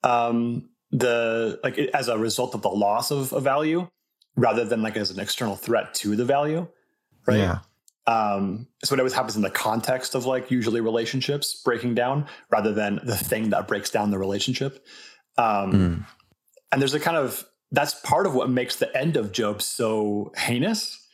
[0.04, 3.88] um, the like as a result of the loss of a value
[4.36, 6.68] rather than like as an external threat to the value
[7.26, 7.60] right yeah
[8.08, 12.74] um so it always happens in the context of like usually relationships breaking down rather
[12.74, 14.86] than the thing that breaks down the relationship
[15.38, 16.06] um mm.
[16.72, 20.32] and there's a kind of that's part of what makes the end of job so
[20.38, 21.06] heinous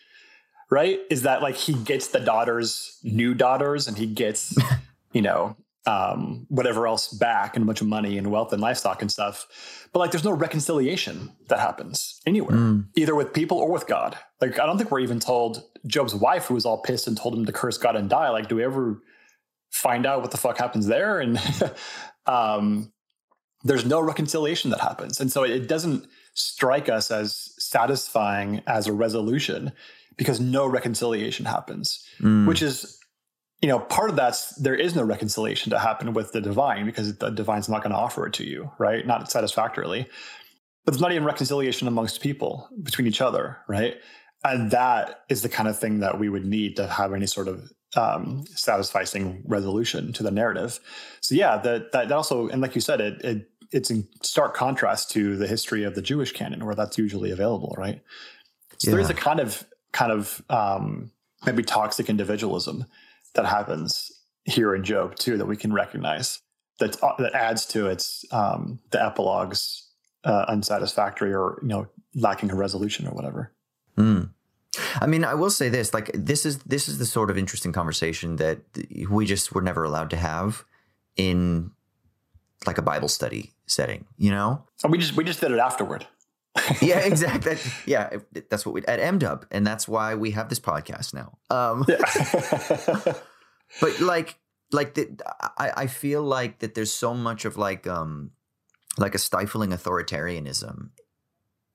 [0.70, 4.56] right is that like he gets the daughters new daughters and he gets
[5.14, 5.56] you know
[5.86, 9.88] um, whatever else back and a bunch of money and wealth and livestock and stuff.
[9.92, 12.86] But like, there's no reconciliation that happens anywhere, mm.
[12.96, 14.18] either with people or with God.
[14.44, 17.34] Like, I don't think we're even told Job's wife, who was all pissed and told
[17.34, 18.30] him to curse God and die.
[18.30, 19.02] Like, do we ever
[19.70, 21.22] find out what the fuck happens there?
[21.22, 21.40] And
[22.26, 22.92] um,
[23.64, 25.22] there's no reconciliation that happens.
[25.22, 29.72] And so it doesn't strike us as satisfying as a resolution
[30.18, 32.46] because no reconciliation happens, mm.
[32.46, 33.00] which is
[33.62, 37.16] you know, part of that's there is no reconciliation to happen with the divine because
[37.16, 39.08] the divine's not going to offer it to you, right?
[39.08, 40.06] Not satisfactorily.
[40.84, 43.96] But there's not even reconciliation amongst people between each other, right?
[44.44, 47.48] And that is the kind of thing that we would need to have any sort
[47.48, 50.80] of um, satisfying resolution to the narrative.
[51.22, 55.12] So yeah, that that also, and like you said, it, it it's in stark contrast
[55.12, 58.02] to the history of the Jewish canon, where that's usually available, right?
[58.78, 58.96] So yeah.
[58.96, 61.12] there is a kind of kind of um,
[61.46, 62.86] maybe toxic individualism
[63.36, 64.12] that happens
[64.46, 66.40] here in Job too that we can recognize
[66.80, 69.90] that uh, that adds to its um, the epilogue's
[70.24, 73.52] uh, unsatisfactory or you know lacking a resolution or whatever.
[73.98, 74.30] Mm.
[75.00, 77.72] I mean, I will say this: like this is this is the sort of interesting
[77.72, 78.62] conversation that
[79.10, 80.66] we just were never allowed to have
[81.16, 81.72] in
[82.66, 84.06] like a Bible study setting.
[84.18, 86.08] You know, we just we just did it afterward.
[86.82, 87.58] yeah, exactly.
[87.86, 88.18] Yeah,
[88.50, 91.38] that's what we at MDub, and that's why we have this podcast now.
[91.50, 93.14] Um, yeah.
[93.82, 94.38] but like,
[94.72, 95.10] like the,
[95.58, 98.32] I, I feel like that there's so much of like, um,
[98.98, 100.90] like a stifling authoritarianism,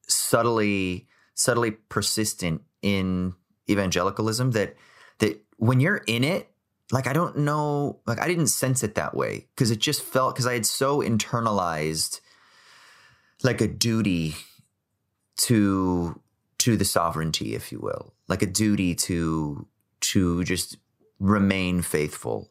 [0.07, 1.09] subtly,
[1.39, 3.33] subtly persistent in
[3.71, 4.75] evangelicalism that
[5.21, 6.51] that when you're in it,
[6.91, 10.35] like I don't know, like I didn't sense it that way because it just felt
[10.35, 12.21] because I had so internalized
[13.45, 14.35] like a duty
[15.39, 16.21] to
[16.59, 19.67] to the sovereignty, if you will, like a duty to
[20.01, 20.77] to just
[21.21, 22.51] remain faithful.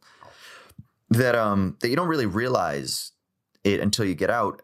[1.10, 3.12] That um that you don't really realize
[3.66, 4.62] it until you get out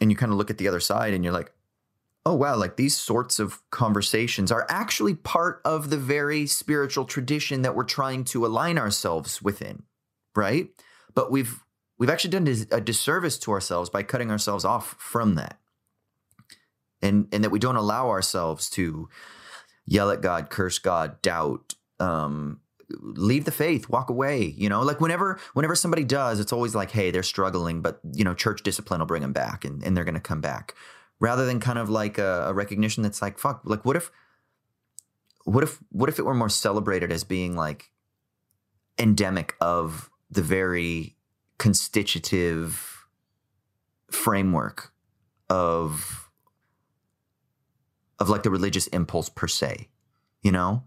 [0.00, 1.52] and you kind of look at the other side and you're like,
[2.26, 7.62] oh wow, like these sorts of conversations are actually part of the very spiritual tradition
[7.62, 9.84] that we're trying to align ourselves within,
[10.34, 10.68] right?
[11.14, 11.62] But we've
[11.98, 15.60] we've actually done a disservice to ourselves by cutting ourselves off from that
[17.00, 19.08] and and that we don't allow ourselves to
[19.86, 22.60] yell at God, curse God, doubt, um,
[23.00, 24.42] leave the faith, walk away.
[24.42, 28.24] You know, like whenever whenever somebody does, it's always like, hey, they're struggling, but you
[28.24, 30.74] know, church discipline will bring them back, and and they're going to come back,
[31.20, 34.10] rather than kind of like a, a recognition that's like, fuck, like what if,
[35.44, 37.90] what if, what if it were more celebrated as being like
[38.98, 41.16] endemic of the very
[41.58, 43.06] constitutive
[44.10, 44.92] framework
[45.48, 46.30] of
[48.18, 49.88] of like the religious impulse per se,
[50.42, 50.82] you know?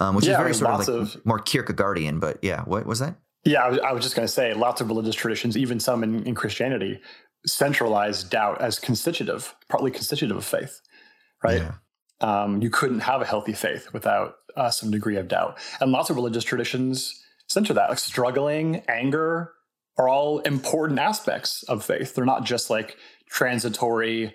[0.00, 2.62] Um, which yeah, is very I mean, sort of like of, more Kierkegaardian, but yeah,
[2.62, 3.16] what was that?
[3.44, 6.02] Yeah, I was, I was just going to say lots of religious traditions, even some
[6.02, 7.00] in, in Christianity,
[7.46, 10.80] centralize doubt as constitutive, partly constitutive of faith,
[11.42, 11.62] right?
[11.62, 11.74] Yeah.
[12.20, 15.58] Um, you couldn't have a healthy faith without uh, some degree of doubt.
[15.80, 19.52] And lots of religious traditions center that, like struggling, anger,
[19.98, 22.14] are all important aspects of faith.
[22.14, 22.96] They're not just like
[23.28, 24.34] transitory,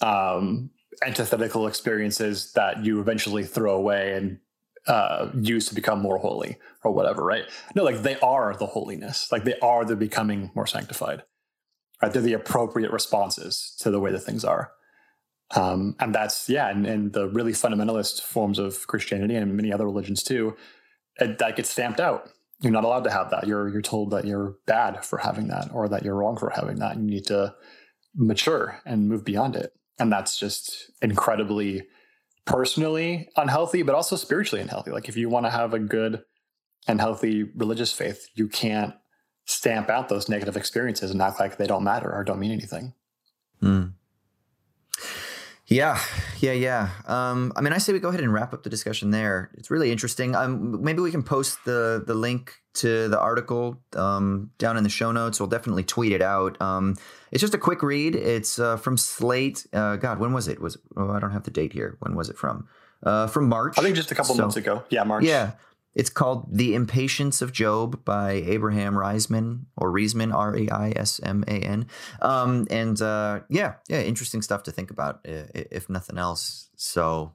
[0.00, 0.70] um,
[1.04, 4.38] antithetical experiences that you eventually throw away and
[4.86, 7.44] uh, use to become more holy or whatever, right?
[7.74, 11.22] No, like they are the holiness, like they are the becoming more sanctified,
[12.02, 12.12] right?
[12.12, 14.72] They're the appropriate responses to the way that things are.
[15.54, 19.84] Um, and that's, yeah, and, and the really fundamentalist forms of Christianity and many other
[19.84, 20.56] religions too,
[21.16, 23.46] it, that gets stamped out you're not allowed to have that.
[23.46, 26.76] You're you're told that you're bad for having that or that you're wrong for having
[26.76, 26.96] that.
[26.96, 27.54] You need to
[28.14, 29.72] mature and move beyond it.
[29.98, 31.86] And that's just incredibly
[32.44, 34.90] personally unhealthy, but also spiritually unhealthy.
[34.90, 36.22] Like if you want to have a good
[36.86, 38.94] and healthy religious faith, you can't
[39.50, 42.94] stamp out those negative experiences and act like they don't matter or don't mean anything.
[43.62, 43.92] Mm.
[45.66, 46.00] Yeah,
[46.40, 46.88] yeah, yeah.
[47.06, 49.50] Um, I mean, I say we go ahead and wrap up the discussion there.
[49.54, 50.34] It's really interesting.
[50.34, 54.90] Um, maybe we can post the the link to the article um, down in the
[54.90, 55.38] show notes.
[55.38, 56.60] We'll definitely tweet it out.
[56.60, 56.96] Um,
[57.30, 58.16] it's just a quick read.
[58.16, 59.64] It's uh, from Slate.
[59.72, 60.60] Uh, God, when was it?
[60.60, 61.96] Was oh, I don't have the date here.
[62.00, 62.66] When was it from?
[63.04, 63.78] Uh, from March.
[63.78, 64.82] I think just a couple so, months ago.
[64.90, 65.24] Yeah, March.
[65.24, 65.52] Yeah.
[65.94, 71.20] It's called The Impatience of Job by Abraham Reisman or Reisman, R E I S
[71.22, 71.86] M A N.
[72.22, 76.70] Um, and uh, yeah, yeah, interesting stuff to think about, if nothing else.
[76.76, 77.32] So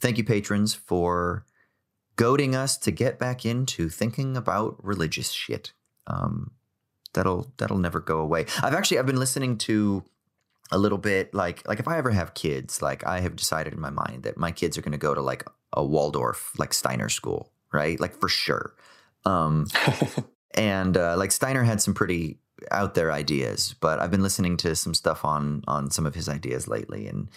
[0.00, 1.46] thank you, patrons, for
[2.16, 5.72] goading us to get back into thinking about religious shit.
[6.08, 6.50] Um,
[7.14, 8.46] that'll that'll never go away.
[8.62, 10.04] I've actually I've been listening to
[10.72, 13.80] a little bit like like if I ever have kids, like I have decided in
[13.80, 17.08] my mind that my kids are going to go to like a Waldorf like Steiner
[17.08, 17.98] school right?
[17.98, 18.74] Like for sure.
[19.24, 19.66] Um,
[20.54, 22.38] and uh, like Steiner had some pretty
[22.70, 26.28] out there ideas, but I've been listening to some stuff on on some of his
[26.28, 27.28] ideas lately, and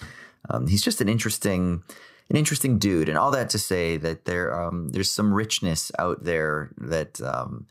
[0.50, 1.84] um, he's just an interesting
[2.30, 3.10] an interesting dude.
[3.10, 7.22] And all that to say that there um, there's some richness out there that.
[7.22, 7.68] Um,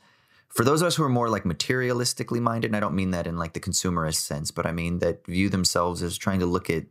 [0.49, 3.27] for those of us who are more like materialistically minded, and I don't mean that
[3.27, 6.71] in like the consumerist sense, but I mean that view themselves as trying to look
[6.71, 6.85] at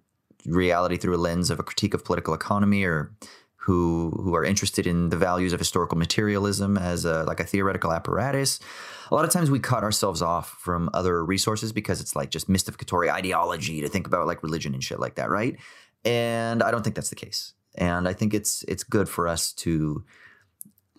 [0.46, 3.14] reality through a lens of a critique of political economy or
[3.66, 7.94] who who are interested in the values of historical materialism as a like a theoretical
[7.94, 8.60] apparatus.
[9.10, 12.50] A lot of times we cut ourselves off from other resources because it's like just
[12.50, 15.58] mystificatory ideology to think about like religion and shit like that, right?
[16.04, 17.54] And I don't think that's the case.
[17.76, 20.04] And I think it's it's good for us to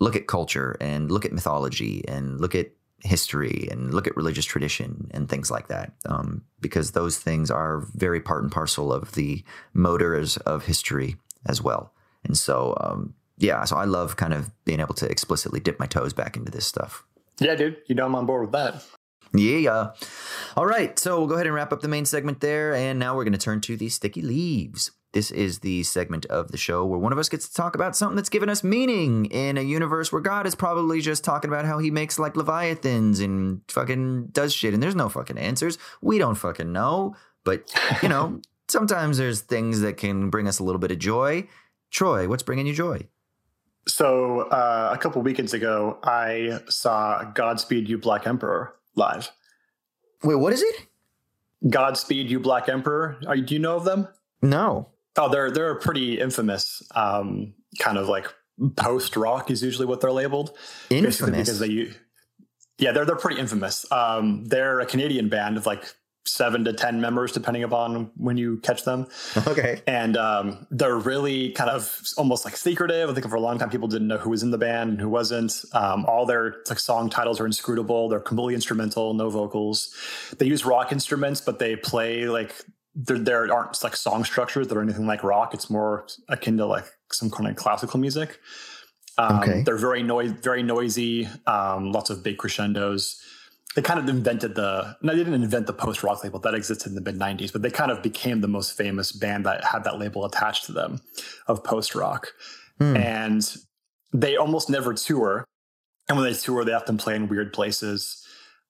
[0.01, 4.47] look at culture and look at mythology and look at history and look at religious
[4.47, 9.12] tradition and things like that, um, because those things are very part and parcel of
[9.12, 11.16] the motors of history
[11.47, 11.94] as well.
[12.25, 15.87] And so, um, yeah, so I love kind of being able to explicitly dip my
[15.87, 17.05] toes back into this stuff.
[17.41, 18.85] Yeah, dude, you know I'm on board with that.
[19.35, 19.91] Yeah.
[20.57, 23.17] All right, so we'll go ahead and wrap up the main segment there, and now
[23.17, 24.93] we're going to turn to the sticky leaves.
[25.13, 27.95] This is the segment of the show where one of us gets to talk about
[27.97, 31.65] something that's given us meaning in a universe where God is probably just talking about
[31.65, 35.79] how he makes like leviathans and fucking does shit, and there's no fucking answers.
[36.01, 37.73] We don't fucking know, but
[38.03, 41.49] you know, sometimes there's things that can bring us a little bit of joy
[41.95, 43.07] Troy, what's bringing you joy?
[43.87, 49.31] So uh, a couple weekends ago, I saw Godspeed You Black Emperor live.
[50.25, 50.75] Wait, what is it?
[51.71, 53.21] Godspeed You Black Emperor.
[53.29, 54.09] Are, do you know of them?
[54.43, 54.89] No.
[55.16, 56.83] Oh, they're they're a pretty infamous.
[56.97, 58.27] Um, kind of like
[58.75, 60.57] post rock is usually what they're labeled.
[60.91, 61.93] Infamous because they,
[62.79, 63.91] yeah, they're they're pretty infamous.
[63.93, 65.95] Um, they're a Canadian band of like
[66.27, 69.07] seven to ten members depending upon when you catch them.
[69.47, 69.83] Okay.
[69.87, 73.11] And um, they're really kind of almost like secretive.
[73.11, 75.01] I think for a long time people didn't know who was in the band and
[75.01, 75.65] who wasn't.
[75.73, 78.09] Um, all their like song titles are inscrutable.
[78.09, 79.95] They're completely instrumental no vocals.
[80.39, 82.55] They use rock instruments but they play like
[82.95, 85.53] there, there aren't like song structures that are anything like rock.
[85.53, 88.41] It's more akin to like some kind of classical music.
[89.19, 89.63] Um, okay.
[89.63, 93.23] they're very noisy very noisy um, lots of big crescendos
[93.75, 96.89] they kind of invented the no, they didn't invent the post rock label that existed
[96.89, 99.85] in the mid 90s but they kind of became the most famous band that had
[99.85, 101.01] that label attached to them
[101.47, 102.29] of post rock
[102.79, 102.97] hmm.
[102.97, 103.57] and
[104.13, 105.45] they almost never tour
[106.09, 108.25] and when they tour they often play in weird places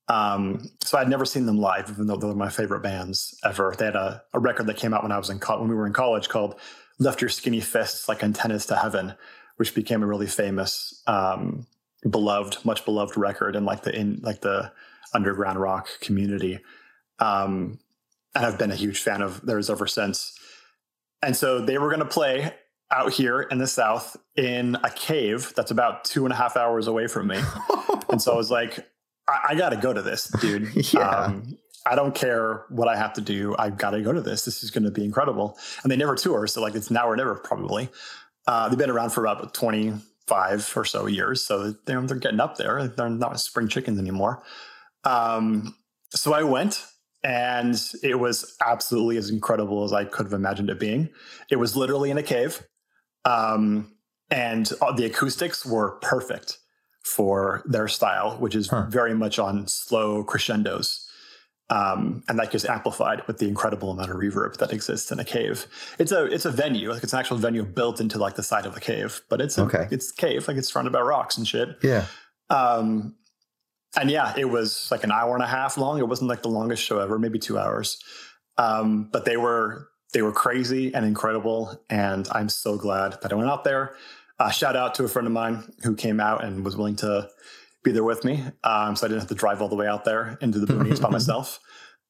[0.08, 3.74] um, so I'd never seen them live, even though they're my favorite bands ever.
[3.76, 5.74] They had a, a record that came out when I was in co- when we
[5.74, 6.60] were in college called
[6.98, 9.14] "Lift Your Skinny Fists Like Antennas to Heaven,"
[9.56, 11.66] which became a really famous, um,
[12.08, 14.72] beloved, much beloved record in like the in like the
[15.12, 16.60] underground rock community.
[17.18, 17.78] Um,
[18.34, 20.36] and I've been a huge fan of theirs ever since.
[21.22, 22.52] And so they were going to play
[22.90, 26.86] out here in the South in a cave that's about two and a half hours
[26.86, 27.40] away from me.
[28.10, 28.78] and so I was like,
[29.28, 30.70] I, I got to go to this, dude.
[30.92, 31.08] yeah.
[31.08, 33.54] Um, I don't care what I have to do.
[33.58, 34.44] I've got to go to this.
[34.44, 35.58] This is going to be incredible.
[35.82, 36.46] And they never tour.
[36.46, 37.90] So, like, it's now or never, probably.
[38.46, 41.44] Uh, they've been around for about 25 or so years.
[41.44, 42.88] So they're, they're getting up there.
[42.88, 44.42] They're not spring chickens anymore.
[45.04, 45.74] Um,
[46.10, 46.84] so I went
[47.22, 51.08] and it was absolutely as incredible as I could have imagined it being.
[51.50, 52.62] It was literally in a cave.
[53.24, 53.92] Um,
[54.30, 54.66] and
[54.96, 56.58] the acoustics were perfect
[57.02, 58.86] for their style, which is huh.
[58.88, 61.08] very much on slow crescendos.
[61.70, 65.24] Um, and that gets amplified with the incredible amount of reverb that exists in a
[65.24, 65.66] cave.
[65.98, 68.66] It's a it's a venue, like it's an actual venue built into like the side
[68.66, 69.88] of the cave, but it's a, okay.
[69.90, 71.78] it's cave, like it's surrounded by rocks and shit.
[71.82, 72.04] Yeah.
[72.50, 73.16] Um,
[73.96, 75.98] and yeah, it was like an hour and a half long.
[75.98, 77.98] It wasn't like the longest show ever, maybe two hours.
[78.56, 83.34] Um, but they were they were crazy and incredible, and I'm so glad that I
[83.36, 83.94] went out there.
[84.38, 87.28] Uh, shout out to a friend of mine who came out and was willing to
[87.82, 90.04] be there with me, um, so I didn't have to drive all the way out
[90.04, 91.60] there into the boonies by myself.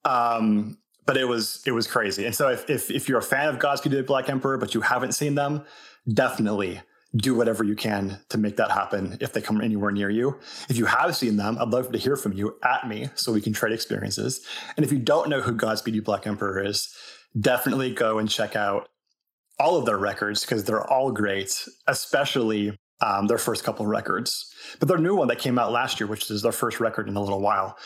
[0.05, 2.25] Um, but it was it was crazy.
[2.27, 4.81] And so if, if if you're a fan of Godspeed the Black Emperor, but you
[4.81, 5.65] haven't seen them,
[6.13, 6.81] definitely
[7.17, 10.39] do whatever you can to make that happen if they come anywhere near you.
[10.69, 13.41] If you have seen them, I'd love to hear from you at me so we
[13.41, 14.45] can trade experiences.
[14.77, 16.95] And if you don't know who Godspeed You Black Emperor is,
[17.39, 18.89] definitely go and check out
[19.59, 24.53] all of their records because they're all great, especially um, their first couple records.
[24.81, 27.17] But their new one that came out last year, which is their first record in
[27.17, 27.77] a little while,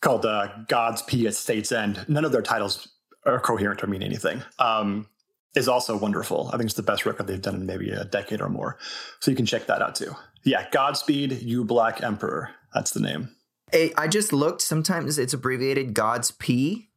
[0.00, 2.04] called uh, God's Pee at State's End.
[2.08, 2.88] None of their titles
[3.26, 4.42] are coherent or mean anything.
[4.58, 5.08] Um,
[5.58, 6.48] is also wonderful.
[6.48, 8.78] I think it's the best record they've done in maybe a decade or more.
[9.20, 10.14] So you can check that out too.
[10.44, 12.50] Yeah, Godspeed, You Black Emperor.
[12.72, 13.34] That's the name.
[13.72, 14.62] Hey, I just looked.
[14.62, 16.88] Sometimes it's abbreviated God's P.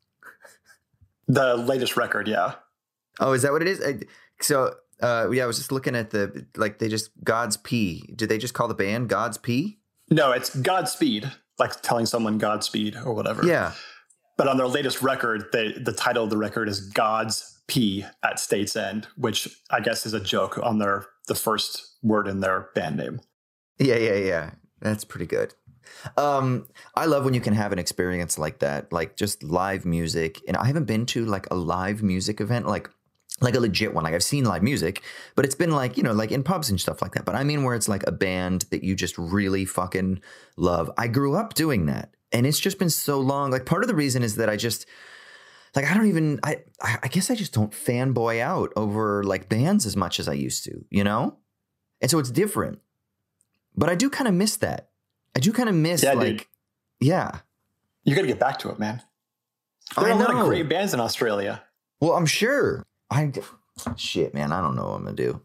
[1.28, 2.54] The latest record, yeah.
[3.20, 3.82] Oh, is that what it is?
[3.84, 4.00] I,
[4.42, 8.14] so, uh, yeah, I was just looking at the like they just God's P.
[8.16, 9.80] Did they just call the band God's P?
[10.10, 13.46] No, it's Godspeed, like telling someone Godspeed or whatever.
[13.46, 13.74] Yeah.
[14.38, 18.38] But on their latest record, they, the title of the record is God's Pee at
[18.38, 22.68] State's End, which I guess is a joke on their the first word in their
[22.76, 23.22] band name.
[23.80, 24.52] Yeah, yeah, yeah.
[24.82, 25.54] That's pretty good.
[26.18, 30.42] Um, I love when you can have an experience like that, like just live music.
[30.50, 32.90] And I haven't been to like a live music event, like
[33.40, 34.04] like a legit one.
[34.04, 35.02] Like I've seen live music,
[35.36, 37.24] but it's been like, you know, like in pubs and stuff like that.
[37.24, 40.22] But I mean where it's like a band that you just really fucking
[40.58, 40.92] love.
[40.98, 42.14] I grew up doing that.
[42.34, 43.50] And it's just been so long.
[43.50, 44.86] Like part of the reason is that I just
[45.76, 49.86] like I don't even I I guess I just don't fanboy out over like bands
[49.86, 51.38] as much as I used to, you know?
[52.02, 52.80] And so it's different.
[53.76, 54.90] But I do kind of miss that.
[55.36, 56.46] I do kind of miss yeah, like dude.
[57.00, 57.40] yeah.
[58.04, 59.02] You got to get back to it, man.
[59.96, 61.62] There are a lot of great bands in Australia.
[62.00, 62.84] Well, I'm sure.
[63.10, 63.32] I
[63.96, 64.52] shit, man.
[64.52, 65.42] I don't know what I'm gonna do.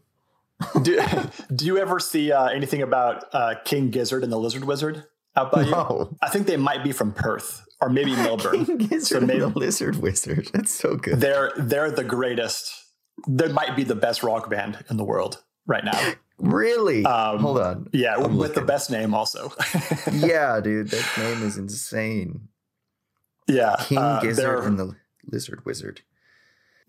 [0.81, 0.99] do,
[1.55, 5.05] do you ever see uh, anything about uh, King Gizzard and the Lizard Wizard
[5.37, 6.09] out by no.
[6.11, 6.17] you?
[6.21, 8.65] I think they might be from Perth or maybe Melbourne.
[8.65, 10.49] King Gizzard so maybe, and the Lizard Wizard.
[10.53, 11.21] That's so good.
[11.21, 12.73] They're they're the greatest.
[13.27, 16.13] They might be the best rock band in the world right now.
[16.39, 17.03] Really?
[17.03, 17.89] Um, Hold on.
[17.91, 18.55] Yeah, I'm with looking.
[18.55, 19.51] the best name also.
[20.11, 22.47] yeah, dude, that name is insane.
[23.47, 24.95] Yeah, King uh, Gizzard and the
[25.31, 26.01] Lizard Wizard.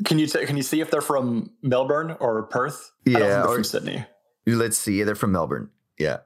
[0.04, 2.92] Can you t- can you see if they're from Melbourne or Perth?
[3.04, 4.04] Yeah, or from Sydney.
[4.46, 5.02] Let's see.
[5.02, 5.70] They're from Melbourne.
[5.98, 6.18] Yeah.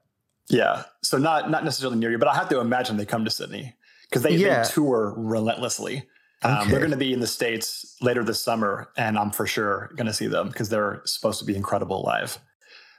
[0.52, 0.84] Yeah.
[1.02, 3.74] So not not necessarily near you, but I have to imagine they come to Sydney
[4.08, 4.62] because they, yeah.
[4.62, 6.04] they, tour relentlessly.
[6.42, 6.70] Um, okay.
[6.70, 10.06] They're going to be in the states later this summer, and I'm for sure going
[10.06, 12.38] to see them because they're supposed to be incredible live.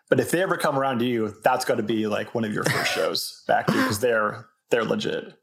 [0.09, 2.53] But if they ever come around to you, that's going to be like one of
[2.53, 5.33] your first shows back because they're they're legit.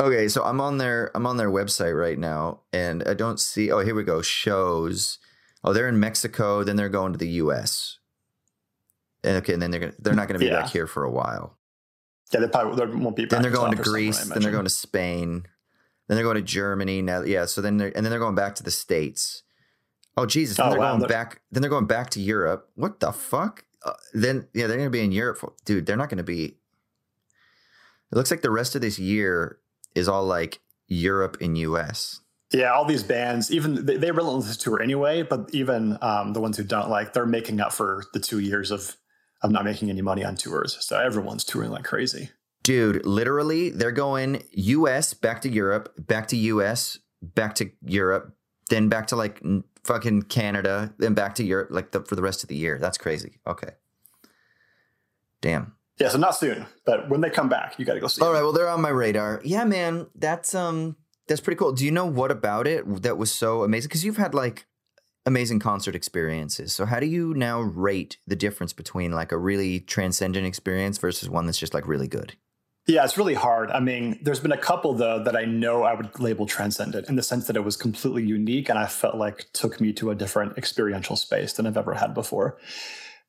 [0.00, 3.70] Okay, so I'm on their I'm on their website right now, and I don't see.
[3.70, 4.22] Oh, here we go.
[4.22, 5.18] Shows.
[5.62, 6.64] Oh, they're in Mexico.
[6.64, 7.98] Then they're going to the U.S.
[9.22, 10.62] And okay, and then they're gonna, they're not going to be yeah.
[10.62, 11.58] back here for a while.
[12.32, 13.24] Yeah, they probably they won't be.
[13.24, 14.24] then they're going to Greece.
[14.24, 15.46] then they're going to Spain.
[16.06, 17.02] Then they're going to Germany.
[17.02, 17.46] Now, yeah.
[17.46, 19.42] So then they're and then they're going back to the states.
[20.16, 20.56] Oh Jesus!
[20.56, 20.96] Then oh, they're wow.
[20.96, 21.40] going back.
[21.50, 22.68] Then they're going back to Europe.
[22.74, 23.64] What the fuck?
[23.84, 25.38] Uh, then yeah, they're going to be in Europe.
[25.38, 26.44] For, dude, they're not going to be.
[28.12, 29.58] It looks like the rest of this year
[29.94, 32.20] is all like Europe and US.
[32.52, 36.56] Yeah, all these bands, even they, they relentless tour anyway, but even um, the ones
[36.56, 38.96] who don't like, they're making up for the two years of
[39.42, 40.76] of not making any money on tours.
[40.80, 42.30] So everyone's touring like crazy.
[42.62, 48.34] Dude, literally, they're going US back to Europe, back to US, back to Europe,
[48.68, 49.42] then back to like
[49.84, 52.78] fucking Canada, then back to Europe, like the, for the rest of the year.
[52.78, 53.40] That's crazy.
[53.46, 53.70] Okay.
[55.40, 55.74] Damn.
[55.98, 58.22] Yeah, so not soon, but when they come back, you got to go see.
[58.22, 58.36] All them.
[58.36, 59.40] right, well, they're on my radar.
[59.44, 60.96] Yeah, man, that's um,
[61.28, 61.72] that's pretty cool.
[61.72, 63.88] Do you know what about it that was so amazing?
[63.88, 64.66] Because you've had like
[65.26, 66.72] amazing concert experiences.
[66.72, 71.28] So how do you now rate the difference between like a really transcendent experience versus
[71.28, 72.36] one that's just like really good?
[72.86, 73.70] Yeah, it's really hard.
[73.70, 77.16] I mean, there's been a couple though that I know I would label transcendent in
[77.16, 80.14] the sense that it was completely unique and I felt like took me to a
[80.14, 82.58] different experiential space than I've ever had before.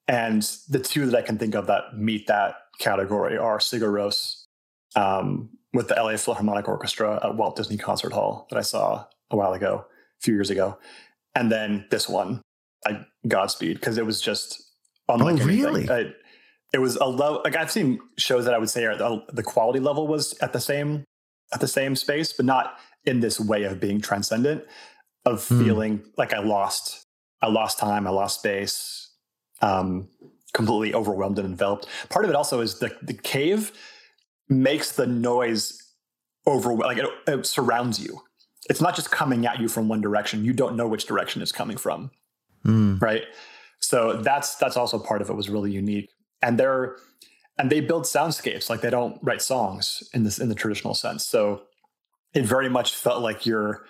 [0.08, 4.46] And the two that I can think of that meet that category are Sigur Rós
[4.96, 9.36] um, with the LA Philharmonic Orchestra at Walt Disney Concert Hall that I saw a
[9.36, 10.78] while ago, a few years ago.
[11.36, 12.42] And then this one,
[12.86, 14.62] I Godspeed, because it was just
[15.08, 15.66] unlike oh, anything.
[15.66, 15.90] Really?
[15.90, 16.14] I,
[16.74, 19.44] it was a low, like I've seen shows that I would say are the, the
[19.44, 21.04] quality level was at the same
[21.54, 24.64] at the same space, but not in this way of being transcendent,
[25.26, 25.64] of mm.
[25.64, 27.04] feeling like I lost,
[27.42, 29.14] I lost time, I lost space,
[29.62, 30.08] um,
[30.54, 31.88] completely overwhelmed and enveloped.
[32.10, 33.72] Part of it also is the the cave
[34.48, 35.78] makes the noise
[36.46, 38.22] over like it, it surrounds you.
[38.70, 40.46] It's not just coming at you from one direction.
[40.46, 42.12] You don't know which direction it's coming from.
[42.66, 43.02] Mm.
[43.02, 43.24] Right.
[43.80, 46.10] So that's that's also part of it was really unique.
[46.42, 46.98] And they're
[47.58, 51.26] and they build soundscapes like they don't write songs in this in the traditional sense.
[51.26, 51.64] So
[52.34, 53.86] it very much felt like you're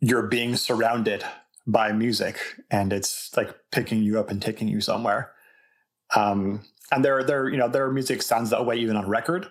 [0.00, 1.24] you're being surrounded
[1.66, 2.38] by music
[2.70, 5.32] and it's like picking you up and taking you somewhere.
[6.14, 9.48] Um, and their their you know their music sounds that way even on record,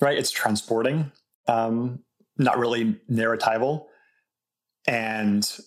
[0.00, 0.16] right?
[0.16, 1.10] It's transporting,
[1.46, 2.00] um,
[2.38, 3.86] not really narratival,
[4.86, 5.58] and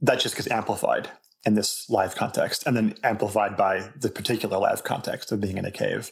[0.00, 1.08] that just gets amplified
[1.46, 5.64] in this live context, and then amplified by the particular live context of being in
[5.64, 6.10] a cave.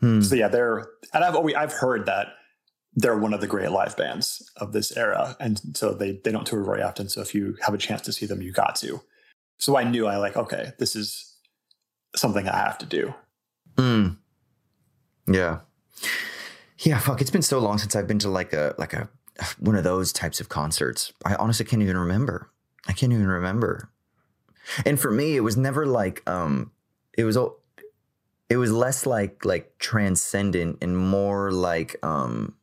[0.00, 0.20] Hmm.
[0.20, 2.28] So yeah, they're and I've always I've heard that
[2.94, 6.46] they're one of the great live bands of this era, and so they they don't
[6.46, 7.08] tour very often.
[7.08, 9.02] So if you have a chance to see them, you got to.
[9.58, 11.36] So I knew I like okay, this is
[12.14, 13.14] something I have to do.
[13.76, 14.16] Mm.
[15.26, 15.60] Yeah.
[16.78, 19.08] Yeah, fuck, it's been so long since I've been to like a like a
[19.58, 21.12] one of those types of concerts.
[21.24, 22.50] I honestly can't even remember.
[22.86, 23.90] I can't even remember.
[24.84, 26.70] And for me, it was never like um
[27.16, 27.58] it was all
[28.48, 32.54] it was less like like transcendent and more like um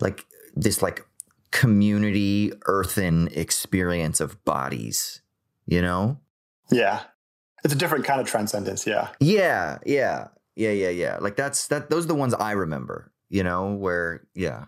[0.00, 1.06] like this like
[1.50, 5.22] community earthen experience of bodies,
[5.66, 6.18] you know?
[6.70, 7.02] Yeah.
[7.64, 9.08] It's a different kind of transcendence, yeah.
[9.20, 11.18] Yeah, yeah, yeah, yeah, yeah.
[11.20, 11.90] Like that's that.
[11.90, 13.12] Those are the ones I remember.
[13.28, 14.66] You know, where yeah,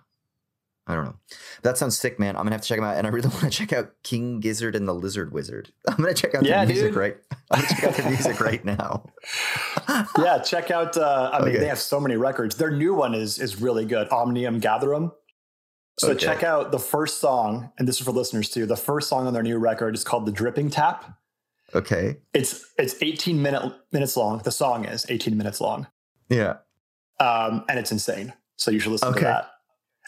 [0.90, 1.16] I don't know.
[1.62, 2.34] That sounds sick, man.
[2.34, 4.40] I'm gonna have to check them out, and I really want to check out King
[4.40, 5.70] Gizzard and the Lizard Wizard.
[5.88, 6.96] I'm gonna check out Yeah, the music dude.
[6.96, 7.16] right.
[7.50, 9.04] I'm gonna check out the music right now.
[10.18, 12.56] Yeah, check out uh I mean they have so many records.
[12.56, 14.08] Their new one is is really good.
[14.10, 15.12] Omnium Gatherum.
[15.98, 16.18] So Okay.
[16.26, 18.66] check out the first song, and this is for listeners too.
[18.66, 21.18] The first song on their new record is called The Dripping Tap.
[21.74, 22.18] Okay.
[22.32, 24.38] It's it's 18 minute minutes long.
[24.38, 25.86] The song is 18 minutes long.
[26.28, 26.56] Yeah.
[27.18, 28.32] Um, and it's insane.
[28.56, 29.20] So you should listen Okay.
[29.20, 29.50] to that.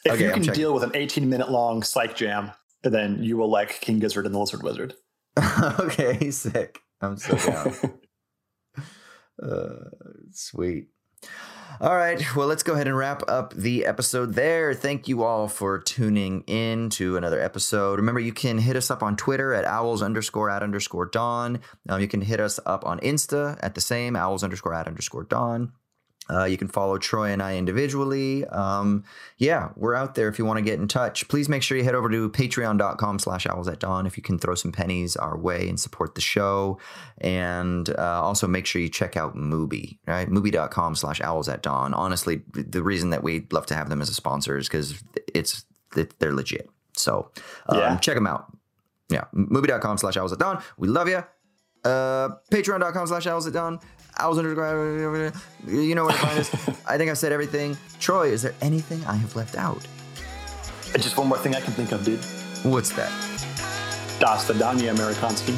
[0.04, 2.52] If Okay, you can deal with an 18 minute long psych jam,
[2.82, 4.94] then you will like King Gizzard and the Lizard Wizard.
[5.78, 6.14] okay.
[6.14, 6.80] he's Sick.
[7.00, 7.74] I'm so down.
[9.42, 9.88] Uh,
[10.32, 10.88] sweet.
[11.80, 12.22] All right.
[12.36, 14.74] Well, let's go ahead and wrap up the episode there.
[14.74, 17.98] Thank you all for tuning in to another episode.
[17.98, 21.60] Remember, you can hit us up on Twitter at owls underscore at underscore dawn.
[21.88, 25.24] Um, you can hit us up on Insta at the same owls underscore at underscore
[25.24, 25.72] dawn.
[26.32, 28.44] Uh, you can follow Troy and I individually.
[28.46, 29.02] Um,
[29.38, 31.26] yeah, we're out there if you want to get in touch.
[31.28, 34.38] Please make sure you head over to patreon.com slash owls at dawn if you can
[34.38, 36.78] throw some pennies our way and support the show.
[37.18, 40.28] And uh, also make sure you check out Mubi, right?
[40.28, 41.92] Mubi.com slash owls at dawn.
[41.94, 45.02] Honestly, the reason that we love to have them as a sponsor is because
[45.34, 45.64] it's
[46.20, 46.70] they're legit.
[46.96, 47.30] So
[47.68, 47.96] um, Yeah.
[47.98, 48.46] check them out.
[49.08, 50.62] Yeah, Mubi.com slash owls at dawn.
[50.78, 51.24] We love you.
[51.84, 53.80] Uh, Patreon.com slash owls at dawn.
[54.20, 55.32] Owls underground.
[55.66, 56.54] You know where to find us.
[56.86, 57.76] I think I've said everything.
[57.98, 59.86] Troy, is there anything I have left out?
[60.94, 62.20] Just one more thing I can think of, dude.
[62.62, 63.10] What's that?
[64.20, 65.56] Das Vidania Amerikanski.